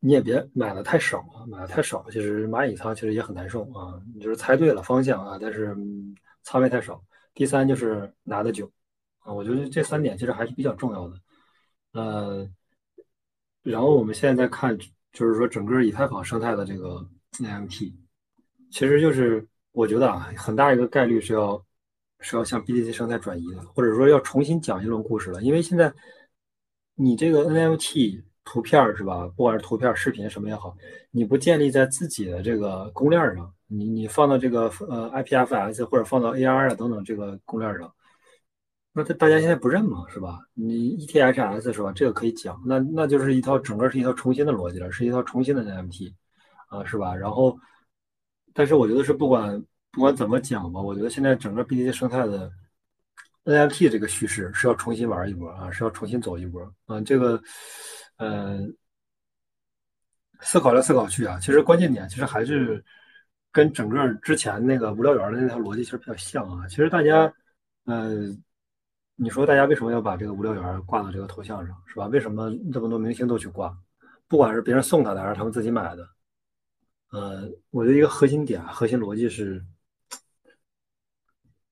[0.00, 5.76] 你也别买的太少啊，买的太少，其实蚂蚁仓其实也很难受啊，你就是猜对了方向啊，但是
[6.44, 7.04] 仓位太少。
[7.34, 8.72] 第三就是拿的久
[9.18, 11.20] 啊，我觉得这三点其实还是比较重要的。
[11.92, 12.50] 呃，
[13.62, 14.78] 然后我们现在看。
[15.16, 17.02] 就是说，整个以太坊生态的这个
[17.38, 17.90] NFT，
[18.70, 19.42] 其实就是
[19.72, 21.64] 我觉得啊，很大一个概率是要
[22.20, 25.40] 是要向 BTC 生态转移的，或者说要重新讲一轮故事了。
[25.40, 25.90] 因为现在
[26.96, 30.76] 你这个 NFT 图片是吧，不管是图片、视频什么也好，
[31.10, 37.90] 你不建立在自己的这个公链上，你你放到这个呃 IPFS 或者放到 AR 啊等等这个公链上。
[38.98, 40.40] 那这大家现在不认嘛，是吧？
[40.54, 41.92] 你 ETHS 是吧？
[41.92, 46.14] 这个可以讲，那那就是一套整个是一套重新的逻辑了，是一套重新的 NFT
[46.68, 47.14] 啊，是吧？
[47.14, 47.58] 然后，
[48.54, 52.50] 但是我觉得是不管不管怎么讲吧，我觉得现在整个 BTC 生态的
[53.44, 56.98] NFT 这个叙事是要重新玩一波啊，是要重新走一波啊。
[57.02, 57.38] 这个，
[58.16, 58.74] 嗯，
[60.40, 62.82] 思考来思考去啊，其实关键点其实还是
[63.52, 66.66] 跟整个之前那个无聊猿的那套逻辑其实比较像啊。
[66.66, 67.30] 其实大家，
[67.84, 68.42] 嗯。
[69.18, 72.06] 你说大家为什么要把这个无聊猿挂到这个头像上，是吧？
[72.08, 73.74] 为什么这么多明星都去挂？
[74.28, 76.06] 不管是别人送他的还是他们自己买的，
[77.12, 79.64] 呃，我的一个核心点、核心逻辑是，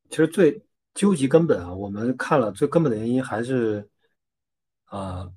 [0.08, 0.64] 其实最
[0.94, 3.86] 究极根本啊，我们看了最根本的原因还是，
[4.86, 5.30] 啊，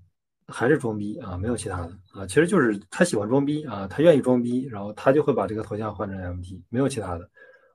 [0.47, 7.29] 还是装逼啊，没有其他的啊，其实就是他喜欢装逼啊，他愿意装逼，然后他就会把这个头像换成 MT，没有其他的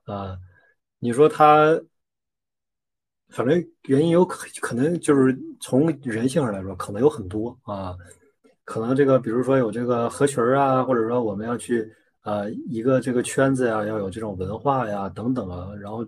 [0.05, 0.35] 啊。
[0.97, 1.79] 你说他？
[3.29, 7.95] 反正原因有可可能就是从人性上来说，可能有很多啊，
[8.63, 16.05] 可能这个比如说有这个合群啊，或者说我们要去啊一个这个圈子呀，要有这种文化呀等等啊，然后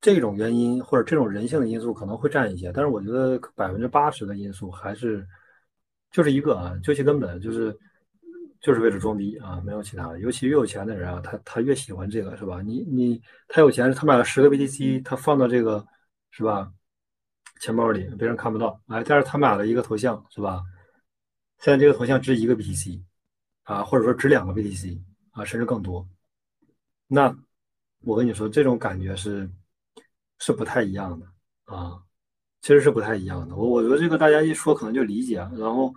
[0.00, 5.26] 这种原因或者这种人性的因素可能会占一些，但是我觉得百分之八十的因素还是
[6.10, 7.76] 就是一个啊，究其根本就是
[8.60, 10.20] 就是为了装逼啊，没有其他的。
[10.20, 12.62] 尤其越有钱的人啊，他他越喜欢这个是吧？
[12.62, 15.84] 你你他有钱，他买了十个 BTC，他放到这个
[16.32, 16.72] 是吧
[17.60, 18.82] 钱包里，别人看不到。
[18.88, 20.64] 哎，但是他买了一个头像是吧？
[21.60, 23.00] 现在这个头像值一个 BTC
[23.62, 26.08] 啊，或者说值两个 BTC 啊，甚至更多。
[27.06, 27.32] 那
[28.00, 29.48] 我跟你说，这种感觉是。
[30.44, 31.26] 是不太一样的
[31.66, 32.02] 啊，
[32.62, 33.54] 其实是不太一样的。
[33.54, 35.94] 我我觉得这个大家一说可能就理解，然后，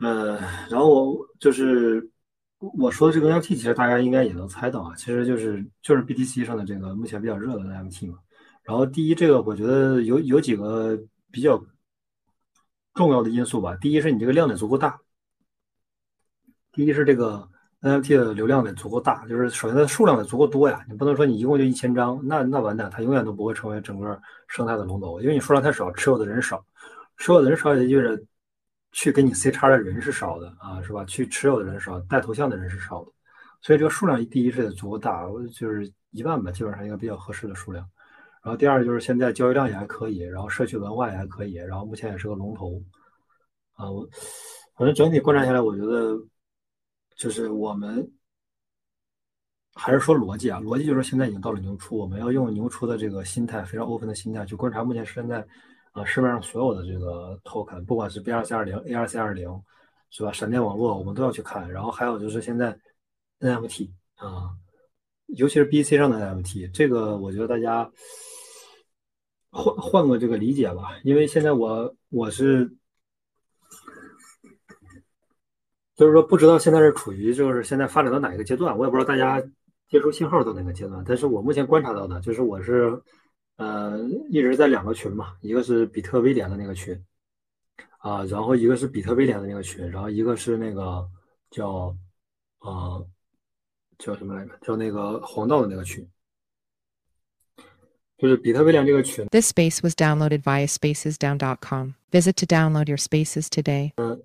[0.00, 0.36] 呃，
[0.68, 2.10] 然后我就是
[2.58, 8.18] 我说的这个 NFT，其实大家应该也能猜到啊，其实就是就是 BTC 上的这个目前比较热的 NFT 嘛。
[8.68, 10.94] 然后第一，这个我觉得有有几个
[11.32, 11.58] 比较
[12.92, 13.74] 重要的因素吧。
[13.76, 15.00] 第一是你这个量得足够大，
[16.72, 17.48] 第一是这个。
[17.80, 26.60] NFT 的流量得足够大，就是首先它数量得足够多呀，你不能说你一共就一千张，那那完蛋，它永远都不会成为整个生态的龙头，因为你数量太少，持有的人少，
[27.18, 28.20] 持有的人少也意味着
[28.90, 31.04] 去给你 C 叉的人是少的啊，是吧？
[31.04, 33.12] 去持有的人少，带头像的人是少的，
[33.60, 35.22] 所以这个数量第一是得足够大，
[35.54, 37.88] 就是一万吧，基本上一个比较合适的数量。
[38.48, 42.82] 然后第二就是现在交易量也还可以，然后社区文化也还可以，然后目前也是个龙头
[43.74, 44.08] 啊，我
[44.74, 46.18] 反正整体观察下来，我觉得。
[47.18, 48.08] 就是我们
[49.74, 55.44] 还是说逻辑啊，逻辑就是现在已经到了牛初，我们要用牛初的这个心态，非常 open 的心态去观察目前现在
[55.90, 59.50] 啊市面上所有的这个 token，不管是 B 二 C 二零、A 二 C 二零，
[60.10, 60.30] 是吧？
[60.30, 62.78] 闪电网络我们都要去看，然后还有就是现在
[63.40, 64.50] NFT 啊，
[65.26, 67.90] 尤其是 BC 上的 NFT，这个我觉得大家
[69.50, 72.74] 换换个这个理解吧，因为现在我我是。
[75.96, 79.42] 就是说，不知道现在是处于就是现在发展到哪一个阶段，我也不知道大家
[79.88, 81.02] 接收信号到哪个阶段。
[81.04, 83.02] 但是我目前观察到的，就是我是
[83.56, 83.98] 呃
[84.30, 87.04] 一直在两个群嘛，一个是比特威廉的那个群
[87.98, 91.04] 啊，然后一个是比特威廉的那个群，然后一个是那个
[91.50, 91.92] 叫
[92.60, 93.02] 啊
[93.98, 94.56] 叫什么来着？
[94.62, 96.08] 叫那个黄道的那个群，
[98.18, 99.24] 就是比特威廉这个群。
[99.30, 101.92] This space was downloaded via spacesdown.com.
[102.10, 103.92] Visit to download your spaces today.
[103.96, 104.22] 嗯。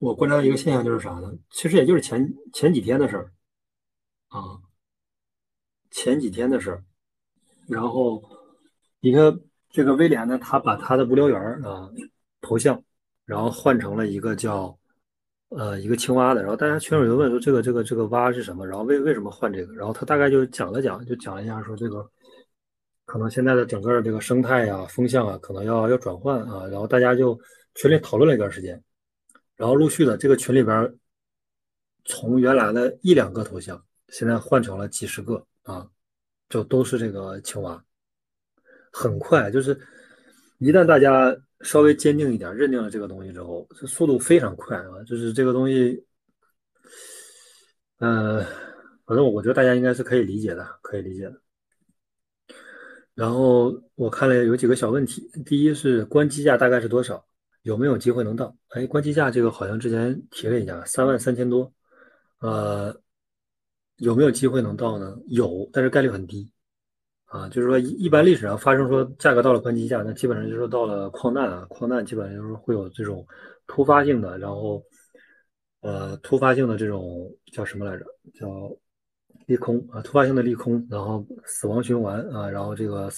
[0.00, 1.32] 我观察到一个现象就是啥呢？
[1.50, 3.32] 其实也就是前前几天的事儿
[4.28, 4.60] 啊，
[5.90, 6.84] 前几天的事儿。
[7.66, 8.22] 然后
[9.00, 9.40] 一个
[9.70, 11.88] 这个威廉呢，他把他的无聊猿啊
[12.42, 12.82] 头像，
[13.24, 14.76] 然后换成了一个叫
[15.48, 16.42] 呃一个青蛙的。
[16.42, 18.66] 然后大家群友就问说这个这个这个蛙是什么？
[18.66, 19.72] 然后为为什么换这个？
[19.72, 22.06] 然后他大概就讲了讲，就讲了一下说这个
[23.04, 26.66] 可能现在的整个这个生态呀、风向啊，可能要要转换啊。
[26.68, 27.38] 然后大家就
[27.74, 28.82] 群里讨论了一段时间。
[29.56, 30.94] 然后陆续的，这个群里边，
[32.04, 35.88] 从原来的一两个头像，现在换成了几十个啊，
[36.48, 37.82] 就都是这个青蛙。
[38.92, 39.78] 很快，就是
[40.58, 45.02] 一旦大家稍微坚定一点，认定了这个东西之后，这速度非常快啊！
[45.06, 46.04] 就是这个东西，
[47.98, 48.44] 嗯，
[49.04, 51.40] 反正我觉得大家应该是可以理解的，可以理解的。
[53.14, 57.24] 然后我看了有几个小问题，第一是关机价大概是多少？
[57.62, 58.54] 有没有机会能到？
[58.70, 61.72] 哎，关机价这个好像之前提了一下，三万三千多。
[62.40, 62.94] 呃，
[63.96, 65.16] 有没有机会能到呢？
[65.28, 66.50] 有，但是概率很低。
[67.26, 73.26] 啊，就是说一一般历史上发生说价格到了关机价，那基本上就是到了矿难啊，矿难基本上就是会有这种
[73.66, 74.80] 突发性的，然后
[75.80, 78.04] 呃突发性的这种叫什么来着？
[78.34, 78.48] 叫
[79.46, 83.10] 利空啊，突发性的利空，然后死亡循环啊，然后这个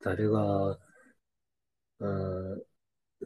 [0.00, 0.78] 在这个
[1.98, 2.58] 呃。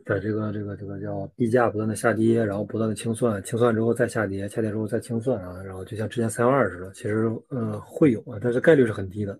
[0.06, 9.36] 在这个这个这个叫币价不断的下跌，然后不断的清算，清算之后再下跌，下跌之后再清算啊，然后就像之前三幺二似的，其实呃会有啊，但是概率是很低的。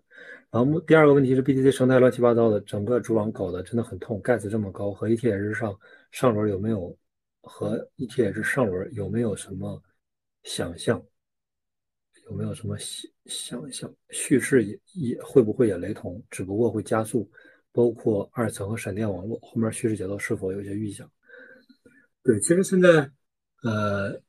[0.51, 5.79] 然后第二个问题是 BTC 生态乱七八糟的，整个主网搞得真的很痛，盖子这么高，和 ETH 上
[6.11, 6.97] 上轮有没有
[7.43, 9.81] 和 ETH 上轮有没有什么
[10.43, 11.01] 想象？
[12.31, 13.95] 有没有什么想想象？
[14.11, 16.23] 叙事也也会不会也雷同？
[16.31, 17.31] 只不过会加速。
[17.71, 21.09] 包括二层和闪电网络后面叙事节奏是否有些预想？
[22.25, 23.09] 对，其实现在，
[23.63, 24.21] 呃，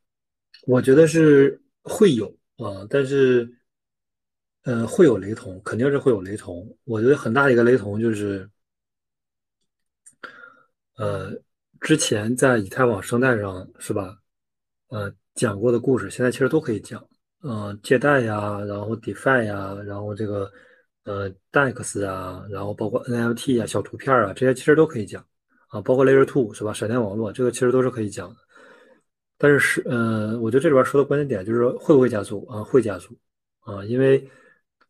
[0.67, 2.27] 我觉得是会有
[2.57, 3.49] 啊，但是，
[4.63, 6.77] 呃，会有雷同，肯定是会有雷同。
[6.83, 8.47] 我觉得很大的一个雷同就是，
[10.97, 11.31] 呃，
[11.79, 14.19] 之前在以太网生态上是吧？
[14.89, 17.08] 呃，讲过的故事，现在其实都可以讲。
[17.43, 20.51] 嗯，借贷呀，然后 DeFi 呀，然后这个。
[21.05, 25.25] 呃，DEX 啊，然后包括 NFT 啊、小图片啊，这些其实都可以讲
[25.69, 26.71] 啊，包括 Layer Two 是吧？
[26.71, 28.35] 闪电网络这个其实都是可以讲的。
[29.35, 32.61] 但是是，呃，我觉得这里边说的关键点就是会不会加速啊？
[32.63, 33.17] 会加速
[33.61, 34.19] 啊，因为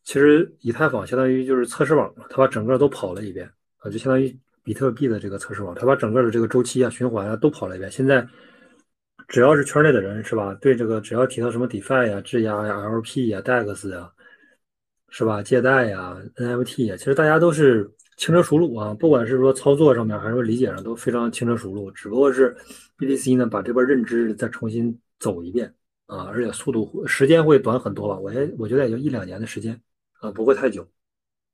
[0.04, 7.89] 其实以太坊相当于就是测试网嘛，它把整个都跑了一遍啊，就相当于比特币的这个测试网，它把整个的这个周期啊、循环啊都跑了一遍。
[7.89, 8.28] 现在
[9.30, 14.12] 只要是圈内的人是吧，对这个只要提到什么 DeFi 呀、质押呀、LP 呀、DEX 呀，
[15.10, 15.42] 是吧？
[15.42, 22.58] 借贷呀、NFT 呀，其实大家都是轻车熟路啊，不管是说操作上面还是说理解上都非常轻车熟路，只不过是
[22.98, 25.72] BTC 呢把这边认知再重新走一遍
[26.08, 29.80] 啊，而且速度时间会短很多吧，我也我觉得也就一两年的时间。
[30.22, 30.86] 啊，不会太久，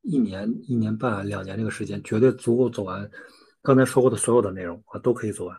[0.02, 3.08] 一年、一年半、两年这个时间绝对足够走完
[3.62, 5.56] 刚才说过的所有的内容啊，都可以走完。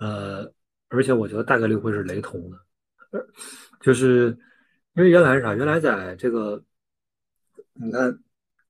[0.00, 0.52] 呃，
[0.94, 3.26] 而且我觉得大概率会是雷同的，
[3.80, 4.36] 就是
[4.94, 5.54] 因为原来是啥？
[5.54, 6.62] 原来在这个
[7.74, 8.18] 你看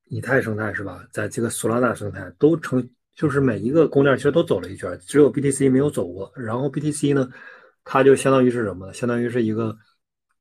[0.06, 1.06] 以太生态是吧？
[1.12, 6.32] 在这个索拉纳生态都成，就是每一个公链其实都走了一圈，只有 BTC 没有走过。
[6.34, 7.28] 然后 BTC 呢，
[7.84, 8.92] 它就相当于是什么呢？
[8.92, 9.76] 相当于是一个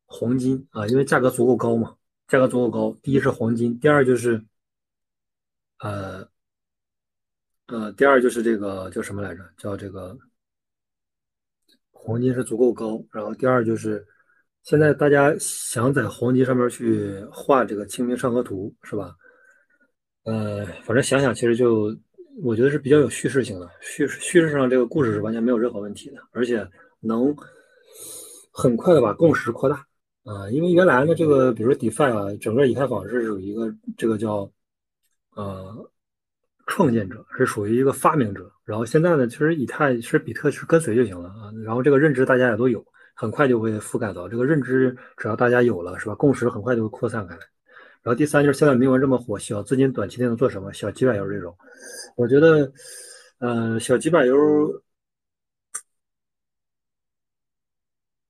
[0.06, 1.96] 黄金啊，因为价格足够高嘛。
[2.26, 4.44] 价格足够高，第一是黄金，第二就是，
[5.80, 6.28] 呃，
[7.68, 9.44] 呃，第二就是这个叫什么来着？
[9.58, 10.18] 叫这个
[12.06, 14.06] 黄金是足够高，然后第二就是
[14.64, 19.16] 现在大家想在黄金上面去画这个清明上河图，是吧？
[20.26, 21.98] 呃，反正想想其实就
[22.44, 26.68] 我觉得是比较有叙事性的，叙叙事上这个故事是完全没有任何问题的，而且
[27.00, 27.34] 能
[28.52, 29.88] 很快的把共识扩大。
[30.26, 34.52] 啊，因为原来呢，这个比如说 DeFi 啊，整个以太坊是属于一个这个叫
[35.36, 35.90] 呃
[36.68, 38.52] 创建者，是属于一个发明者。
[38.66, 41.52] 然后现在呢，其实以太是比特是跟随就行了啊。
[41.64, 46.16] 然后这个认知大家也都有，很快就会覆盖到这个认知，只要大家有了是吧？
[46.16, 47.42] 共识很快就会扩散开来。
[48.02, 50.72] 然后第三就是现在铭文这么火，小资金短期内能做什么？
[50.74, 51.56] 小几百油这种，
[52.16, 52.72] 我觉得，
[53.40, 54.36] 呃，小几百油。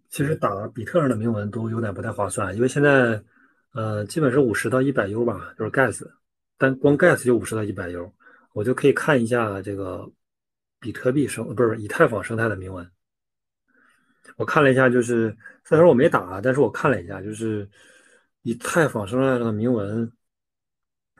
[0.09, 3.19] 其实打比特上的铭文都有点不太划算，因为现在，
[3.73, 6.07] 呃，基本是五十到一百 U 吧，就是 Gas，
[6.55, 8.13] 但光 Gas 就五十到一百 U，
[8.53, 10.07] 我就可以看一下这个
[10.84, 12.86] 比特币生不是以太坊生态的铭文。
[14.36, 17.65] 我看了一下，就是虽然说我没打，但是我看了一下，就是
[18.41, 20.11] 以太坊生态的铭文，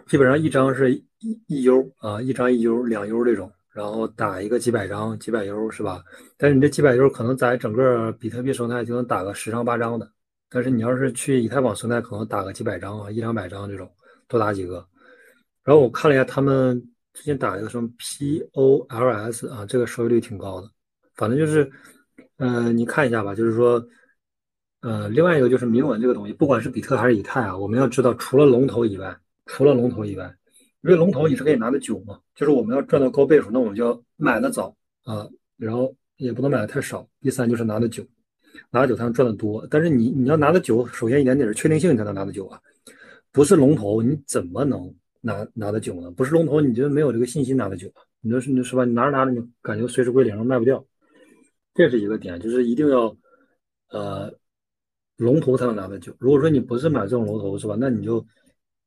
[0.08, 3.50] 基本上一张是一一 U 啊，一张一 U，两 U 这种。
[3.72, 6.04] 然后打一个几百张、几百 U 是吧？
[6.38, 10.08] 但是你这几百 U 可能在整个比特币生态就能打个十张八张的，
[10.48, 13.92] 但是你要是去以太坊生态，可能打个几百张啊，一两百张这种，
[14.28, 14.88] 多打几个。
[15.64, 16.80] 然后我看了一下他们
[17.14, 20.70] 最近打一个什么 POLS 啊，这个收益率挺高的。
[21.16, 21.72] 反正就是，
[22.38, 23.86] 嗯，你看一下吧，就是说，
[24.82, 30.36] 呃，另外一个就是铭文这个东西，不管是比特还是以太啊，我们要知道，除了龙头以外，除了龙头以外。
[30.82, 37.08] 因为龙头你是可以拿的久嘛，就是我们要赚到高倍数，那我们就要买的早啊，然后也不能买的太少。
[37.22, 38.06] 第三就是拿的久，
[38.70, 39.66] 拿的久才能赚的多。
[39.70, 42.60] 但是你你要拿的久，首先一点得是确定性，你才能拿的久啊。
[43.32, 44.94] 不是龙头，你怎么能
[45.24, 46.12] 拿拿的久呢？
[46.12, 47.92] 不是龙头，你就没有这个信心拿的久。
[48.22, 48.86] 你就是你是吧？
[48.86, 50.86] 你拿着拿着，你感觉随时归零，卖不掉。
[51.74, 53.16] 这是一个点，就是一定要
[53.90, 54.32] 呃
[55.18, 56.14] 龙头才能拿的久。
[56.20, 57.76] 如果说你不是买这种龙头是吧？
[57.80, 58.24] 那你就。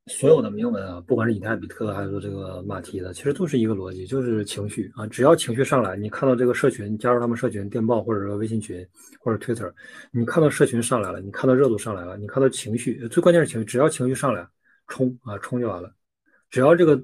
[0.09, 5.05] 所有的铭文啊，不管是以太、比特还是说这个马蹄的，其实都是一个逻辑，就是情绪啊。
[5.05, 8.87] 只要情绪上来，你看到这个社群，加入他们社群电报，或者说微信群，
[9.19, 9.69] 或者 Twitter，
[10.13, 14.49] 你看到社群上来了，你看到热度上来了，你看到情绪，最关键是情绪，只要情绪上来，
[14.87, 15.93] 冲啊冲就完了。
[16.57, 16.97] 只要这个，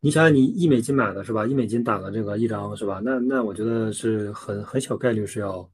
[0.00, 1.46] 你想想，你一美金买的是吧？
[1.46, 3.00] 一美金打了这个一张是吧？
[3.04, 5.70] 那那我觉得是很很小概率是要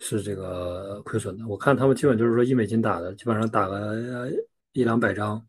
[0.00, 1.46] 是这个亏损的。
[1.46, 4.28] 我看他们基本就是说一美金打的，基本上打个。
[4.72, 5.46] 一两百张，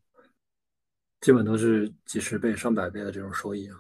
[1.22, 3.78] 基本都是几十倍、上百倍的这种收益啊。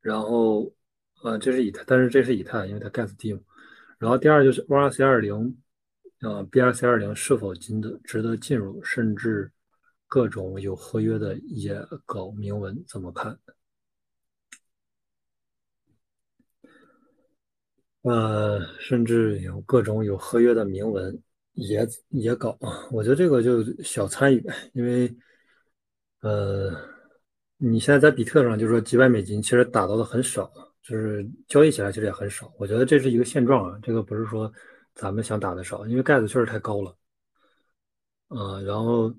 [0.00, 0.72] 然后，
[1.22, 3.40] 呃，这是以太，但是这是以太，因为它 gas 低嘛。
[3.96, 5.56] 然后第二就是 RC 二零，
[6.20, 9.52] 呃，BRC 二零是否值得值得进入，甚至
[10.08, 13.38] 各种有合约的也搞铭文，怎么看？
[18.02, 21.22] 呃，甚至有各种有合约的铭文。
[21.60, 24.40] 也也搞啊，我觉得这个就小参与，
[24.74, 25.12] 因为，
[26.20, 26.70] 呃，
[27.56, 30.48] 你现在在比特上就是说几百美金，其实打到的很少，
[30.82, 32.52] 就是交易起来其实也很少。
[32.60, 34.52] 我觉得这是一个现状啊，这个不是说
[34.94, 36.96] 咱们想打的少，因为盖子确实太高了。
[38.28, 39.12] 呃，然后，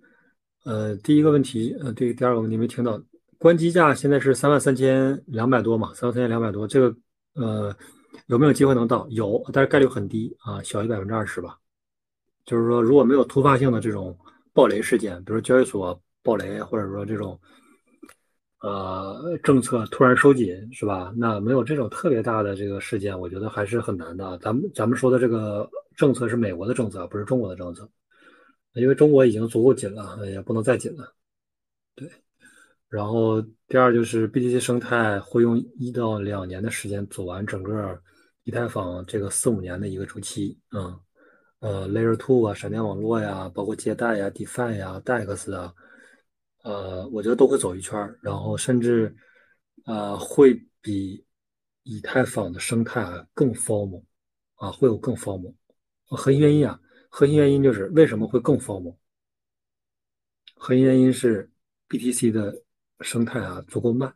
[0.70, 3.01] 呃，第一个问题，呃，对，第二个问题没听到，
[3.39, 6.95] 关机价现在是三万三千两百多嘛，三万三千两百多，这个，
[7.34, 7.76] 呃，
[8.28, 9.07] 有没有机会能到？
[9.09, 11.57] 有，但是概率很低啊，小于百分之二十吧。
[12.45, 14.15] 就是说，如果没有突发性的这种
[14.53, 17.39] 暴雷事件，比如交易所暴雷，或者说这种
[18.61, 21.11] 呃政策突然收紧，是吧？
[21.17, 24.38] 那没有这种特别大的这个事件，我觉得还是很难的。
[24.38, 27.89] 咱们咱们说的这个政策是美国的政策，不是中国的政策。
[28.74, 31.13] 因为中国已经足够紧了，也不能再紧了。
[31.95, 32.09] 对，
[32.88, 38.01] 然后第二就是 BTC 生态会用一到两年的时间走完整个
[38.43, 40.99] 以太坊这个四五年的一个周期，嗯，
[41.59, 45.74] 呃，Layer Two 啊，闪电网络呀，包括借贷呀、DeFi 呀、DEX 啊，
[46.63, 49.13] 呃，我觉得都会走一圈儿，然后甚至
[49.86, 51.26] 呃会比
[51.84, 54.03] 以太坊的生态更 formal
[54.55, 55.53] 啊，会有更 formal。
[56.05, 56.80] 核心原因啊，
[57.10, 58.82] 核心原因就是为什么会更疯
[60.55, 61.49] 核心原因是
[61.89, 62.64] BTC 的
[63.01, 64.14] 生态啊足够慢，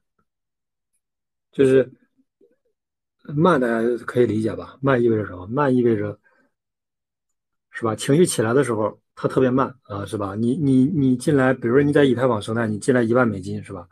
[1.51, 1.91] 就是
[3.35, 4.77] 慢，大家可以理解吧？
[4.81, 5.47] 慢意味着什么？
[5.47, 6.19] 慢意味着
[7.71, 7.95] 是吧？
[7.95, 10.35] 情绪起来的时候，它特别慢啊，是吧？
[10.35, 13.87] 你你你进来，比如说你在以太坊生态，你进来一万美金是吧？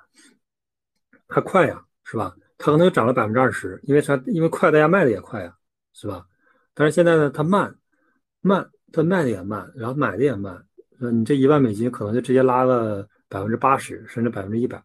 [1.28, 2.36] 它快呀，是吧？
[2.58, 4.22] 它可能又涨了百分之二十，因为啥？
[4.28, 5.58] 因为快，大家卖的也快呀，
[5.94, 6.28] 是吧？
[6.74, 7.76] 但是现在呢，它慢，
[8.42, 10.64] 慢，它卖的也慢，然后买的也慢。
[11.00, 14.82] 那你这一万美金可能就直接拉了百分之八十，甚至百分之一百。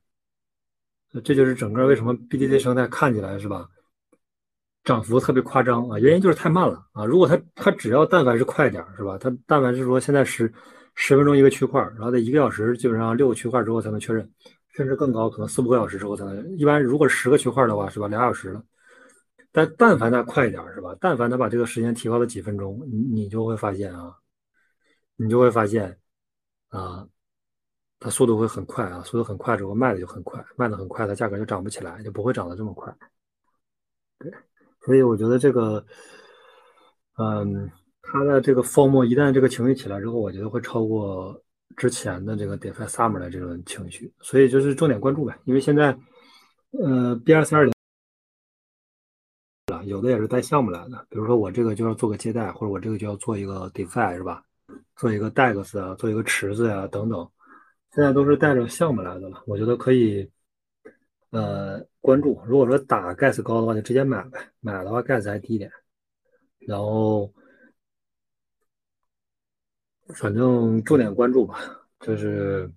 [1.25, 3.69] 这就是整个为什么 BTC 生态看起来是吧，
[4.85, 5.99] 涨幅特别夸张啊？
[5.99, 7.05] 原因就是太慢了啊！
[7.05, 9.17] 如果它它只要但凡是快点是吧？
[9.19, 10.53] 它但凡是说现在十
[10.95, 14.31] 十分钟一个区块，然后在一个小时基本上六个区块之后才能确认，
[14.75, 16.57] 甚至更高，可能四五个小时之后才能。
[16.57, 18.63] 一般如果十个区块的话是吧，俩小时了。
[19.57, 20.95] 但但凡他快一点是吧？
[21.01, 24.15] 但凡他把这个时间提高了几分钟，你你就会发现啊，
[25.17, 25.99] 你就会发现
[26.69, 27.09] 啊。
[27.99, 32.95] 它速度会很快啊，速度很快之后卖的就很快，卖的很快，它价格就涨不起来，就不会涨得这么快。
[34.19, 34.31] 对，
[34.85, 35.83] 所以我觉得这个，
[37.17, 37.71] 嗯，
[38.03, 41.43] 它的这个 form 一旦这个情绪起来之后，我觉得会超过
[41.75, 45.35] 之前的这个 DeFi Summer 的这种情绪，所以就是重点关注呗。
[45.45, 45.99] 因为现在，
[46.73, 47.73] 呃，BRC 二零
[49.87, 54.43] 有的也是带项目来的，比如说我这个就要做个借贷，或者我这个就要做一个 DeFi 是吧？
[54.97, 57.30] 做一个 DEX 啊，做一个池子呀等等。
[57.95, 60.28] 现在都是带着项目来的了，我觉得可以，
[61.30, 62.41] 呃，关注。
[62.47, 64.39] 如果说打 gas 高的话，就直接买呗。
[64.61, 65.70] 买的话 gas 还低一点，
[66.59, 67.32] 然后
[70.14, 71.59] 反正重点关注吧。
[72.01, 72.70] 就是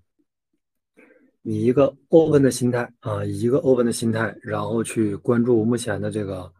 [1.41, 6.51] 以一个 open 的心态啊，以一个 open 的心态，然后去关注目前的这个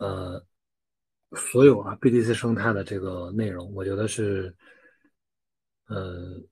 [0.00, 0.44] 呃
[1.36, 4.52] 所有啊 BTC 生态的这个内容，我觉得是，
[5.86, 6.42] 呃。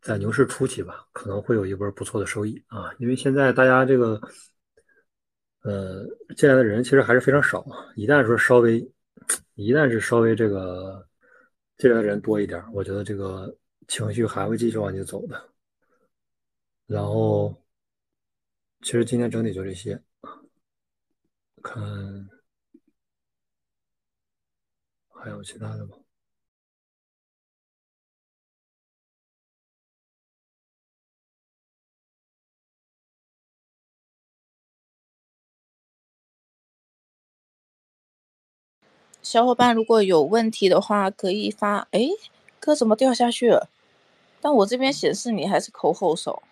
[0.00, 4.18] 在牛市初期吧，可能会有一波不错的收益啊，因为现在大家这个，
[5.62, 6.06] 呃，
[6.36, 7.66] 进来的人其实还是非常少。
[7.96, 8.78] 一旦说稍微，
[9.54, 11.04] 一旦是稍微这个
[11.76, 13.54] 进来的人多一点，我觉得这个
[13.88, 15.50] 情绪还会继续往前走的。
[16.86, 17.60] 然后，
[18.82, 20.00] 其实今天整体就这些，
[21.62, 22.28] 看
[25.14, 25.96] 还有其他的吗？
[39.22, 41.86] 小伙伴如果有问题的话，可以发。
[41.90, 42.08] 哎，
[42.58, 43.68] 哥怎么掉下去了？
[44.40, 46.42] 但我这边显示你还是口后手。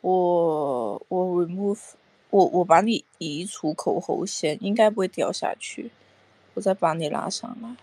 [0.00, 1.80] 我我 remove
[2.32, 5.90] 我我把你移除口后线，应该不会掉下去。
[6.54, 7.76] 我再把你拉上来。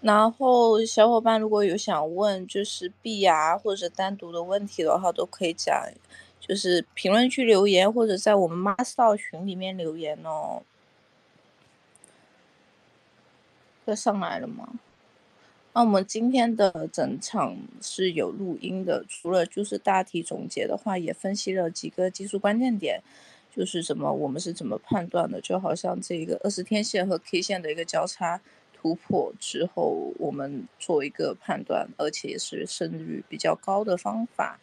[0.00, 5.74] 然后小伙伴如果有想问就是币啊或者单独的问题的话，都可以讲，
[6.38, 10.62] 就是评论区留言或者在我们 master 群里面留言哦。
[13.86, 14.68] 又上来了吗？
[15.72, 23.02] 那我们今天的整场是有录音的，除了就是大体总结的话，也分析了几个技术关键点，
[23.56, 28.38] 就是什么我们是怎么判断的，就好像这个二十天线和 K 线的一个交叉
[28.74, 34.60] 突破之后，我们做一个判断，而且是胜率比较高的方法。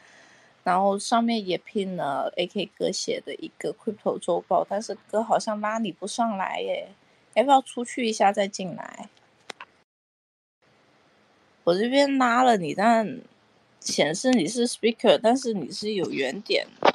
[0.64, 6.90] 然后上面也拼了 AK 哥写的一个 Crypto 周报，但是哥好像拉你不上来耶。
[7.34, 9.10] 要不要出去一下再进来？
[11.64, 13.20] 我这边拉了你，但
[13.80, 16.93] 显示你是 speaker，但是你是有圆点的。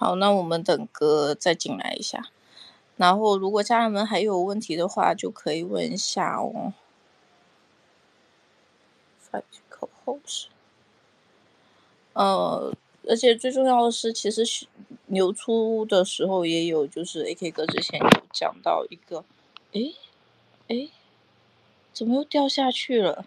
[0.00, 2.28] 好，那我们等哥再进来一下。
[2.96, 6.72] 然后，如果家人们还有问题的话，就可以问一下哦。
[9.18, 10.46] 发口后是，
[12.12, 12.72] 呃，
[13.08, 14.44] 而且最重要的是，其实
[15.06, 19.24] 流出的时候也有，就是 AK 哥之前有讲到一个，
[19.72, 19.96] 诶
[20.68, 20.90] 诶
[21.92, 23.26] 怎么又掉下去了？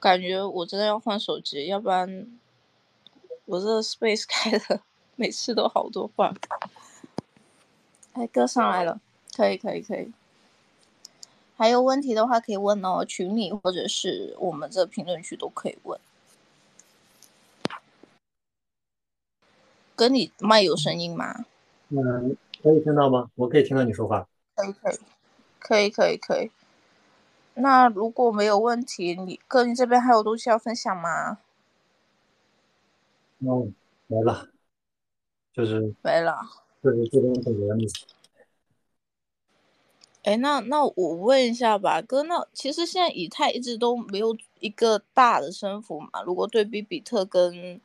[0.00, 2.26] 感觉我真的要换手机，要不然
[3.44, 4.80] 我这 Space 开的
[5.14, 6.34] 每次都好多话。
[8.14, 8.98] 哎，哥上来了，
[9.36, 10.10] 可以可以可以。
[11.56, 16.00] 还有问题的话可以问哦，群里或者是我们这评论区都可以问。
[19.94, 21.44] 跟，你麦有声音吗？
[21.90, 23.30] 嗯，可以听到吗？
[23.34, 24.26] 我可以听到你说话。
[24.56, 24.98] 可以可以
[25.58, 26.50] 可以可以可以。
[27.54, 31.38] 那如果没有问题，你哥你这边还有东西要分享吗？
[33.40, 33.74] 嗯，
[34.06, 34.48] 没了，
[35.52, 36.38] 就是没了。
[36.82, 38.06] 就是这边总结的意思。
[40.22, 46.22] 哎，那那我问一下吧，哥，那其实现在以太一直都没有一个大的升幅嘛？
[46.26, 47.80] 如果对比比特跟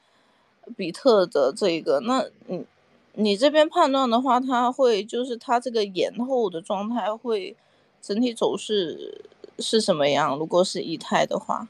[0.75, 2.65] 比特的这个，那你
[3.13, 7.55] 你这边判断的话，它会就是它这个延后的状态会
[8.01, 9.23] 整体走势
[9.59, 10.37] 是什么样？
[10.37, 11.67] 如果是以太的话，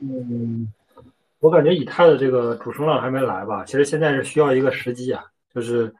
[0.00, 0.70] 嗯，
[1.38, 3.64] 我感觉以太的这个主升浪还没来吧？
[3.64, 5.24] 其实现在是需要一个时机啊，
[5.54, 5.94] 就是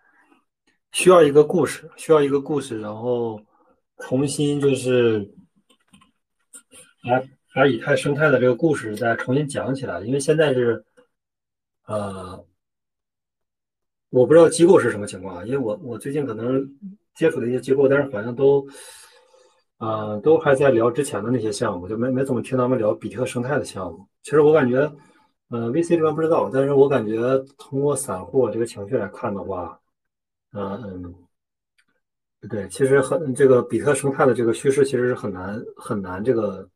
[0.93, 3.41] 需要一个故事，需要一个故事，然后
[3.99, 5.27] 重新就是
[7.05, 10.01] 来把以太生态的这个故事再重新讲起来。
[10.03, 10.85] 因为现在是，
[11.87, 12.45] 呃，
[14.11, 16.69] 我不知道机构是什么情况，因为我我最近可能
[17.15, 18.69] 接触的一些机构，但是好像都。
[19.79, 24.09] 呃，都还在聊之前的那些项目，就没没怎么听他们聊比特生态的项目。
[24.23, 24.91] 其实我感觉，
[25.51, 29.79] 呃，VC 这边不知道，但是我感觉通过散户这个情绪来看的话，
[30.53, 30.83] 嗯
[32.43, 36.67] 嗯，对，其实很这个比特生态的这个趋势其实是很难很难这个，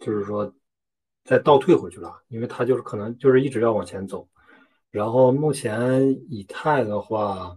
[0.00, 0.52] 就是说
[1.24, 4.28] 再倒退回去了，因为它就是可能就是一直要往前走。
[4.90, 7.56] 然后目前以太的话。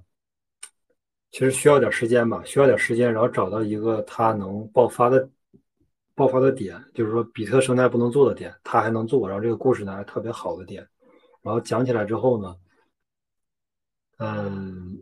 [1.36, 5.30] 其实需要点时间吧，需要点时间，然后找到一个它能爆发的
[6.14, 10.88] 爆发的点，就是说比特生态不能做的点，它还能做，然后这个故事呢还特别好的点，
[11.42, 12.56] 然后讲起来之后呢，
[14.20, 14.98] 嗯，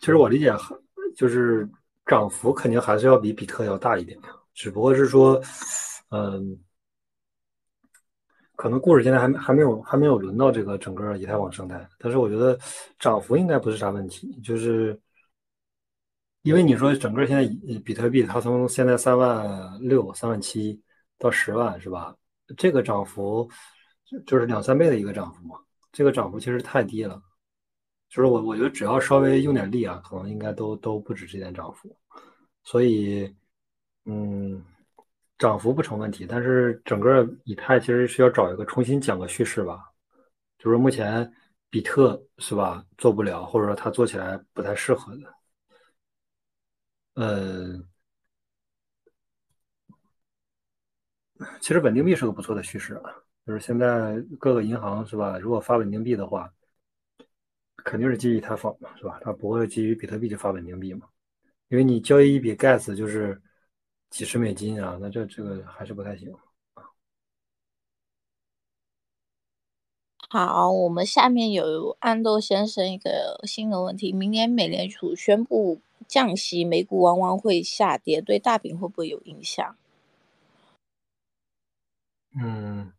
[0.00, 0.52] 其实我理解，
[1.16, 1.66] 就是
[2.04, 4.20] 涨幅肯定还是要比比特要大一点，
[4.52, 5.40] 只不过是说，
[6.10, 6.60] 嗯，
[8.60, 12.58] 可能故事现在还还没有还没有轮到这个整个以太网生态，但是我觉得
[12.98, 15.00] 涨幅应该不是啥问题，就是
[16.42, 17.42] 因为你说整个现在
[17.82, 20.78] 比特币它从现在三万六、三万七
[21.16, 22.14] 到十万是吧？
[22.54, 23.48] 这个涨幅
[24.26, 25.58] 就是两三倍的一个涨幅嘛，
[25.90, 27.18] 这个涨幅其实太低了，
[28.10, 31.96] 就是我我觉得只要稍微用点力啊，可能应该都都不止这点涨幅，
[32.62, 33.34] 所以
[34.04, 34.62] 嗯。
[35.40, 39.90] 涨幅不成问题，但是整个以太其实需要找一个重新讲个叙事吧，
[40.58, 41.32] 就是目前
[41.70, 45.34] 比特是吧做不了，或者说它做起来不太适合的。
[47.14, 47.82] 嗯，
[51.60, 53.10] 其实稳定币是个不错的叙事啊，
[53.46, 56.52] 就是现在各个银行是吧，如果发稳定币的话，
[57.76, 59.18] 肯定是基于以太坊嘛，是吧？
[59.22, 61.06] 它不会基于比特币就发稳定币嘛，
[61.68, 63.40] 因为你交易一笔 gas 就是。
[64.10, 66.36] 几十美金啊，那这这个还是不太行
[70.28, 79.76] 好，我们下面有安豆先生一个新的问题：明年美联储宣布降息，美股往往会下跌，对大饼会不会有影响？
[82.40, 82.92] 嗯，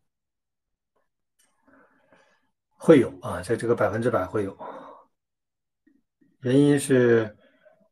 [2.76, 4.56] 会有啊，在这个百分之百会有。
[6.40, 7.36] 原因是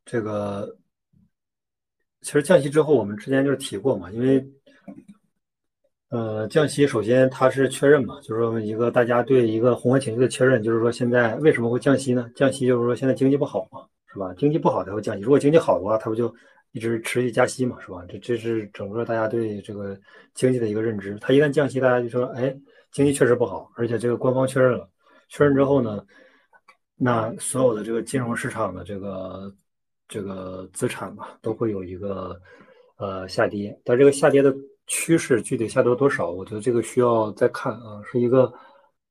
[0.05, 0.80] 这个。
[2.23, 4.47] 其实降息之后，我们之前就是提过嘛，因为，
[6.11, 12.31] 呃，降息首先它是确认嘛，就是说一个大家对一个宏观情绪的确认，就是说现在为什么会降息呢？
[12.37, 14.35] 降息就是说现在经济不好嘛，是吧？
[14.35, 16.35] 经济不好才会降息，如果经济好的话，它不就
[16.73, 18.05] 一直持续加息嘛，是吧？
[18.07, 19.99] 这这是整个大家对这个
[20.35, 21.17] 经济的一个认知。
[21.23, 22.55] 它一旦降息，大家就说，哎，
[22.93, 24.87] 经济确实不好，而且这个官方确认了，
[25.31, 26.05] 确认之后呢，
[26.97, 29.51] 那所有的这个金融市场的这个。
[30.11, 32.39] 这个资产嘛，都会有一个
[32.97, 34.53] 呃下跌，但这个下跌的
[34.89, 38.53] 趋势具体下跌多少，我觉得这个需要再看啊，是一个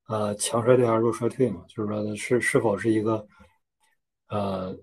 [0.07, 1.63] 呃强衰退还是弱衰退嘛？
[1.69, 3.25] 就是说是是否是一个
[4.27, 4.77] 呃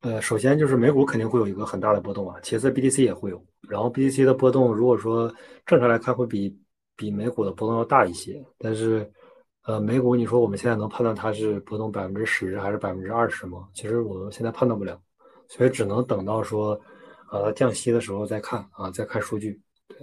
[0.00, 5.32] 呃，首先就是美股肯定会有一个很大的波动啊，其次 BTC 也会有，然后 BTC 的波动如果说
[5.64, 6.58] 正常来看会比
[6.96, 9.08] 比美股的波动要大一些，但是。
[9.64, 13.68] 呃，美股，你说我们现在能判断它是波动百分之十还是百分之二十吗？
[13.72, 15.00] 其实我们现在判断不了，
[15.46, 16.80] 所以只能等到说，
[17.30, 19.96] 呃，降息的时候再看啊，再看数据，对，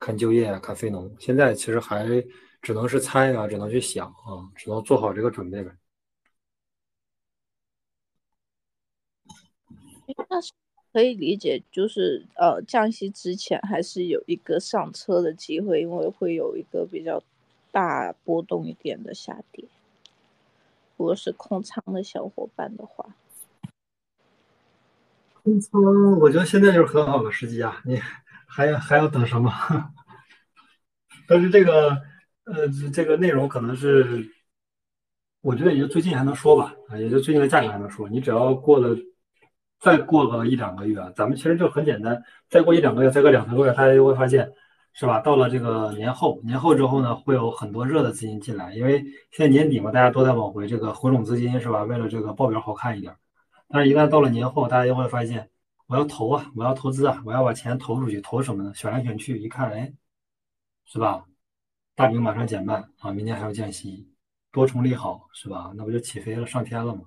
[0.00, 1.14] 看就业啊，看非农。
[1.18, 2.06] 现在其实还
[2.62, 5.70] 只能是猜啊，只能去想啊，只能做好这个准备呗。
[10.30, 10.52] 那是
[10.94, 17.22] 可以理解，就是呃降息之前还是有一个上车的机会，因为会有一个比较
[17.78, 19.64] 大波动一点的下跌。
[20.96, 23.14] 如果是空仓的小伙伴的话，
[25.44, 27.80] 空仓，我觉得现在就是很好的时机啊！
[27.84, 27.96] 你
[28.48, 29.52] 还要还要等什么？
[31.28, 31.90] 但是这个
[32.46, 34.28] 呃这个内容可能是，
[35.40, 38.08] 我觉得也就最近还能说吧，啊，也就最近的价格还能说。
[38.08, 38.96] 你只要过了。
[39.80, 42.20] 再过个一两个月，咱们其实就很简单。
[42.48, 44.52] 再过一两个月，再过两三个月，大家就会发现，
[44.98, 45.20] 是吧？
[45.20, 48.98] 到了这个年后，年后之后呢，会有很多热的资金进来，因为
[49.30, 51.84] 现在年底嘛，大家都在往回这个回笼资金，是吧？
[51.84, 53.14] 为了这个报表好看一点。
[53.68, 55.48] 但是，一旦到了年后，大家就会发现，
[55.86, 58.72] 我要投啊，我要投资啊，我要把钱投出去，投什么呢？
[58.74, 59.92] 选来选去，一看，哎，
[60.84, 61.24] 是吧？
[61.94, 64.08] 大饼马上减半啊，明年还要降息，
[64.50, 65.70] 多重利好，是吧？
[65.76, 67.02] 那不就起飞了，上天了吗？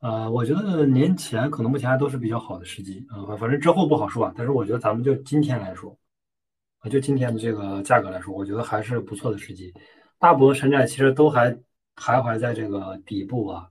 [0.00, 4.32] 呃，我觉得年前可能目前还都是比较好的时机啊，反正之后不好说啊。
[4.34, 5.94] 但是我觉得咱们就今天来说，
[6.88, 9.72] 就今天的这个价格来说，我觉得还是不错的时机。
[10.18, 11.50] 大部分山寨其实都还
[11.96, 13.68] 徘徊在这个底部啊，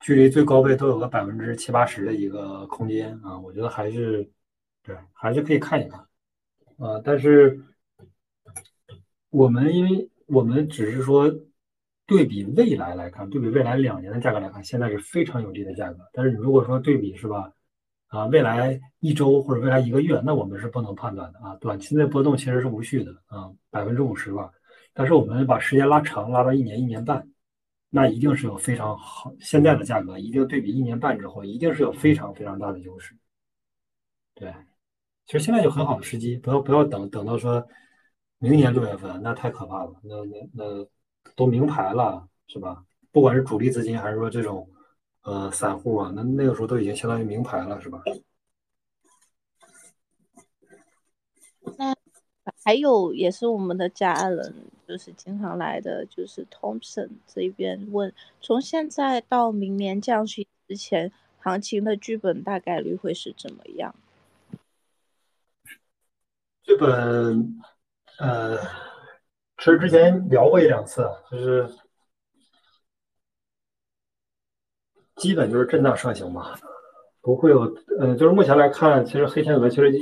[0.00, 4.28] 距离最高位都有个百分之七八十的一个空间啊，我觉得还是
[4.82, 6.00] 对，还是可以看一看
[6.78, 7.00] 啊。
[7.04, 7.60] 但是
[9.30, 11.32] 我们因为我们只是说。
[12.06, 15.98] 对比未来来看，对比未来两年的价格来看，现在是非常有利的价格。
[16.12, 17.52] 但是你如果说对比是吧，
[18.10, 21.56] 啊，未来一周或者未来一个月，那我们是不能判断的啊。
[21.56, 24.50] 短期内波动其实是无序的啊，百分之五十吧。
[24.92, 27.26] 但是我们把时间拉长，拉到一年、一年半，
[27.88, 29.32] 那一定是有非常好。
[29.40, 33.16] 现在的价格一定对比一年半之后，一定是有非常非常大的优势。
[34.34, 34.54] 对，
[35.26, 37.66] 其实现在就很好的时机，不要不要等等到说
[38.38, 39.92] 明年六月份，那太可怕了。
[40.02, 40.86] 那那那。
[41.36, 42.82] 都明牌了，是吧？
[43.12, 44.66] 不管是主力资金还是说这种
[45.22, 48.02] 呃散户啊，那那个时候都已经相当于名牌了，是吧？
[51.78, 51.94] 那
[52.64, 54.54] 还有也是我们的家人，
[54.88, 63.94] 就是经常来的，就是 Thompson 这边问，从现在到明年降息之前，行情的剧本大概率会是怎么样？
[66.62, 67.60] 剧本，
[68.18, 68.58] 呃。
[69.62, 71.68] 其实之前聊过一两次，就是
[75.20, 76.54] 基本就是震荡上行吧，
[77.20, 77.70] 不会有，
[78.00, 79.92] 嗯，就是目前来看，其实黑天鹅其实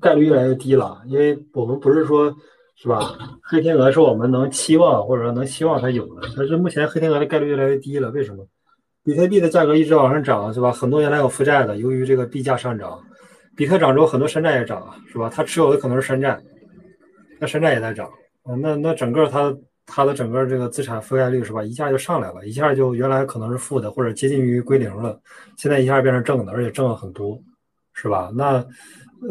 [0.00, 2.32] 概率越来越低了，因为我们不是说，
[2.76, 3.00] 是吧？
[3.42, 8.46] 黑天鹅是我们能期望或者说能希望它有的，但是目前黑天鹅的概率越来越低了，为什么？
[9.02, 10.70] 比特币的价格一直往上涨，是吧？
[10.70, 13.00] 很多原来有负债的，由于这个币价上涨，
[13.56, 15.28] 比特涨之后，很多山寨也涨，是吧？
[15.32, 16.40] 它持有的可能是山寨，
[17.40, 18.08] 那山寨也在涨。
[18.60, 19.52] 那那整个它
[19.86, 25.18] 它的整个这个资产覆盖率是吧，一下就上来了，一下就原来可能是负的或者接近于归零了，
[25.56, 27.40] 现在一下变成正的，而且正了很多，
[27.94, 28.30] 是吧？
[28.34, 28.64] 那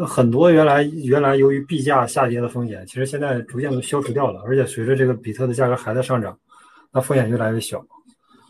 [0.04, 6.36] 很多原来原来由于币价下跌的风险，其实现在逐渐都消除掉了，而且随着这个比特的价格还在上涨，
[6.90, 7.84] 那风险越来越小，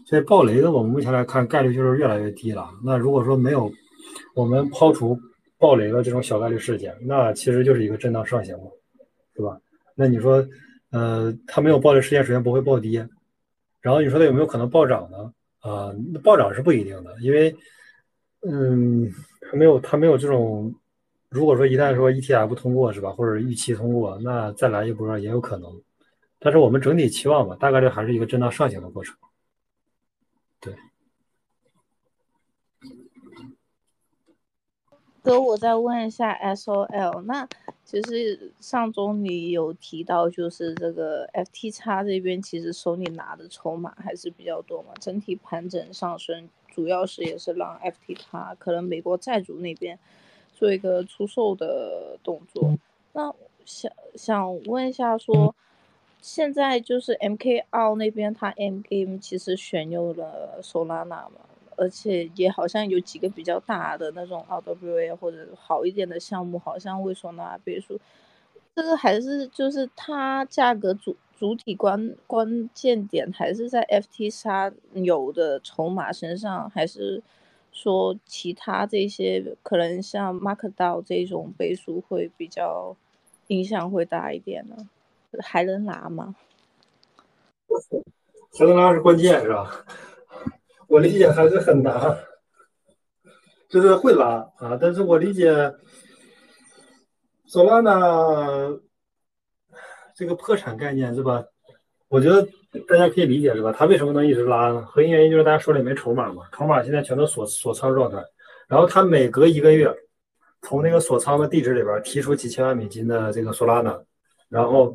[0.07, 2.71] 所以暴雷的我们目前来看概率就是越来越低了。
[2.85, 3.71] 那如果说没有
[4.35, 5.19] 我们抛除
[5.59, 8.71] 暴雷的这种小概率事件，那其实就是一个震荡上行嘛，
[9.35, 9.59] 是吧？
[9.95, 10.43] 那你说，
[10.91, 13.09] 呃，它没有暴雷事件，首先不会暴跌，
[13.81, 15.33] 然后你说它有没有可能暴涨呢？
[15.61, 17.57] 啊，那暴涨是不一定的，因为，
[18.43, 19.11] 嗯，
[19.41, 20.75] 它没有它没有这种，
[21.29, 25.69] 如果说一旦说 ETF 通过是吧，或者预期通过，那再来一波也有可能，
[26.39, 29.17] 但是我们整体期望吧，大概率还是一个震荡上行的过程，
[30.61, 30.75] 对。
[35.23, 37.49] 哥，我再问一下 SOL，那
[37.87, 49.97] 其实上周你有提到，就是这个 FTX 这边其实手里拿的筹码还是比较多嘛，整体盘整上升，主要是也是让 FTX 可能美国债主那边
[50.53, 52.77] 做一个出售的动作。
[53.13, 53.33] 那
[53.65, 55.55] 想想问一下，说
[56.21, 61.31] 现在就是 MKR 那边，它 M Game 其实选用了 Solana 嘛？
[61.77, 68.01] 而且也好像有几个比较大的那种 RWA 或者好一点的项目，好像未收纳倍数。
[68.75, 77.23] 这个还是就是它价格主主体关关键点还是在 FTX 有的筹码身上，还是
[77.73, 82.97] 说其他这些可能像 Markdo 这种倍数会比较
[83.49, 84.77] 影响会大一点呢？
[85.41, 86.35] 还能拿吗？
[88.59, 89.85] 还能拿是关键是吧？
[90.89, 92.19] 我理解还是很难，
[93.69, 95.53] 就是会拉啊，但是我理解，
[97.47, 98.79] 索拉呢，
[100.15, 101.45] 这个破产概念是吧？
[102.09, 102.47] 我觉得
[102.87, 103.75] 大家可以理解是吧？
[103.77, 104.83] 它为什么能一直拉呢？
[104.83, 108.25] 核心原因就是大家手里没筹码嘛，筹码现在全都锁锁仓状态，
[108.69, 109.93] 然后它每隔一个月
[110.63, 114.01] 从那个锁仓的地址里边提出几千万美金的这个索拉纳，
[114.49, 114.95] 然后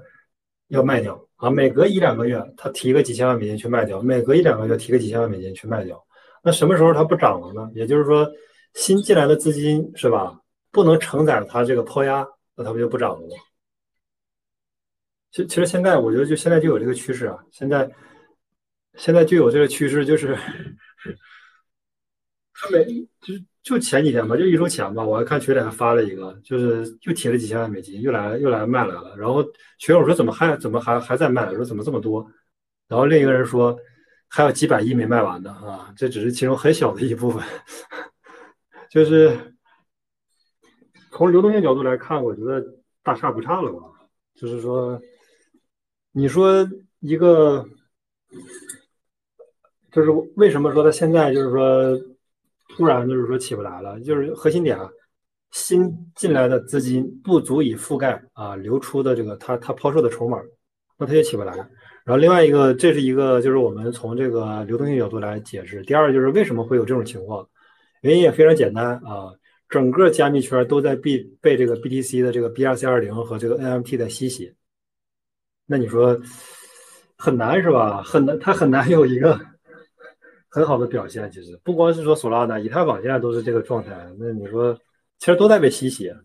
[0.69, 5.99] 要卖掉啊，每隔一两个月它提个几千万美金去卖掉，每隔一两个月提个几千万美金去卖掉，
[6.43, 7.67] 那什么时候它不涨了呢？
[7.73, 8.29] 也就是说
[8.75, 10.39] 新进来的资金是吧，
[10.71, 13.35] 不能承载它这个抛压，那它不就不涨了吗？
[15.31, 17.89] 其其实现在我觉得就现在就有这个趋势啊，现在
[18.95, 20.37] 现在就有这个趋势，就是
[22.53, 22.85] 他每
[23.19, 29.15] 就是就前几天吧，就一周前吧，我还看群里还发了一个，就是又提了几千万美金，又来又来卖来了。
[29.17, 29.43] 然后
[29.77, 31.53] 群友说怎么还怎么还还在卖？
[31.53, 32.25] 说怎么这么多？
[32.87, 33.77] 然后另一个人说
[34.27, 37.43] 还有几百亿没卖完的啊，这只是其中很小的一部分。
[38.89, 39.37] 就是
[41.11, 42.63] 从流动性角度来看，我觉得
[43.03, 43.79] 大差不差了吧，
[44.35, 45.01] 就是说。
[46.13, 46.69] 你说
[46.99, 47.65] 一个，
[49.93, 51.97] 就是为什么说他现在就是说
[52.75, 53.99] 突然就是说起不来了？
[54.01, 54.89] 就是核心点啊，
[55.51, 60.37] 新进来的资金不足以覆盖啊流出的这个它它抛售的筹码，
[60.97, 61.55] 那它就起不来。
[62.03, 65.83] 然后另外一个，这是一个就是我们从这个流动性角度来解释。
[65.83, 67.47] 第二就是为什么会有这种情况？
[68.01, 69.31] 原因也非常简单啊，
[69.69, 74.53] 整个加密圈都在被被这个 BTC 的这个 BRC 二零和这个 NMT 的吸血。
[75.67, 76.19] 那你说
[77.15, 78.01] 很难是吧？
[78.01, 79.39] 很难，它很难有一个
[80.51, 81.31] 很好的表现。
[81.31, 83.97] 其实不光是说索拉纳、以太坊现在都是这个状态。
[84.19, 84.77] 那你说，
[85.17, 86.15] 其实都在被吸血。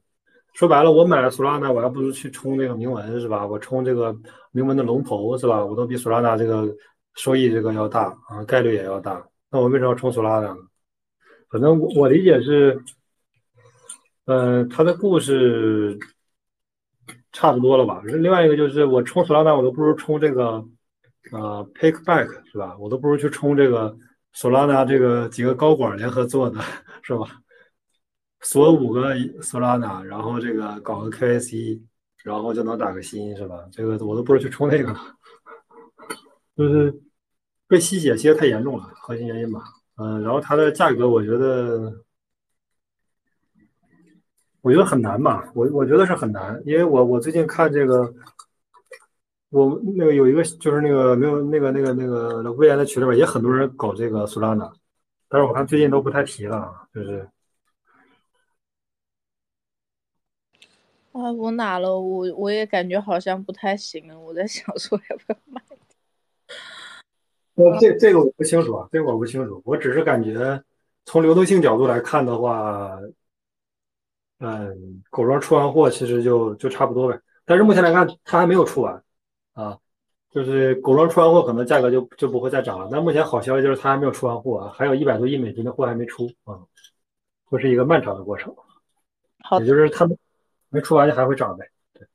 [0.52, 3.46] 说白了，我买了索拉纳，我还不如去冲这个铭文是吧？
[3.46, 4.14] 我冲这个
[4.50, 5.64] 铭文的龙头是吧？
[5.64, 6.68] 我都比索拉纳这个
[7.14, 9.26] 收益这个要大啊，概率也要大。
[9.50, 10.56] 那我为什么要冲索拉纳呢？
[11.48, 12.82] 反正我我理解是，
[14.26, 15.98] 嗯，他的故事。
[17.32, 18.00] 差不多了吧？
[18.06, 20.64] 另外一个就是我冲索拉纳，我都不如冲这个，
[21.32, 22.74] 呃，Pickback 是吧？
[22.80, 23.94] 我都不如去冲这个
[24.36, 26.60] 索拉纳这个几个高管联合做的，
[27.02, 27.26] 是吧？
[28.40, 31.80] 锁五个索拉纳，然后这个搞个 KYC，
[32.22, 33.66] 然后就能打个新，是吧？
[33.72, 34.94] 这个我都不知道去冲那个，
[36.54, 36.94] 就是
[37.66, 39.62] 被吸血吸的太严重了，核心原因吧。
[39.96, 42.04] 嗯，然后它的价格，我觉得。
[44.60, 48.12] 我觉得很难吧，我我觉得是很难，因为我我最近看这个，
[49.50, 54.70] 我那个有一个就是那个没有那个那个那个威廉的群里边也很多人搞这个苏拉娜，
[55.28, 57.28] 但是我看最近都不太提了，就是。
[61.12, 61.98] 啊，我哪了？
[61.98, 65.62] 我我也感觉好像不太行了，我在想说要不要卖。
[67.54, 70.62] 我这这个我不清楚啊，这个我不清楚，我只是感觉
[71.06, 72.98] 从流动性角度来看的话。
[74.38, 79.02] 嗯，狗庄出完货其实就就差不多呗，但是目前来看它还没有出完
[79.56, 79.78] 啊，
[80.30, 82.88] 就是狗庄出完货可能价格就就不会再涨了。
[82.92, 86.60] 但目前好消息就是它还没有出完货啊，还有一百多亿美金的货还没出啊，
[87.46, 88.54] 会是一个漫长的过程。
[89.42, 90.18] 好，也就是他们
[90.68, 91.70] 没出完就还会涨呗。
[91.94, 92.06] 对，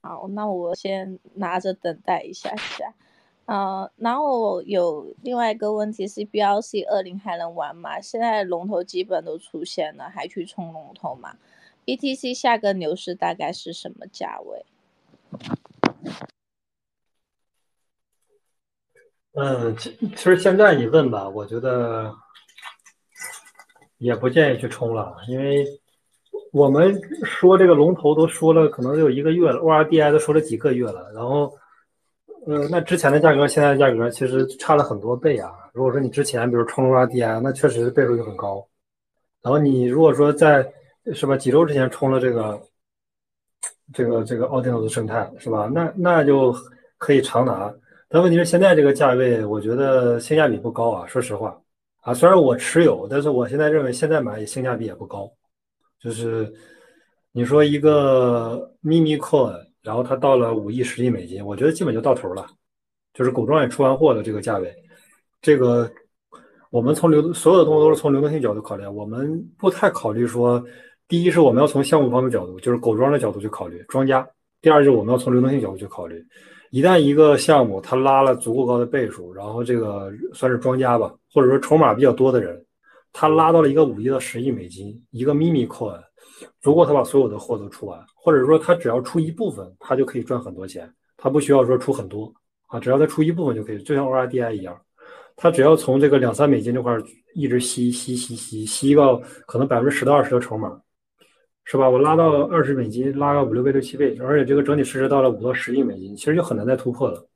[0.00, 2.94] 好，那我先拿着等待一下下。
[3.46, 8.00] 呃，然后有另外一个问题是，BLC 二零还能玩吗？
[8.00, 11.36] 现在龙头基本都出现了，还去冲龙头吗
[11.84, 14.64] ？BTC 下个牛市大概是什么价位？
[19.32, 22.14] 嗯，其其实现在你问吧，我觉得
[23.98, 25.66] 也不建议去冲了，因为
[26.52, 31.52] 我们说这个龙头都说了，可能有一个月了，ORDI 都说了几个月了，然后。
[32.46, 35.50] 呃，那之前的价格，现在的价格其实差了很多倍啊。
[35.72, 38.62] 如果说你之前比如冲 ORDI，那确实倍数就很高。
[39.40, 40.70] 然后你如果说在
[41.14, 42.60] 是吧几周之前冲了这个
[43.92, 45.70] 这个这个奥迪诺斯生态是吧？
[45.72, 46.54] 那那就
[46.98, 47.72] 可以长拿。
[48.08, 51.06] 但问题是现在这个价位，我觉得性价比不高啊。
[51.06, 51.60] 说实话
[52.00, 55.30] 啊，虽然我持有，但是我现在认为现在买性价比也不高。
[56.00, 56.52] 就是
[57.32, 59.62] 你说一个 Mimi Coin。
[59.84, 62.46] 然后它到了五亿、十亿美金，我觉得基本就到头了，
[63.12, 64.74] 就是狗庄也出完货的这个价位。
[65.42, 65.92] 这个
[66.70, 70.64] 我们从流所有的东西都是从流动性角度考虑，我们不太考虑说，
[71.06, 74.24] 第一是我们要从项目方的角度，就是狗庄的角度去考虑庄家；
[74.62, 76.24] 第二就是我们要从流动性角度去考虑。
[76.70, 82.64] 一旦一个项目它拉了足够高的倍数，然后这个算是庄家吧，或者说筹码比较多的人，
[83.12, 86.02] 他拉到了一个五亿到十亿美金，一个秘密扣 n
[86.60, 90.92] 如果他把所有的货都出完，或者说他只要出一部分，他就可以赚很多钱。
[91.16, 92.32] 他不需要说出很多
[92.66, 94.76] 啊，只要他出一部分就可以，就像 ORDI 一样，
[95.36, 96.92] 他只要从这个两三美金这块
[97.34, 100.76] 一直吸吸吸吸吸到可能百分之十到二十的筹码，
[101.64, 101.88] 是吧？
[101.88, 107.26] 我拉到二十美金，拉个五六倍、六七倍，而且这个整体市值到了五到十亿美金，其实就很难再突破了。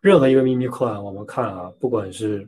[0.00, 2.46] 任何一个秘密课案，我们看啊，不管是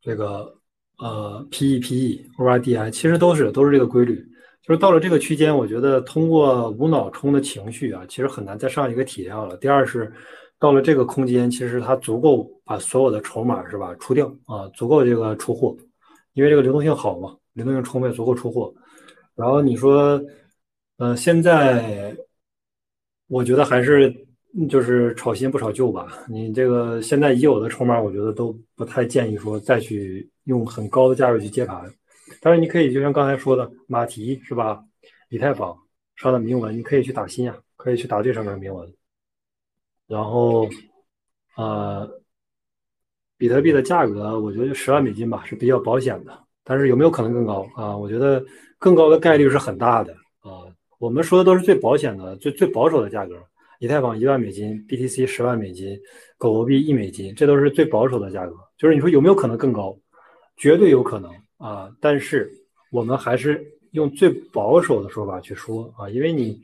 [0.00, 0.54] 这个
[0.98, 4.24] 呃 PE、PE、ORDI，其实都是都是这个规律。
[4.62, 9.56] 就是到了这个区间，我觉得通过无脑冲的情绪啊，其实很难再上一个体量了。
[9.56, 10.12] 第二是
[10.60, 15.76] 到了这个空间，其实它足够把所有的筹码是吧出掉啊，足够这个出货，
[16.34, 18.72] 因为这个流动性好嘛，流动性充沛，足够出货。
[19.34, 20.22] 然后你说，
[20.98, 22.16] 呃，现在
[23.28, 24.14] 我觉得还是
[24.68, 26.06] 就是炒新不炒旧吧。
[26.28, 31.82] 你这个现在已有的筹码，我觉得都不太建议说再去用很高的价位去接盘。
[32.40, 34.84] 但是你可以就像刚才说的马蹄是吧？
[35.28, 35.76] 以太坊
[36.16, 38.92] 上的铭文，你可以去打新呀，可以去打这上面的铭文。
[40.06, 40.68] 然后，
[41.56, 42.20] 呃，
[43.38, 46.38] 比特币的价格，我觉得就十万美金吧，是比较保险的。
[46.64, 47.96] 但是有没有可能更高啊？
[47.96, 48.44] 我觉得
[48.82, 50.66] 更高的概率是很大的啊。
[50.98, 53.34] 我们说的都是最保险的、最最保守的价格。
[53.78, 55.96] 以太坊一万美金，BTC 十万美金，
[56.36, 58.54] 狗狗币一美金，这都是最保守的价格。
[58.76, 59.96] 就是你说有没有可能更高？
[60.56, 61.30] 绝对有可能。
[61.58, 62.50] 啊，但是
[62.90, 66.60] 我们还是用最保守的说法去说啊，因为你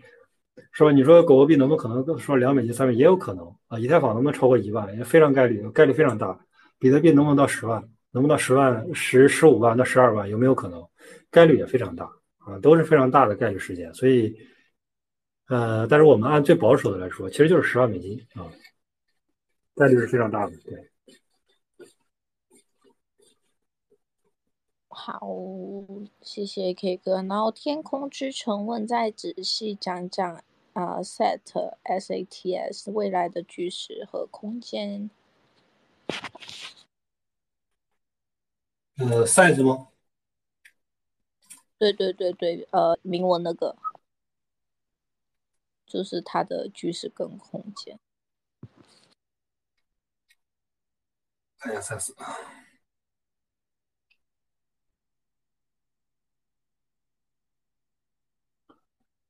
[0.73, 0.91] 是吧？
[0.91, 3.79] 你说狗狗币能不能可能说两美金、三美也有可能啊？
[3.79, 4.97] 以太坊能不能超过一万？
[4.97, 6.37] 也非常概率，概率非常大。
[6.81, 7.81] 比特币能不能到十万？
[8.13, 10.29] 能不能到十万、十十五万到十二万？
[10.29, 10.81] 有没有可能？
[11.31, 12.05] 概率也非常大
[12.39, 13.93] 啊，都是非常大的概率事件。
[13.95, 14.37] 所以，
[15.49, 18.51] 呃，但是我们按最保守的来说，其实就是十万美金啊，
[19.75, 20.91] 概率是非常大的，对。
[24.91, 25.21] 好，
[26.23, 27.23] 谢谢 K 哥。
[27.23, 30.43] 然后天空之城问再仔细讲讲
[30.73, 35.09] 啊，SAT SATS 未来的巨石和空间。
[38.97, 39.89] 呃，size 吗？
[41.79, 43.77] 对对对对，呃，铭文那个，
[45.87, 47.99] 就是它的趋势跟空间。
[51.59, 52.15] 看一下 size。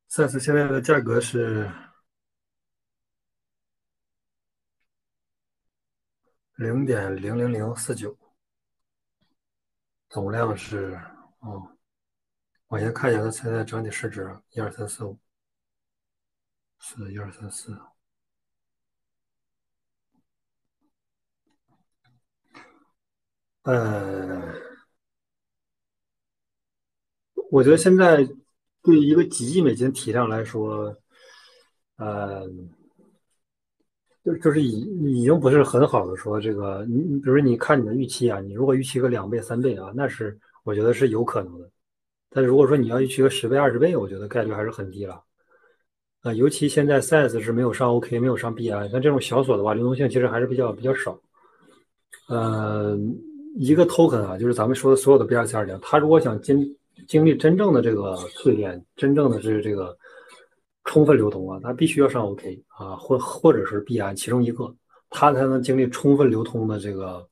[0.08, 1.70] 赛斯现在的价格是
[6.56, 8.16] 零点零零零四九，
[10.08, 10.98] 总量是
[11.40, 11.77] 哦，
[12.68, 15.18] 我先看一下它现在整体市值，一二三四五，
[16.78, 17.76] 四一二三四，
[23.62, 24.54] 呃，
[27.50, 28.26] 我觉得现在。
[28.80, 30.96] 对一个几亿美金体量来说，
[31.96, 32.48] 呃，
[34.24, 34.80] 就就是已
[35.18, 41.70] 已经不是很好的说这个，你你比如你看你的预期啊，你如果预期个两倍三倍啊，那是我觉得是有可能的。
[42.30, 45.22] 但如果说你要去个十倍二十倍，我觉得概率还是很低了。
[46.22, 51.18] 啊，尤其现在 size 是没有上 OK，没有上 BI，像这种小锁的话，流动性其实还是比较比较少。
[52.28, 52.98] 呃，
[53.56, 56.74] 一个 token 啊，就是咱们说的所有的 BRC 二零，它如果想经。
[57.06, 59.96] 经历真正的这个淬炼，真正的是这个
[60.84, 64.74] 充分流通啊，它必须要上 OK 啊，或或者是 BI 其中一个，
[65.09, 67.24] 它才能经历充分流通的这个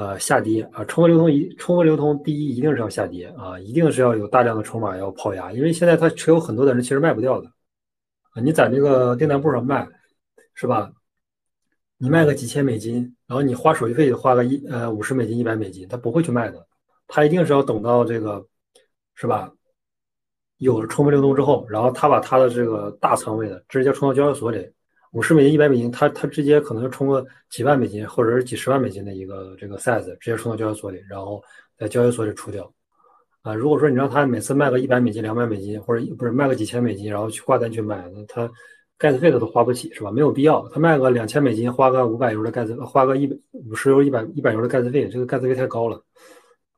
[0.00, 0.84] 呃下跌啊。
[0.86, 7.46] 充分流通一充分流通，第一一定是要下跌啊，一定是要有大量的筹码要抛压，因为现在它持有很多的人其实卖不掉的
[8.32, 8.40] 啊。
[8.42, 9.86] 你在那个订单簿上卖
[10.54, 10.90] 是吧？
[11.98, 16.66] 你卖个几千美金，然后你花手续费花个一呃五十美金一百美金，他不会去卖的，
[17.06, 18.46] 他一定是要等到这个。
[19.20, 19.52] 是吧？
[20.56, 24.66] 有了充分流动之后，然后他把他的这个大仓位的直接冲到交易所里，
[25.12, 31.42] 五十美金、一百美金，他他直接可能就冲个几万美金或者是几十万美金的一个这个 size，直接冲到交易所里，然后
[31.76, 32.72] 在交易所里出掉。
[33.42, 38.50] 啊，如果说你让他每次卖个一百美金、两百美金，或者不是卖个几千美金，然后去挂单去卖，那他
[38.98, 40.10] 盖子费他都花不起，是吧？
[40.10, 40.68] 没有必要。
[40.68, 46.02] 他卖个两千美金，花个五百油的盖子，花个一百五十油、一百一百油的盖子费，这个盖子费太高了。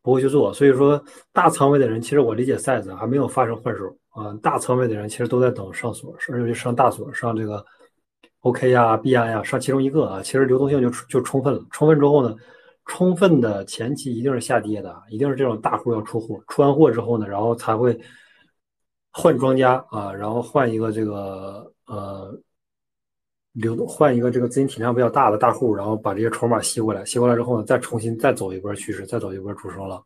[0.04, 1.00] 不会去做，所以说
[1.32, 4.36] 大仓位的人，其实我理解 size 还没有发生换手啊。
[4.42, 7.64] 大仓位的人其实都在等上锁，尤其上大锁，上这个
[8.42, 10.22] OK 呀、币安呀，上其中一个啊。
[10.22, 12.36] 其实流动性就就充分了，充分之后呢，
[12.84, 17.98] 充分的前期一定是下跌的，一定是这种大户要出货，出完货之后呢，然后才会
[19.10, 22.38] 换庄家啊，然后换一个这个呃。
[23.54, 30.02] 流动换一个这个资金体量比较大的大户，然后把这些筹码吸过来，吸过来之后呢，再重新再走一波趋势，再走一波主升浪，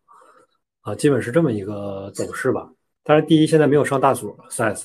[0.80, 2.68] 啊，基本是这么一个走势吧。
[3.04, 4.82] 但是第一，现在没有上大锁 size；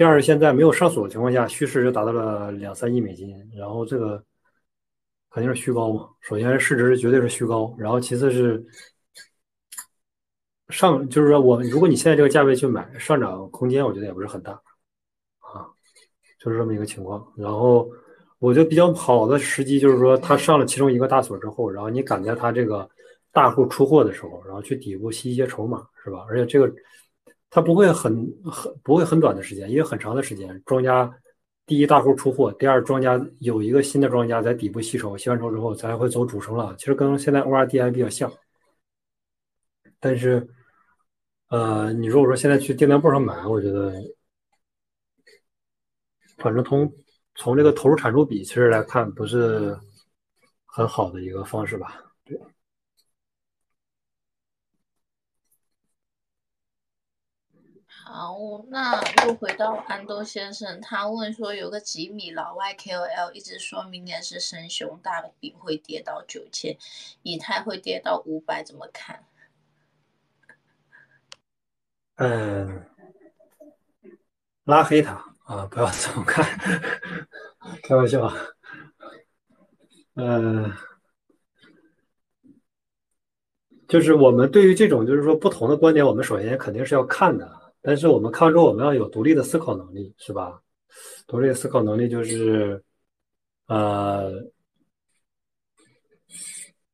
[0.00, 4.24] 第二，现在没有上锁的情况下，趋势就达到了两三亿美金，然后这个
[5.28, 6.08] 肯定是虚高嘛。
[6.22, 8.64] 首先市值绝对是虚高，然后其次是
[10.70, 14.52] 上就是说我如果你现在这个价位去买，上涨空间我觉得也不是很大
[15.40, 15.68] 啊，
[16.38, 17.30] 就是这么一个情况。
[17.36, 17.86] 然后
[18.38, 22.88] 我觉得比较好的时机就是说，它上了其中一个大锁之后，然后你赶在它这个
[23.32, 26.24] 大户出货的时候，然后去底部吸一些筹码，是吧？
[26.26, 26.74] 而且这个
[27.50, 28.14] 它不会很
[28.44, 31.12] 很不会很短的时间，因为很长的时间，庄家
[31.66, 36.76] 第一大户出货，第二庄家有一个新的庄家在底部吸筹，吸完筹之后才会走主升浪。
[36.78, 38.32] 其实跟现在 ORDI 比较像。
[39.98, 40.48] 但是，
[41.48, 43.92] 呃，你如果说现在去订单簿上买，我觉得，
[46.38, 46.90] 反正从
[47.34, 49.78] 从这个投入产出比其实来看，不是
[50.66, 52.02] 很好的一个方式吧？
[52.24, 52.38] 对。
[58.12, 58.36] 好，
[58.70, 66.76] 那又回到安东先生，他问说，有个几米老外 KOL 一直说明年是生熊，大饼会跌到九千，
[67.22, 69.24] 以太会跌到五百，怎么看？
[72.16, 72.84] 嗯，
[74.64, 75.12] 拉黑他
[75.44, 75.64] 啊！
[75.70, 76.44] 不要这么看，
[77.84, 78.28] 开玩笑。
[80.16, 80.72] 嗯，
[83.86, 87.59] 就是我们对于这种就是说不同的观点，我们首先肯定是要看的。
[87.82, 90.60] 但是我们看完之后，我们要有独立的思考能力，是吧？
[91.26, 92.82] 独立思考能力就是，
[93.66, 94.32] 呃，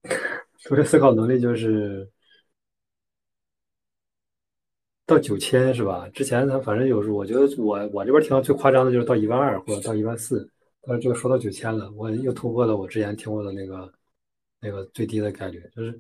[0.65, 2.09] 独立思考能力就是。
[5.09, 6.09] 到九千是吧？
[6.09, 10.51] 之前他反正有时候，我觉得我我这边听到最夸张的就是到一万二或者到一万四，
[10.83, 13.93] 但是这个说到九千了，我又突破了我之前听过的那个
[14.59, 15.63] 那个最低的概率。
[15.77, 15.97] 就是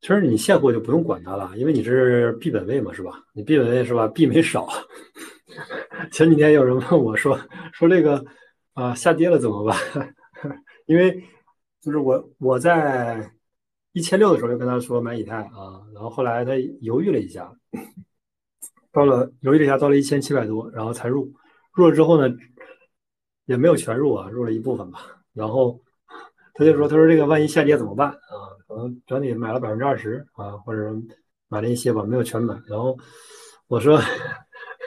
[0.00, 3.22] 其实你现货就不用管它了，因为你是币本位嘛，是吧？
[3.34, 4.08] 你币本位是吧？
[4.08, 4.68] 币没少。
[6.12, 7.38] 前几天有人问我说
[7.72, 8.24] 说这个
[8.74, 10.14] 啊下跌了怎么办？
[10.86, 11.22] 因为
[11.80, 13.30] 就是我我在。
[13.92, 17.52] 一千六的时候就跟他说买以太啊，然后后来他犹豫了一下，
[18.92, 21.34] 到了犹豫了一下，到了一千七百多，然后才入。
[21.72, 22.32] 入了之后呢，
[23.46, 25.00] 也没有全入啊，入了一部分吧。
[25.32, 25.80] 然后
[26.60, 28.52] 他就说：“他说这个万一下跌怎么办啊？
[28.68, 30.92] 可能整体买了百分之二十啊，或者
[31.48, 32.98] 买了一些吧，没有全买。”然后
[33.66, 33.98] 我说：“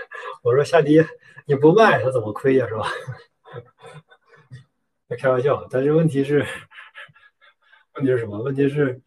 [0.43, 1.03] 我说下跌
[1.47, 2.67] 你不卖他怎么亏呀？
[2.67, 2.85] 是吧？”
[5.17, 6.45] 开玩笑，但是问题是。
[7.95, 8.39] 问题是什么？
[8.41, 9.01] 问题是，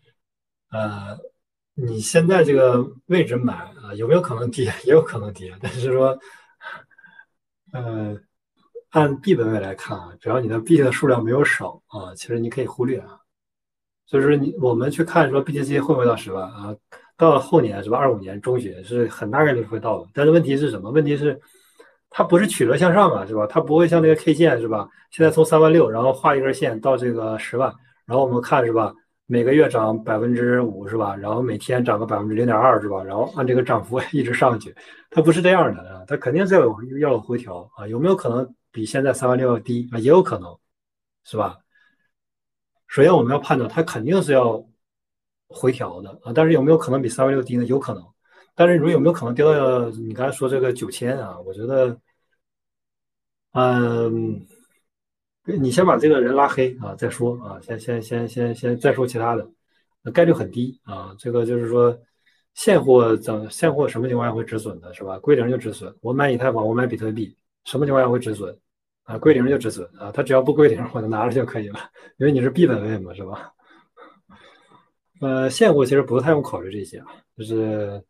[0.71, 1.17] 呃，
[1.75, 4.73] 你现在这个位置买啊，有没有可能跌？
[4.85, 5.57] 也有可能跌。
[5.61, 6.19] 但是说，
[7.73, 8.17] 呃，
[8.97, 13.19] 按 B 本位来看啊，只要你的币的数量没有少啊，其实你可以忽略啊。
[14.07, 16.75] 就是你我们去看说 BTC 会不会到十万啊？
[17.15, 17.99] 到了后年是吧？
[17.99, 20.09] 二五年中旬是很大概率会到的。
[20.15, 20.91] 但是问题是什么？
[20.91, 21.39] 问题是
[22.09, 23.47] 它不是曲折向上啊，是吧？
[23.47, 24.89] 它不会像那个 K 线是吧？
[25.11, 27.71] 现在从三万六，然后画一根线到这个十万。
[28.07, 28.95] 然后我们看是吧，
[29.27, 31.15] 每个月涨百分之五是吧？
[31.15, 33.05] 然后每天涨个百分之零点二是吧？
[33.05, 34.75] 然后按这个涨幅 一直上去，
[35.11, 37.87] 它不是这样的啊，它肯定是要有要有回调啊。
[37.87, 39.99] 有没有可能比现在三万六要低啊？
[39.99, 40.55] 也有可能，
[41.25, 41.59] 是吧？
[42.87, 44.63] 首先我们要判断它肯定是要
[45.49, 47.65] 回调的啊，但是有没有可能比三万六低呢？
[47.65, 48.05] 有可能。
[48.55, 51.41] 但是你说有没有可能跌到你刚才说这个九千啊？
[51.41, 51.99] 我觉得，
[53.53, 54.47] 嗯。
[55.61, 59.49] 你先把这个人拉黑啊，再说啊，先先先先先再说其他的，
[60.13, 61.15] 概率很低啊。
[61.21, 61.97] 这个就是说，
[62.55, 65.21] 现货怎现货什么情况下会止损的，是吧？
[65.21, 65.97] 归零就止损。
[66.01, 68.59] 我买以太坊，我买比特币，什么情况下会止损？
[69.07, 70.13] 啊，归零就止损啊。
[70.13, 71.79] 它只要不归零，我就拿着就可以了，
[72.19, 73.53] 因为你是币本位嘛，是吧？
[75.21, 77.07] 呃，现货其实不太用考虑这些啊，
[77.39, 78.05] 就是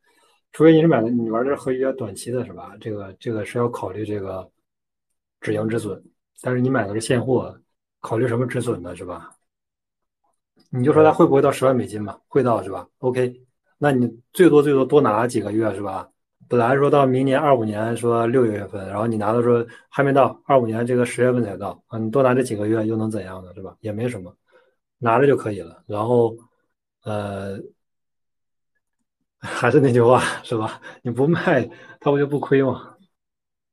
[0.52, 2.74] 除非你是买的你玩的是合约短期的，是吧？
[2.80, 4.50] 这个这个是要考虑这个
[5.40, 6.02] 止盈止损。
[6.42, 7.56] 但是你买的是现货，
[8.00, 9.30] 考虑什么止损呢是吧？
[10.70, 12.18] 你就说它会不会到十万美金嘛？
[12.26, 13.40] 会到是吧？OK，
[13.78, 16.08] 那你最多最多多拿几个月是吧？
[16.48, 23.52] 本来说到明年二五年说六月份，然后你拿到说还没到二五年这个十月份才到啊，你多拿这几个月又能怎样呢？
[23.54, 23.76] 是吧？
[23.80, 24.34] 也没什么，
[24.98, 25.82] 拿着就可以了。
[25.86, 26.36] 然后
[27.04, 27.58] 呃，
[29.38, 30.80] 还是那句话是吧？
[31.02, 31.68] 你不卖
[32.00, 32.94] 它不就不亏吗？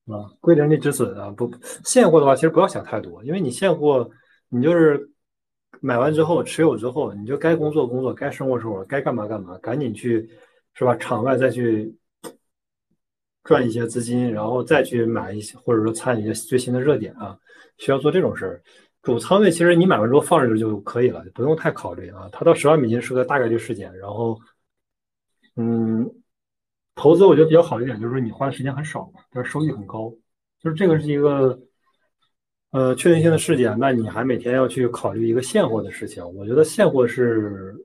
[0.08, 1.50] 啊，归零的止损啊，不
[1.86, 4.10] 现货的话，其实不要想太多，因为你现货，
[4.50, 5.10] 你就是
[5.80, 10.30] 买完之后持有之后，你就该工作工作，该生活生活，该干嘛干嘛，赶紧去，
[10.74, 10.94] 是吧？
[10.98, 11.96] 场外再去
[13.44, 17.38] 赚一些资金，然后再去买一些，或者说参与一些最新的热点啊，
[17.78, 18.62] 需要做这种事儿。
[19.02, 22.30] 主仓位其实你买完之后放着就可以了，不用太考虑啊。
[22.32, 24.40] 它到十万美金是个大概率事件，然后，
[25.56, 26.10] 嗯。
[26.96, 30.14] 投资我觉得比较好一点，就是你花的时间很少，但是收益很高，
[30.62, 31.60] 就是这个是一个
[32.70, 33.76] 呃确定性的事件。
[33.80, 37.76] 那你还每天要去考虑一个现货的事情，我觉得现货是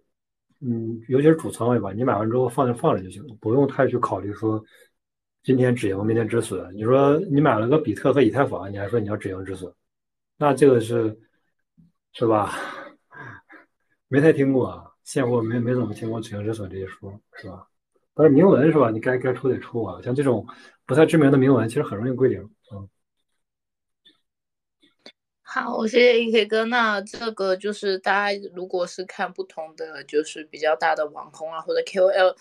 [0.61, 4.63] 嗯，尤其是主仓位吧，你买完之后放着放着就行，不用太去考虑说
[5.43, 6.75] 今天止盈，明天止损。
[6.77, 9.73] 你说你买了个比特和以太坊，你还说你要止盈止损，
[10.37, 11.19] 那这个是
[12.13, 12.55] 是吧？
[14.09, 17.67] 没太听过啊，现货没没怎么听过止盈止损这些说，是吧？
[18.15, 18.91] 但是铭文是吧？
[18.91, 20.47] 你该该出得出啊，像这种
[20.85, 22.43] 不太知名的铭文，其实很容易归零，
[22.73, 22.89] 嗯。
[25.51, 26.67] 好，谢谢 E K 哥。
[26.67, 32.37] 那这个就是大家如果是看不同的，就是比较大的网红啊，或者 K O L，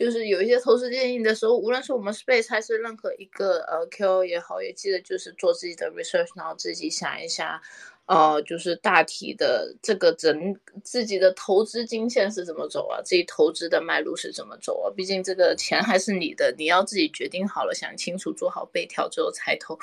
[0.00, 7.60] 就是有一些投资建议的时候，无论是我们 Space 还是任何一个呃 Q 也好，也记得就是做自己的 research，然后自己想一下。
[8.06, 13.00] 呃，就是大体的这个整自己的投资金线是怎么走啊？
[13.04, 14.90] 自己投资的脉络是怎么走啊？
[14.96, 19.78] 毕竟这个钱还是你的，你要自己决定好了，想清楚，做好备调之后才投。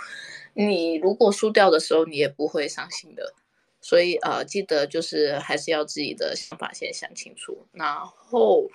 [0.54, 3.34] 你如果输掉的时候，你也不会伤心的。
[3.80, 7.66] 所以呃，记得就是还是要自己的想法先想清楚。
[7.72, 8.68] 然后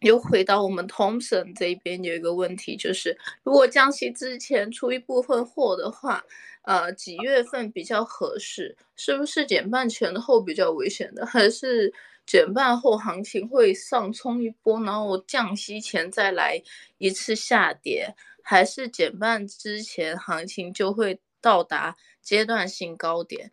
[0.00, 6.24] 又回到我们 Thompson 这边有一个问题，就是如果降息之前出一部分货的话。
[6.62, 8.76] 呃，几月份比较合适？
[8.94, 11.24] 是不是减半前后比较危险的？
[11.24, 11.90] 还是
[12.26, 16.62] 减半后行情会上冲一波，然后降息前再来
[16.98, 18.14] 一次下跌？
[18.42, 23.50] 还是减半之前行情就会到达阶段性高点？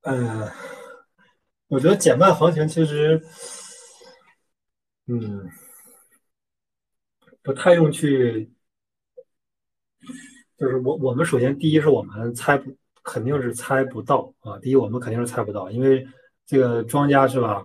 [0.00, 0.50] 嗯，
[1.68, 3.22] 我觉得减半行情其实，
[5.06, 5.48] 嗯，
[7.42, 8.50] 不太用去。
[10.56, 12.74] 就是我，我们首先第一是我们猜不，
[13.04, 14.58] 肯定是猜不到啊。
[14.58, 16.04] 第一，我们肯定是猜不到，因为
[16.46, 17.64] 这个庄家是吧？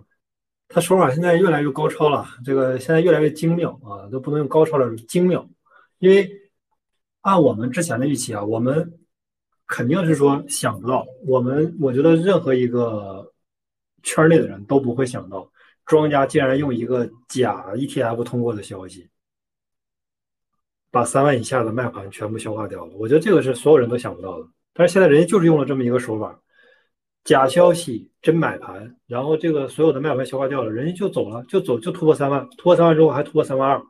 [0.68, 5.48] 他手法现在越来越高超了，这个现在越来越精妙啊，都不能用高超了，精妙。
[6.00, 6.30] 因为
[7.22, 9.00] 按我们之前的预期啊，我们
[9.66, 13.32] 肯定是说想不到，我们我觉得任何一个
[14.04, 15.52] 圈内的人都不会想到，
[15.86, 19.10] 庄家竟然用一个假 ETF 通过的消息。
[20.92, 24.48] 把三万以下的卖盘全部消化掉了，我觉得这个是所有人都想不到的。
[24.74, 26.40] 但是现在人家就是用了这么一个手法，
[27.24, 33.82] 假消息真买盘，然后这个所有的卖盘消化掉了，人家就走了，就走就突破三万，突破三万之后还突破三万二，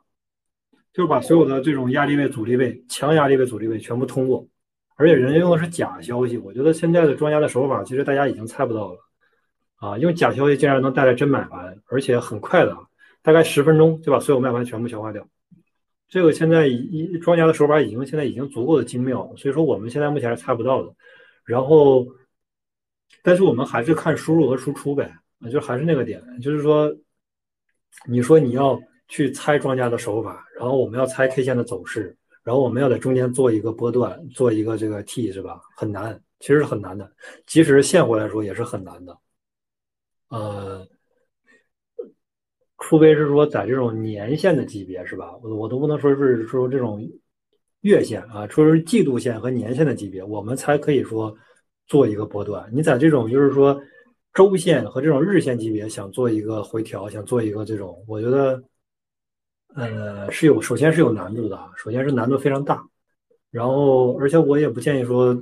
[0.94, 4.48] 就是把所有的这种压力位、阻力位、强压力位、阻力位全部通过，
[4.96, 6.38] 而且人家用的是假消息。
[6.38, 8.98] 我觉得现在的庄家的手法其实大家已经猜不到了
[9.84, 12.74] 啊，用假消息竟然能带来真买盘，而且很快的，
[13.22, 15.28] 大概十分钟就把所有卖盘全部消化掉。
[16.08, 20.90] 这个现在一庄家的手法已经现在已经足够的精妙，所以说我们现在目前是猜不到的。
[21.44, 22.06] 然后，
[23.22, 25.12] 但是我们还是看输入和输出呗，
[25.52, 26.90] 就还是那个点，就是说，
[28.06, 35.60] 你说你要去猜庄家的手法，然后我们要猜 K 线的走势，然后我们要在中间做一个波段，做一个这个 T 是吧？
[35.76, 37.10] 很难，其实是很难的，
[37.46, 39.14] 即使是现货来说也是很难的，
[40.34, 40.86] 呃。
[42.86, 45.34] 除非是说在这种年限的级别是吧？
[45.42, 47.00] 我我都不能说是说这种
[47.80, 51.34] 月线啊，说是季度线和年线的级别，我们才可以说
[51.86, 52.68] 做一个波段。
[52.70, 53.80] 你在这种就是说
[54.34, 58.62] 周线和这种日线级别想做一个回调，想做一个这种，我觉得
[59.74, 62.84] 呃是有，首先是有难度的，首先是难度非常大。
[63.50, 65.34] 然后而且我也不建议说，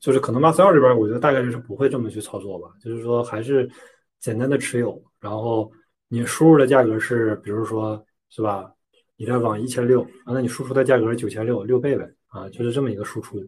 [0.00, 3.68] 就是可能马斯尔这边，我觉得大概率是不会这么去操作吧，就是说还是
[4.22, 5.70] 简单的持有，然后。
[6.14, 8.70] 你输入的价格是，比如说，是吧？
[9.16, 13.42] 以太坊一千六，啊，那你输出的价格是九千六，六倍呗，啊，就是这么一个输出。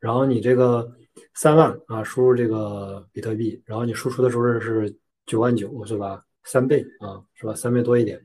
[0.00, 0.90] 然后你这个
[1.34, 4.96] 三万啊，输入这个比特币，然后你输出的时候是
[5.26, 6.24] 九万九，是吧？
[6.44, 7.54] 三倍啊，是吧？
[7.54, 8.18] 三倍多一点，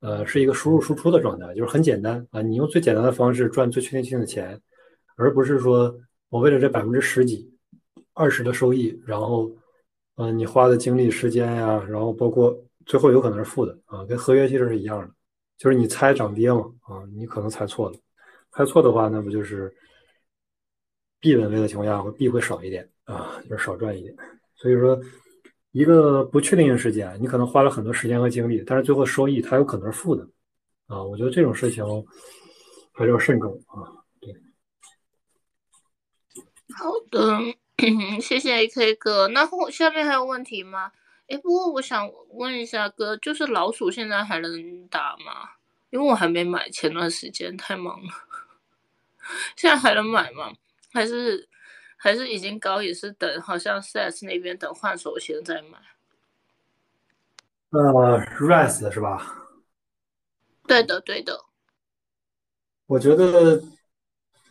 [0.00, 2.40] 呃，是一个输入输出的状态，就是很简单啊。
[2.40, 4.58] 你用最简单的方式赚最确定性的钱，
[5.16, 5.94] 而不是说
[6.30, 7.54] 我为了这百分之十几、
[8.14, 9.52] 二十的收益，然后，
[10.16, 12.56] 嗯，你花的精力、时间呀，然后包括。
[12.84, 15.14] 最后有可能是负的啊，跟合约其实是一样的，
[15.56, 17.96] 就是你猜涨跌嘛啊，你可能猜错了，
[18.50, 19.72] 猜错的话，那不就是
[21.20, 24.12] 币稳位的情况下，会币会少一点啊，就是少赚一点。
[24.56, 25.00] 所以说，
[25.70, 30.28] 一个不确定性事件，你可能花了很多时间和精力，但是最后收益它有可能是负的
[30.88, 31.00] 啊。
[31.04, 31.84] 我觉得这种事情
[32.92, 33.94] 还是要慎重啊。
[34.20, 34.34] 对，
[36.74, 37.38] 好的，
[38.20, 39.28] 谢谢 AK 哥。
[39.28, 40.92] 那后下面还有问题吗？
[41.28, 45.50] 哎，不过我想问一下哥，就是老鼠现在还能打吗？
[45.90, 48.12] 因为我还没买，前段时间太忙了。
[49.56, 50.52] 现在还能买吗？
[50.92, 51.48] 还是
[51.96, 55.78] 还是已经高，也是等，好像 CS 那边等换手先再买。
[57.70, 57.80] 呃
[58.40, 59.48] ，rise 是吧？
[60.66, 61.44] 对的，对的。
[62.86, 63.62] 我觉得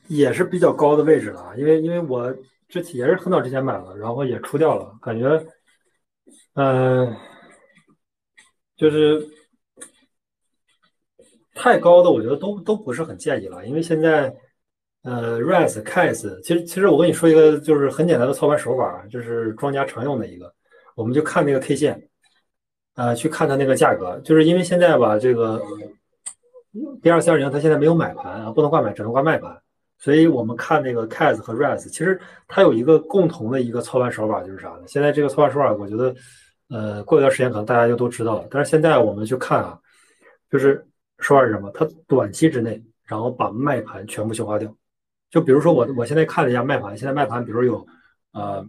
[0.08, 2.36] 也是比较高的位置了，因为因为我
[2.72, 5.46] 这也是很早之前买了，然后也出掉了，感觉。
[6.54, 7.16] 嗯、
[8.78, 9.28] 就是
[11.54, 14.34] 太高的，我觉得都都不是很建议了，因为现在
[15.04, 20.54] 呃，res、cas，其实其实我跟你说一个就是很简单的操盘手法，就是庄家常用的一个，
[20.96, 22.08] 我们就看那个 K 线，
[22.96, 25.62] 呃，去看它那个价格，就是因为现在吧，这个
[27.02, 29.61] B 二四二零它现在没有买盘啊，不能挂买，只能挂卖盘，
[30.02, 32.20] 所以我们看那个 cas 和 res，其实
[32.50, 34.82] 它有一个共同的一个操盘手法，就是啥呢？
[34.86, 36.14] 现在这个操盘手法，我觉得。
[36.74, 38.48] 呃，过一段时间可能大家就都知道了。
[38.50, 39.78] 但是现在我们去看啊，
[40.50, 40.82] 就是
[41.20, 41.70] 说话是什么？
[41.72, 44.74] 它短期之内，然后把卖盘全部消化掉。
[45.30, 47.86] 就比如说我我现在看了一下卖盘，现在卖盘比如有
[48.32, 48.66] 呃，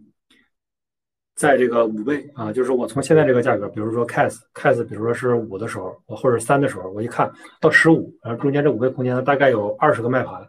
[1.37, 7.31] 在这个五倍啊，就是我从现在这个价格，比如说 cas cas，比如说是五的时候，或者三的时候，我一看
[7.61, 10.45] 到十五，然后中间这五倍空间呢，大概有二十个卖盘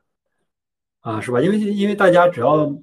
[1.04, 1.42] 啊，是吧？
[1.42, 2.74] 因为因为大家只要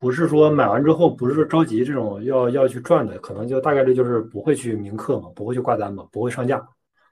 [0.00, 6.60] 不是说买完之后不是说着急这种要要去赚的，可能就大概率就是不会去铭刻嘛，不会去挂单嘛，不会上架，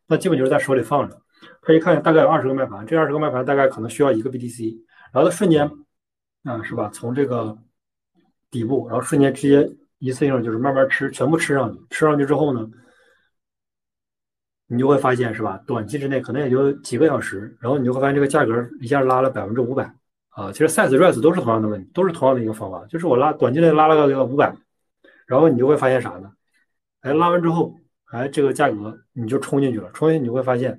[0.09, 1.17] 那基本就是在手里放着。
[1.63, 4.77] 他一看大概有二十个卖盘，这二十个卖盘大概可能需要一个 BTC，
[5.13, 5.71] 然后他瞬间
[6.43, 7.57] 啊是吧，从这个
[8.51, 12.69] 底部，然后瞬间直接一次性就是慢慢吃，全部吃上去，吃上去之后呢，
[14.67, 19.95] 你就会发现是吧，短期之内可能也就几个小时，然后你就会发现这个价格一下拉了百分之五百。
[20.37, 24.55] 啊，其实 size res 都是同样的问题，都是同样的一个方法，就是我拉短期内拉了个个五百，
[25.27, 26.31] 然后你就会发现啥呢？
[27.01, 27.75] 哎，拉完之后，
[28.13, 30.79] 哎，这个价格你就冲进去了，冲进去你会发现，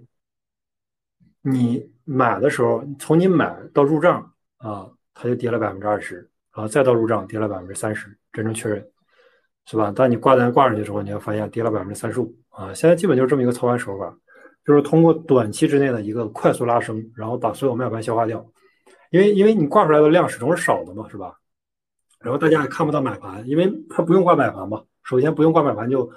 [1.41, 8.87] 你买的时候，从你买到入账啊，它就跌了百分之二十，啊再到入账跌了百分之三十，真正确认，
[9.65, 9.91] 是吧？
[9.91, 12.71] 当你挂单挂上去之后，你会发现跌了百分之三十五啊。
[12.75, 14.15] 现在基本就是这么一个操盘手法，
[14.63, 18.45] 就是通过短期之内的一个快速拉升，然后把所有卖盘消化掉。
[19.11, 21.33] 因为因为你挂出来的量始终是少的嘛，是吧？
[22.19, 24.81] 然后大家也看不到买盘，因为它不用挂买盘嘛。
[25.03, 26.09] 首先不用挂买盘就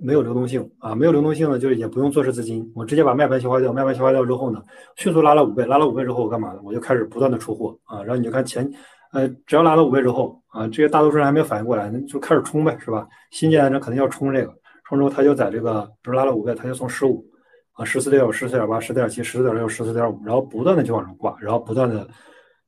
[0.00, 2.70] 没有流动性啊，没有流动性呢，就是也不用做市资金。
[2.74, 4.62] 我直接把卖盘消化掉，卖盘消化掉之后呢，
[4.96, 6.60] 迅速拉了五倍，拉了五倍之后我干嘛呢？
[6.64, 7.98] 我就开始不断的出货啊。
[8.02, 8.68] 然后你就看前
[9.12, 13.06] 呃，只要拉了五倍之后啊，这些大多数人还没有反应过来，那就开始冲呗，是吧？
[13.30, 14.52] 新进来的肯定要冲这个，
[14.88, 17.24] 冲之后他就在这个，比如拉了五倍，他就从十五。
[17.76, 22.08] 啊，十四点五、十四点八、十四点七、十四点六、十四点五，然后不断的就往上挂，然后不断的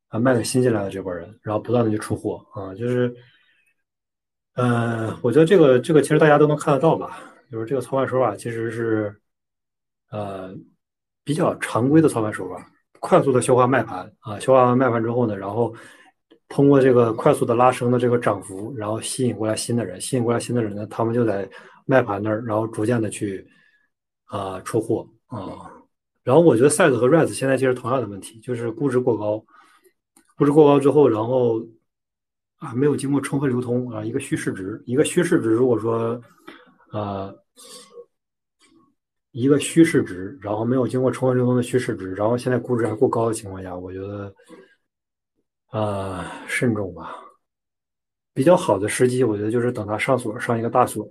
[0.08, 3.14] 啊卖给新进来的这波人，然后不断的去出货啊，就是，
[4.56, 7.20] 嗯，我觉得这个这个其实大家都能看得到吧，
[7.50, 9.18] 就是这个操盘手法其实是
[10.10, 10.54] 呃
[11.24, 12.70] 比较常规的操盘手法，
[13.00, 15.74] 快速的消化卖盘啊，消化完卖盘之后呢，然后
[16.50, 21.48] 通过这个快速的拉升的这个涨幅，然后吸引过来新的人，吸引过来新的人呢，他们就在
[21.86, 23.48] 卖盘那儿，然后逐渐的去。
[24.28, 25.72] 啊，出货啊，
[26.22, 29.44] 然后我觉得 size 和 res 现在其实同样的问题，就是估值过高，
[30.36, 31.60] 估值过高之后，然后
[32.58, 36.20] 啊没有经过充分流通啊，一个虚市值，一个虚市值，如果说
[36.92, 37.34] 呃
[39.32, 44.34] 一个虚市值，然后没有经过充分流通的虚市值，然后现在估值还过高的情况下，我觉得
[45.70, 47.14] 啊慎重吧。
[48.38, 51.04] 比较好的时机，我觉得就是等它上锁，上一个大锁，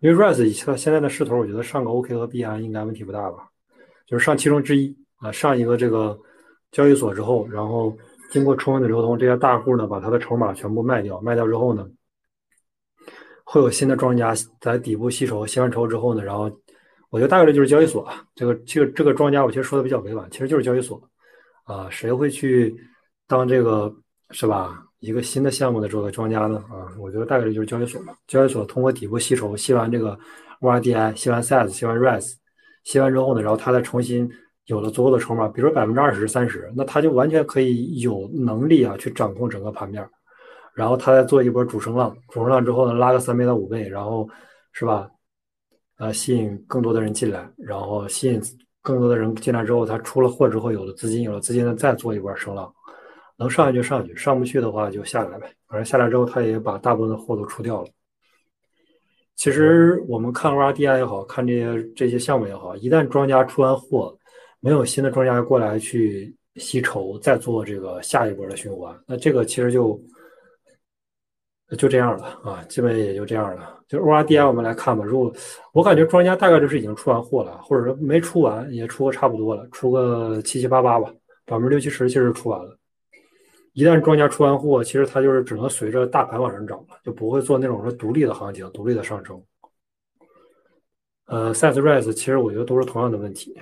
[0.00, 3.48] 因为 res 以它现在的势头，我觉得上个 OK 和币安应该问题不大吧，
[4.08, 6.18] 就是上其中之一啊，上一个这个
[6.72, 7.96] 交易所之后，然后
[8.32, 11.86] 经过充分的流通，这些大户呢把他的筹码全部卖掉，卖掉之后呢，
[13.44, 16.50] 会有新的庄家在底部吸筹，吸完筹之后呢，然后
[17.10, 21.00] 我觉得大概率就是交易所，这个这个这个庄家，我其实说的比较委婉，其实就是交易所
[21.62, 22.74] 啊，谁会去
[23.28, 23.94] 当这个
[24.32, 24.83] 是吧？
[25.04, 28.14] 一个新的项目的这个庄家呢，啊，我觉得大概率就是交易所嘛。
[28.26, 30.18] 交易所通过底部吸筹，吸完这个
[30.60, 32.32] ORDI，吸完 size，吸完 res，
[32.84, 34.28] 吸完之后呢，然后他再重新
[34.66, 40.08] 有了足够的筹码，比如说百分之二十、三十，那他就完全可以有能力啊去掌控整个盘面。
[40.74, 44.28] 然后他再做一波主升浪，主升浪之后呢，拉个三倍到五倍，然后
[44.72, 45.08] 是吧？
[45.98, 48.40] 呃，吸引更多的人进来，然后吸引
[48.82, 52.73] 更多的人进来之后，他出了货之后有了资金，有了资金呢，再做一波升浪。
[53.36, 55.50] 能上去就上去，上不去的话就下来呗。
[55.66, 57.88] 反正下来之后，他也把大部分的货都出掉了。
[59.36, 64.16] 其实我们看 O R D I 也好看这些这些项目也好，一旦庄家出完货，
[64.60, 70.00] 没有新的庄家过来去吸筹，再做这个下一波的循环，那这个其实就
[71.76, 73.82] 就这样了啊，基本也就这样了。
[73.88, 75.34] 就 O R D I 我们来看吧，如果
[75.72, 81.12] 我感觉庄家大概就是已经出完货了，或者说没出完也出个差不多了，出个七七八八吧，
[81.44, 82.78] 百分之六七十其实出完了。
[83.74, 89.42] 一旦庄家出完货，其实它就是只能随着大盘往上涨了，就不会做那种说独立的行情、独立的上升。
[91.26, 93.52] 呃，size rise 其实我觉得都是同样的问题。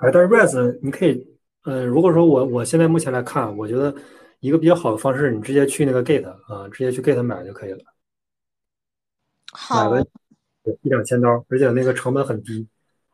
[0.00, 1.26] 哎，但是 rise 你可以，
[1.64, 3.94] 呃，如果说我我现在目前来看，我觉得
[4.40, 7.78] 一个比较好的方式，你直接去那个 gate 啊，直接去 gate 买就可以了。
[9.52, 9.96] 好，
[10.82, 12.68] 一两千刀，而且那个成本很低。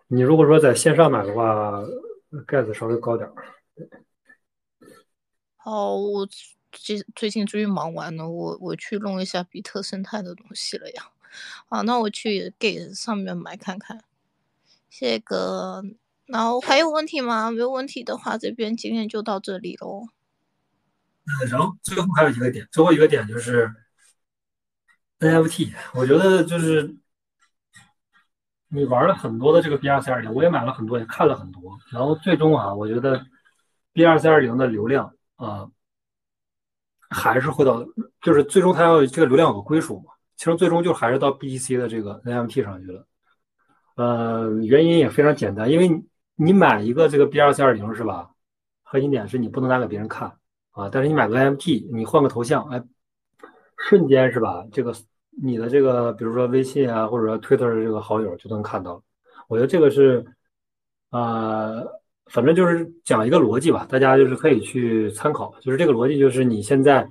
[0.09, 1.85] 你如果说在线上买的话，
[2.47, 3.35] 盖子稍微高点儿。
[5.69, 6.27] 哦，我
[6.73, 11.11] 最最近终于忙完了，我我去弄一下比特生态的东西了呀。
[11.69, 14.03] 啊，那我去 Gate 上面买看看。
[14.89, 15.85] 谢哥，
[16.25, 17.51] 然后还有问题吗？
[17.51, 20.09] 没有问题的话，这边今天就到这里喽。
[21.51, 23.71] 然后最后还有一个点，最后一个点就是
[25.19, 26.97] NFT，我觉得就是
[28.69, 33.27] 你玩了很多的这个 BRC 二零，我也买了很多，也看了很多，然后最终啊，我觉得
[33.93, 35.71] BRC 二零的流量啊，
[37.09, 37.83] 还是会到，
[38.21, 43.07] 就是最终它要这个流量有个归属嘛，其实最终就还是到 BTC 的这个 NFT 上去了。
[43.97, 46.05] 呃，原因也非常简单，因为
[46.37, 48.31] 你买一个这个 BRC 二零是吧？
[48.83, 50.29] 核心点是你不能拿给别人看
[50.71, 52.83] 啊，但是你买个 NFT，你换个头像，哎，
[53.89, 54.67] 瞬间是吧？
[54.73, 54.95] 这个
[55.43, 59.03] 你的这个，比如说微信啊，或者说 Twitter 的这个好友就能看到。
[59.49, 60.25] 我觉得这个是，
[61.11, 61.98] 呃，
[62.29, 65.55] 反正就是讲一个逻辑吧，大家就是可以去参考。
[65.61, 67.09] 就是这个逻辑，就是你现在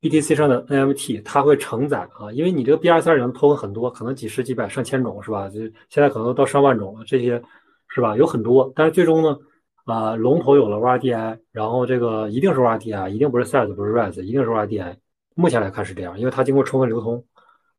[0.00, 5.48] BTC 上的 NFT 它会承载啊，因为你这个 BRC 二零 token 很多，可能几十几百上千种是吧？
[5.48, 7.42] 就现在可能到上万种了，这些
[7.88, 8.16] 是吧？
[8.16, 9.38] 有很多，但是最终呢，
[9.84, 14.96] 啊，龙头有了 RDI，然后这个一定是 RDI，一定不是 SES，不是 RES，一定是 RDI。
[15.34, 17.24] 目前来看是这样，因为它经过充分流通。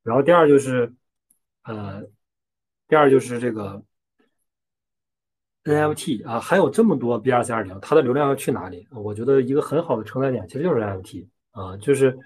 [0.04, 0.92] 然后第二就是，
[1.64, 2.04] 呃，
[2.88, 3.84] 第二就是这个
[5.64, 8.88] NFT 啊，还有这么多 BRC 二零，它的流量要去哪里？
[8.92, 12.18] 我觉得一个很好的承载点其实就是 NFT 啊，就是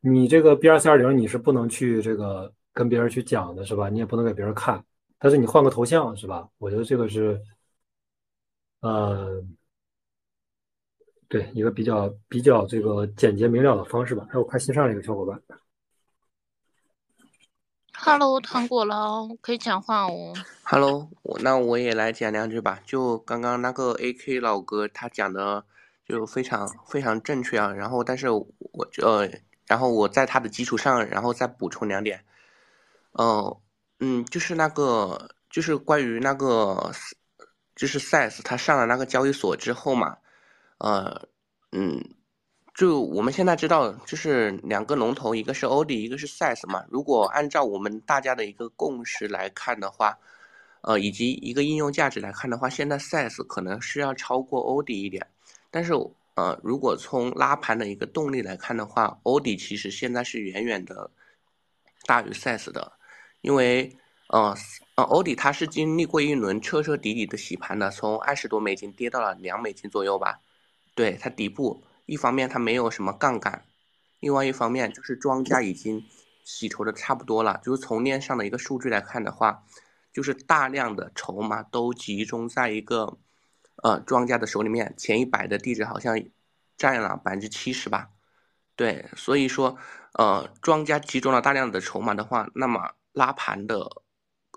[0.00, 3.88] 你这个 BRC 二零你是不能去这个跟别人去讲的是吧？
[3.88, 4.84] 你也不能给别人看，
[5.18, 6.48] 但是你换个头像是吧？
[6.58, 7.40] 我觉得这个是，
[8.80, 9.42] 呃，
[11.28, 14.26] 对一个比较比较这个简洁明了的方式吧。
[14.30, 15.40] 哎，我看新上了一个小伙伴。
[18.06, 20.34] Hello，糖果佬，可以讲话哦。
[20.62, 22.78] Hello，我那我也来讲两句吧。
[22.84, 25.64] 就刚刚那个 AK 老哥他讲的
[26.06, 27.72] 就非常非常正确啊。
[27.72, 28.46] 然后，但是我
[29.02, 29.26] 呃，
[29.66, 32.22] 然后我在他的基础上，然后再补充两点。
[33.12, 33.56] 嗯
[34.00, 36.92] 嗯，就是那个就是关于那个
[37.74, 40.18] 就是 SIS 他上了那个交易所之后嘛，
[40.76, 41.26] 呃
[41.72, 42.04] 嗯。
[42.74, 46.84] 就我们现在知道，就是两个龙头，一个是欧迪，一个是 SAS 嘛。
[46.90, 50.18] 如果按照我们大家的一个共识来看的话，
[50.80, 55.24] 呃，以及一个应用价值来看的话，现在 SAS 可能是要超过欧迪一点。
[55.70, 55.92] 但是，
[56.34, 61.08] 呃，如果从拉盘的一个动力来看的话，欧迪其实现在是远远的
[62.06, 62.92] 大于 SIS 的，
[63.40, 63.96] 因为，
[64.30, 64.52] 呃，
[64.96, 70.40] 呃，欧迪它是经历过一轮彻彻底底的洗盘的，从二十多美金跌到了两美金左右吧。
[70.96, 71.84] 对，它底部。
[72.06, 73.64] 一方面它没有什么杠杆，
[74.20, 76.04] 另外一方面就是庄家已经
[76.44, 77.60] 洗筹的差不多了。
[77.62, 79.64] 就是从链上的一个数据来看的话，
[80.12, 83.16] 就是大量的筹码都集中在一个
[83.82, 86.22] 呃庄家的手里面，前一百的地址好像
[86.76, 88.10] 占了百分之七十吧。
[88.76, 89.78] 对，所以说
[90.12, 94.02] 呃庄家集中了大量的筹码的话，那么拉盘的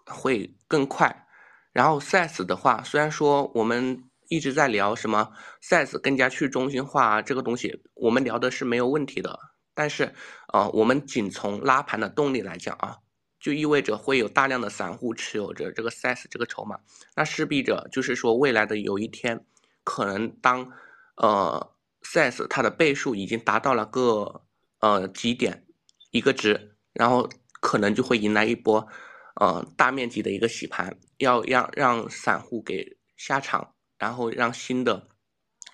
[0.05, 1.27] 会更快。
[1.71, 4.03] 然后 SIS 的话，虽然说我们。
[4.29, 5.31] 一直在聊什么
[5.61, 9.39] size 更加去中心化啊这个东西，我们聊的是没有问题的。
[9.73, 10.11] 但是，
[10.53, 12.97] 呃，我们仅从拉盘的动力来讲啊，
[13.39, 16.79] 就意味着会有大量的散户持有着这个 size 这个筹码，
[17.15, 19.45] 那势必着就是说未来的有一天，
[19.83, 20.71] 可能当
[21.17, 21.71] 呃
[22.01, 24.41] size 它的倍数已经达到了个
[24.79, 25.63] 呃极点
[26.09, 27.29] 一个值，然后
[27.61, 28.87] 可能就会迎来一波
[29.35, 33.75] 呃大面积的一个洗盘，要让让散户给下场。
[33.97, 35.07] 然后让新的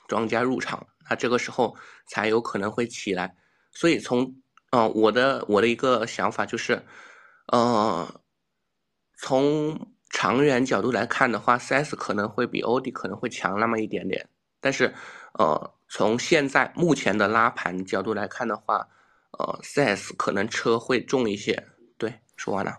[0.07, 1.75] 庄家入场，那这个时候
[2.07, 3.35] 才有可能会起来。
[3.71, 4.35] 所以从
[4.71, 6.85] 嗯我的我的一个想法就是，
[7.51, 8.21] 呃，
[9.17, 14.29] 从长远角度来看的话，CS 可能会比欧迪可能会强那么一点点。
[14.59, 14.93] 但是
[15.33, 18.87] 呃，从现在目前的拉盘角度来看的话，
[19.37, 21.67] 呃，CS 可能车会重一些。
[21.97, 22.77] 对，说完了。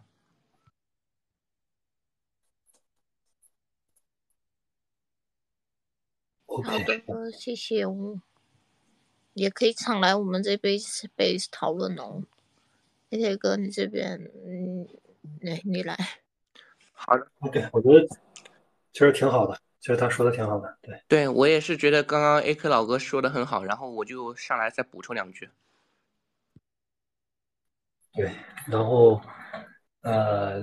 [6.63, 8.21] 好的，谢谢哦。
[9.35, 10.79] 也可以常来我们这边
[11.17, 12.23] 被讨论哦。
[13.11, 14.87] 黑铁哥，你这边，嗯，
[15.41, 15.97] 来，你来。
[16.93, 18.07] 好的，OK，我觉得
[18.93, 21.03] 其实挺好的，其实他说的挺好的，对。
[21.09, 25.51] 对我也是觉得刚刚 A K 老哥说的很好，然后我就上来再补充两句。
[28.13, 28.31] 对，
[28.69, 29.21] 然后，
[30.03, 30.63] 呃，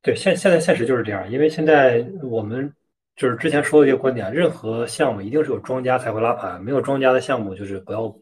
[0.00, 2.72] 对，现现在现实就是这样，因为现在我们。
[3.16, 8.14] 就是之前说的这些观点，任何项目一定是有庄家才会拉盘，没有庄家的项目就是不要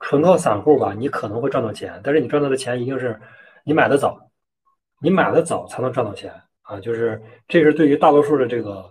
[0.00, 3.18] 纯靠散户吧，你可能会赚到钱，但是你赚到的钱一定是
[3.64, 4.18] 你买的早
[5.00, 6.32] 你买的早才能赚到钱
[6.62, 8.84] 啊，就是这是对于大多数的这个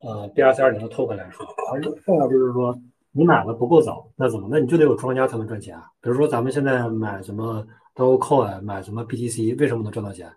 [0.00, 2.76] 呃 B R C 二零的 token 来说，而剩下就是说
[3.12, 4.48] 你买的不够早，那怎么？
[4.50, 5.84] 那你就得有庄家才能赚钱啊。
[6.00, 10.30] 比如说咱们现在买什么 dog coin 买什么 BTC，为什么能赚到钱？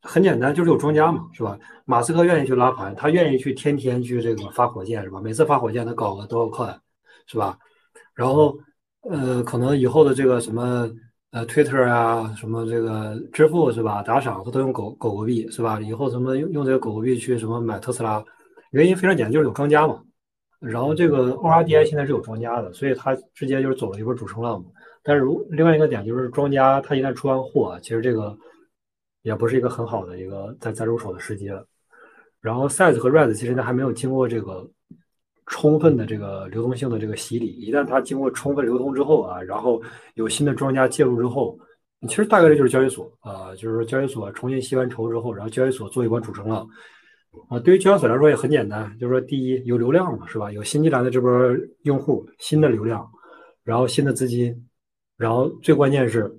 [0.00, 1.58] 很简单，就是有庄家嘛，是吧？
[1.84, 5.20] 马斯克愿意去拉盘，他愿意去天天去这个发火箭，是吧？
[5.20, 6.78] 每次发火箭他搞个多少块，
[7.26, 7.58] 是吧？
[8.14, 8.56] 然后
[9.02, 10.88] 呃，可能以后的这个什么
[11.32, 14.02] 呃 Twitter 啊，什么这个支付是吧？
[14.02, 15.80] 打赏他都用狗狗狗币是吧？
[15.80, 18.24] 以后什么用用这个狗狗币去什么买特斯拉，
[18.70, 20.00] 原因非常简单，就是有庄家嘛。
[20.60, 24.66] 然后这个 ORDI 现在是有庄家的，所以他直接就是走了一波主升浪嘛。
[25.02, 28.36] 但是如另外一个点就是庄家他一旦出完货，其实这个。
[29.28, 31.62] 也不是一个很好的一个再再入手的时机了。
[32.40, 34.66] 然后 size 和 rise 其实它还没有经过这个
[35.44, 37.48] 充分的这个流动性的这个洗礼。
[37.52, 39.82] 一旦它经过充分流通之后啊，然后
[40.14, 41.58] 有新的庄家介入之后，
[42.08, 46.66] 其实大概率就是交易所啊，就是交易所重新吸完筹之后，然后交易所做一波主升浪
[47.50, 47.58] 啊。
[47.60, 50.50] 对于交易所来说也很简单，就是说第一有流量嘛，是吧？
[50.50, 51.30] 有新进来的这波
[51.82, 53.06] 用户，新的流量，
[53.62, 54.66] 然后新的资金，
[55.18, 56.34] 然后最关键是。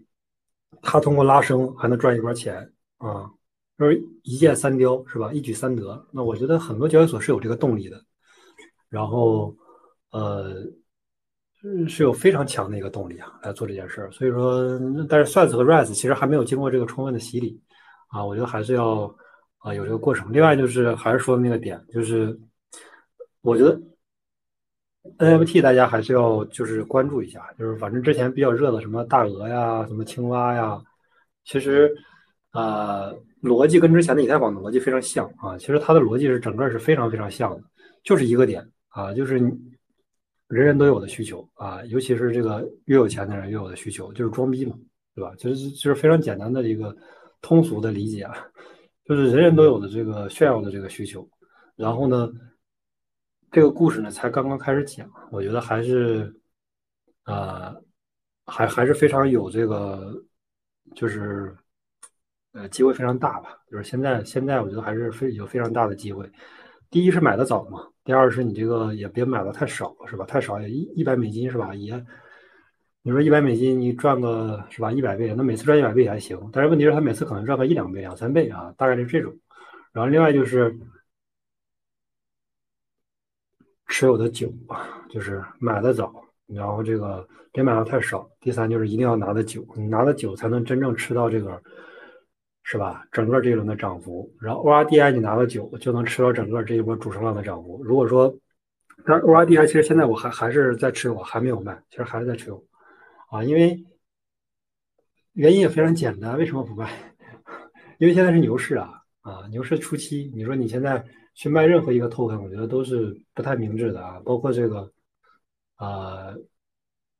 [0.81, 3.29] 他通过拉升还能赚一波钱啊，
[3.77, 5.33] 就是一箭三雕是吧？
[5.33, 6.05] 一举三得。
[6.11, 7.99] 那我觉得很多交易所是有这个动力的，
[8.87, 9.55] 然后
[10.11, 10.63] 呃
[11.87, 14.11] 是有非常强的一个动力啊来做这件事儿。
[14.11, 14.63] 所以说，
[15.09, 17.59] 但是 Size 和 Rise 其实还没有经过这个充分的洗礼
[18.09, 19.13] 啊，我觉得还是要
[19.57, 20.31] 啊有这个过程。
[20.31, 22.37] 另外就是还是说的那个点，就是
[23.41, 23.81] 我觉得
[25.17, 30.81] NFT 大家还是要就是关注一下，就是反正之前比较热的什么大鹅呀、什么青蛙呀。
[31.45, 31.95] 其实，
[32.51, 35.57] 呃，逻辑跟之前的以太坊的逻辑非常像啊。
[35.57, 37.63] 其实它的逻辑是整个是非常非常像的，
[38.03, 39.57] 就是一个点啊，就是人
[40.47, 44.75] 人都有的需求啊，尤其是这个越有钱的人越有的需求，就是装逼嘛，
[45.13, 45.33] 对吧？
[45.37, 46.95] 其实就是非常简单的一个
[47.41, 48.33] 通俗的理解啊，
[49.05, 51.27] 就是人人都有的这个炫耀的这个需求。
[51.75, 52.31] 然后呢，
[53.51, 56.35] 这个故事呢才刚刚开始讲，我觉得还是，
[57.25, 57.73] 呃，
[58.45, 60.13] 还还是非常有这个。
[60.95, 61.55] 就是，
[62.53, 63.57] 呃，机会非常大吧。
[63.69, 66.29] 就是现在，现在我觉得还是非有非常大的机会。
[66.89, 70.25] 第一是买的早嘛，第二是你这个也别买的太少，是吧？
[70.25, 71.75] 太少也一一百美金是吧？
[71.75, 72.03] 也，
[73.03, 74.91] 你说一百美金你赚个是吧？
[74.91, 76.37] 一百倍，那每次赚一百倍还行。
[76.51, 79.31] 但是问题是，他每次可能赚个一两倍、两三倍啊，大概是这种。
[79.91, 80.75] 然后另外就是
[83.87, 86.11] 持有的久啊，就是买的早。
[86.47, 91.61] 然后这个别买的太少，第三就是一定要拿的久，你拿的久才能真正吃到这个，
[92.71, 93.03] 是吧？
[93.11, 94.31] 整个这一轮的涨幅。
[94.39, 97.83] 然后 ORDI 你拿的久，就能吃到整个这一波主升浪的涨幅。
[97.83, 98.31] 如果说，
[99.03, 102.63] 但 ORDI 其实现在我还还是在持有，还没有卖，其实还是在持有，
[103.31, 103.83] 啊，因为
[105.33, 106.91] 原因也非常简单，为什么不卖？
[107.97, 114.91] 因为现在是牛市啊，啊，牛市初期，你说你现在去卖任何一个 token，我觉得都是不太明智的啊，包括这个。
[115.79, 116.35] 呃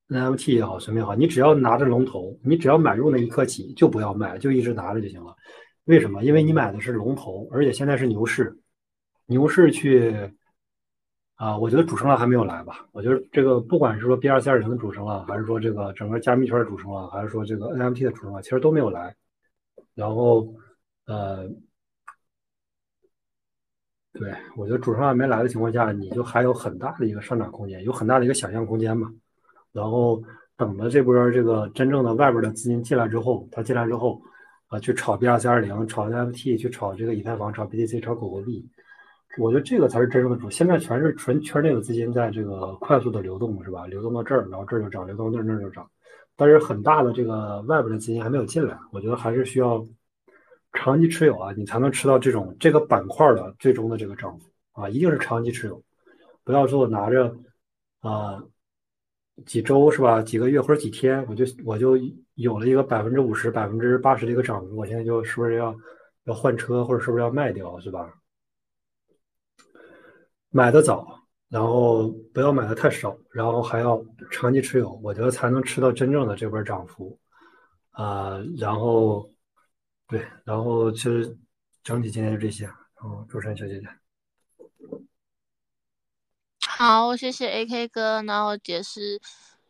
[0.09, 5.35] ，NFT 也好，什么也好，你只要拿着龙头，你只要买入那一刻起就不要卖，就一直拿着就行了。
[5.85, 6.23] 为什么？
[6.23, 8.59] 因为你买的是龙头，而且现在是牛市，
[9.27, 10.13] 牛市去
[11.35, 12.87] 啊，我觉得主升浪还没有来吧？
[12.91, 19.15] 我觉得这个不管是说 B 二 C 二零的主升浪，还是说这个整个加密圈的主升浪，还是说这个 NFT 的主升浪，其实都没有来。
[19.95, 20.53] 然后，
[21.05, 21.49] 呃。
[24.11, 29.13] 对，我觉得主升浪没来的情况下，你就还有很大的一个上涨空间，有很大的一个想象空间嘛。
[29.71, 30.21] 然后
[30.57, 34.21] 等着这波这个真正的外边的资金进来之后，它进来之后，
[34.67, 38.67] 啊，去炒 B 二 C 二零，炒 NFT，去炒这个以太坊，炒 BTC，炒狗狗币，
[39.37, 40.49] 我觉得这个才是真正的主。
[40.49, 43.85] 现在全是纯圈内的资金在这个快速的流动，是吧？
[43.87, 45.89] 流动到这儿，然后这儿就涨，流动到那儿那儿就涨。
[46.35, 49.85] 但是很大的这个外边的资金还没有进来，我觉得还是需要。
[50.71, 55.81] 长期持有啊，你才能吃到这种这个板块的最终的这个涨幅啊，一定是长期持有，
[56.43, 57.35] 不要说我拿着
[58.01, 58.39] 啊
[59.45, 61.97] 几周是吧，几个月或者几天，我就我就
[62.35, 65.75] 有了一个百分之五十、百分之八十的一个涨幅，我现在就是不是要
[66.25, 68.13] 要换车，或者是不是要卖掉，是吧？
[70.49, 71.07] 买的早，
[71.49, 77.19] 然后不要买的太少，然后还要长期持有，我觉得才能吃到真正的这波涨幅
[77.91, 79.29] 啊，然后。
[80.11, 81.37] 对，然后其实
[81.83, 82.65] 整体今天就这些。
[83.03, 83.87] 嗯，主持人小姐姐，
[86.81, 89.19] 好，谢谢 AK 哥，然后杰斯，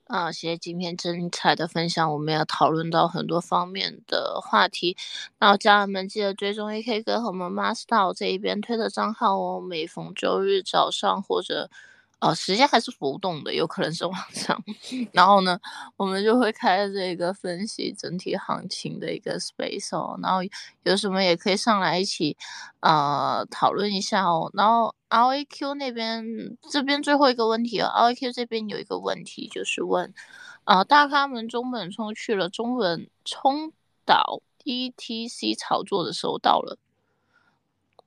[0.05, 4.95] 啊，谢谢今天精彩的分享，我们要讨论到很多方面的话题。
[5.39, 11.71] 那家人们记得追踪 AK 哥和我们 Master 这一边推的账号哦，每逢周日早上或者
[12.19, 14.61] 哦，时间还是浮动的，有可能是往上。
[15.13, 15.57] 然后呢，
[15.95, 20.19] 我们就会开这个分析整体行情的一个 space 哦。
[20.21, 20.39] 然后
[20.83, 22.35] 有什么也可以上来一起
[22.81, 24.51] 呃讨论一下哦。
[24.53, 30.13] 然后 RAQ 那边这边最后一个问题哦，RAQ 这边有一个问题就是问
[30.65, 33.71] 啊，大咖们中本聪去了中文冲
[34.05, 36.77] 岛 ETC 炒作的时候到了。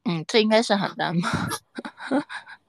[0.05, 1.49] 嗯，这应该是喊单吧？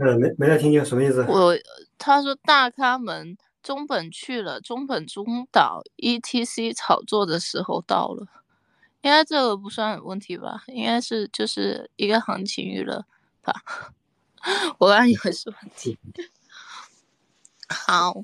[0.00, 1.22] 呃，没没太听清什么意思？
[1.28, 1.54] 我
[1.98, 8.26] 他说大咖们中本去了，中本中岛 ETC 炒作的时候到了，
[9.02, 10.64] 应该这个不算问题吧？
[10.68, 13.04] 应该是就是一个行情娱乐
[13.42, 13.52] 吧？
[14.78, 15.98] 我刚以为是问题。
[17.68, 18.22] 好，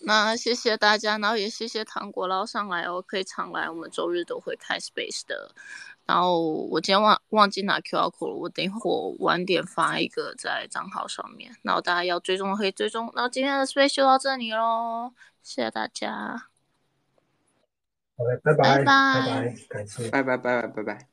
[0.00, 5.52] 那谢谢大家，然后也谢谢糖果捞上来哦，可以常来，我们周日都会开 space 的。
[6.04, 13.10] 然后我今天忘忘记拿 QR code 了，我等一会儿晚点发一个在账号上面，然后大家要追踪的可以追踪。
[13.14, 15.12] 然后今天的 space 就到这里喽，
[15.42, 16.48] 谢谢大家。
[18.16, 21.08] 好嘞，拜拜拜拜拜拜，感谢，拜拜拜拜拜拜。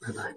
[0.00, 0.36] 拜拜。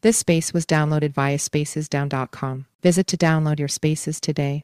[0.00, 2.66] This space was downloaded via spacesdown.com.
[2.82, 4.60] Visit to download your spaces today.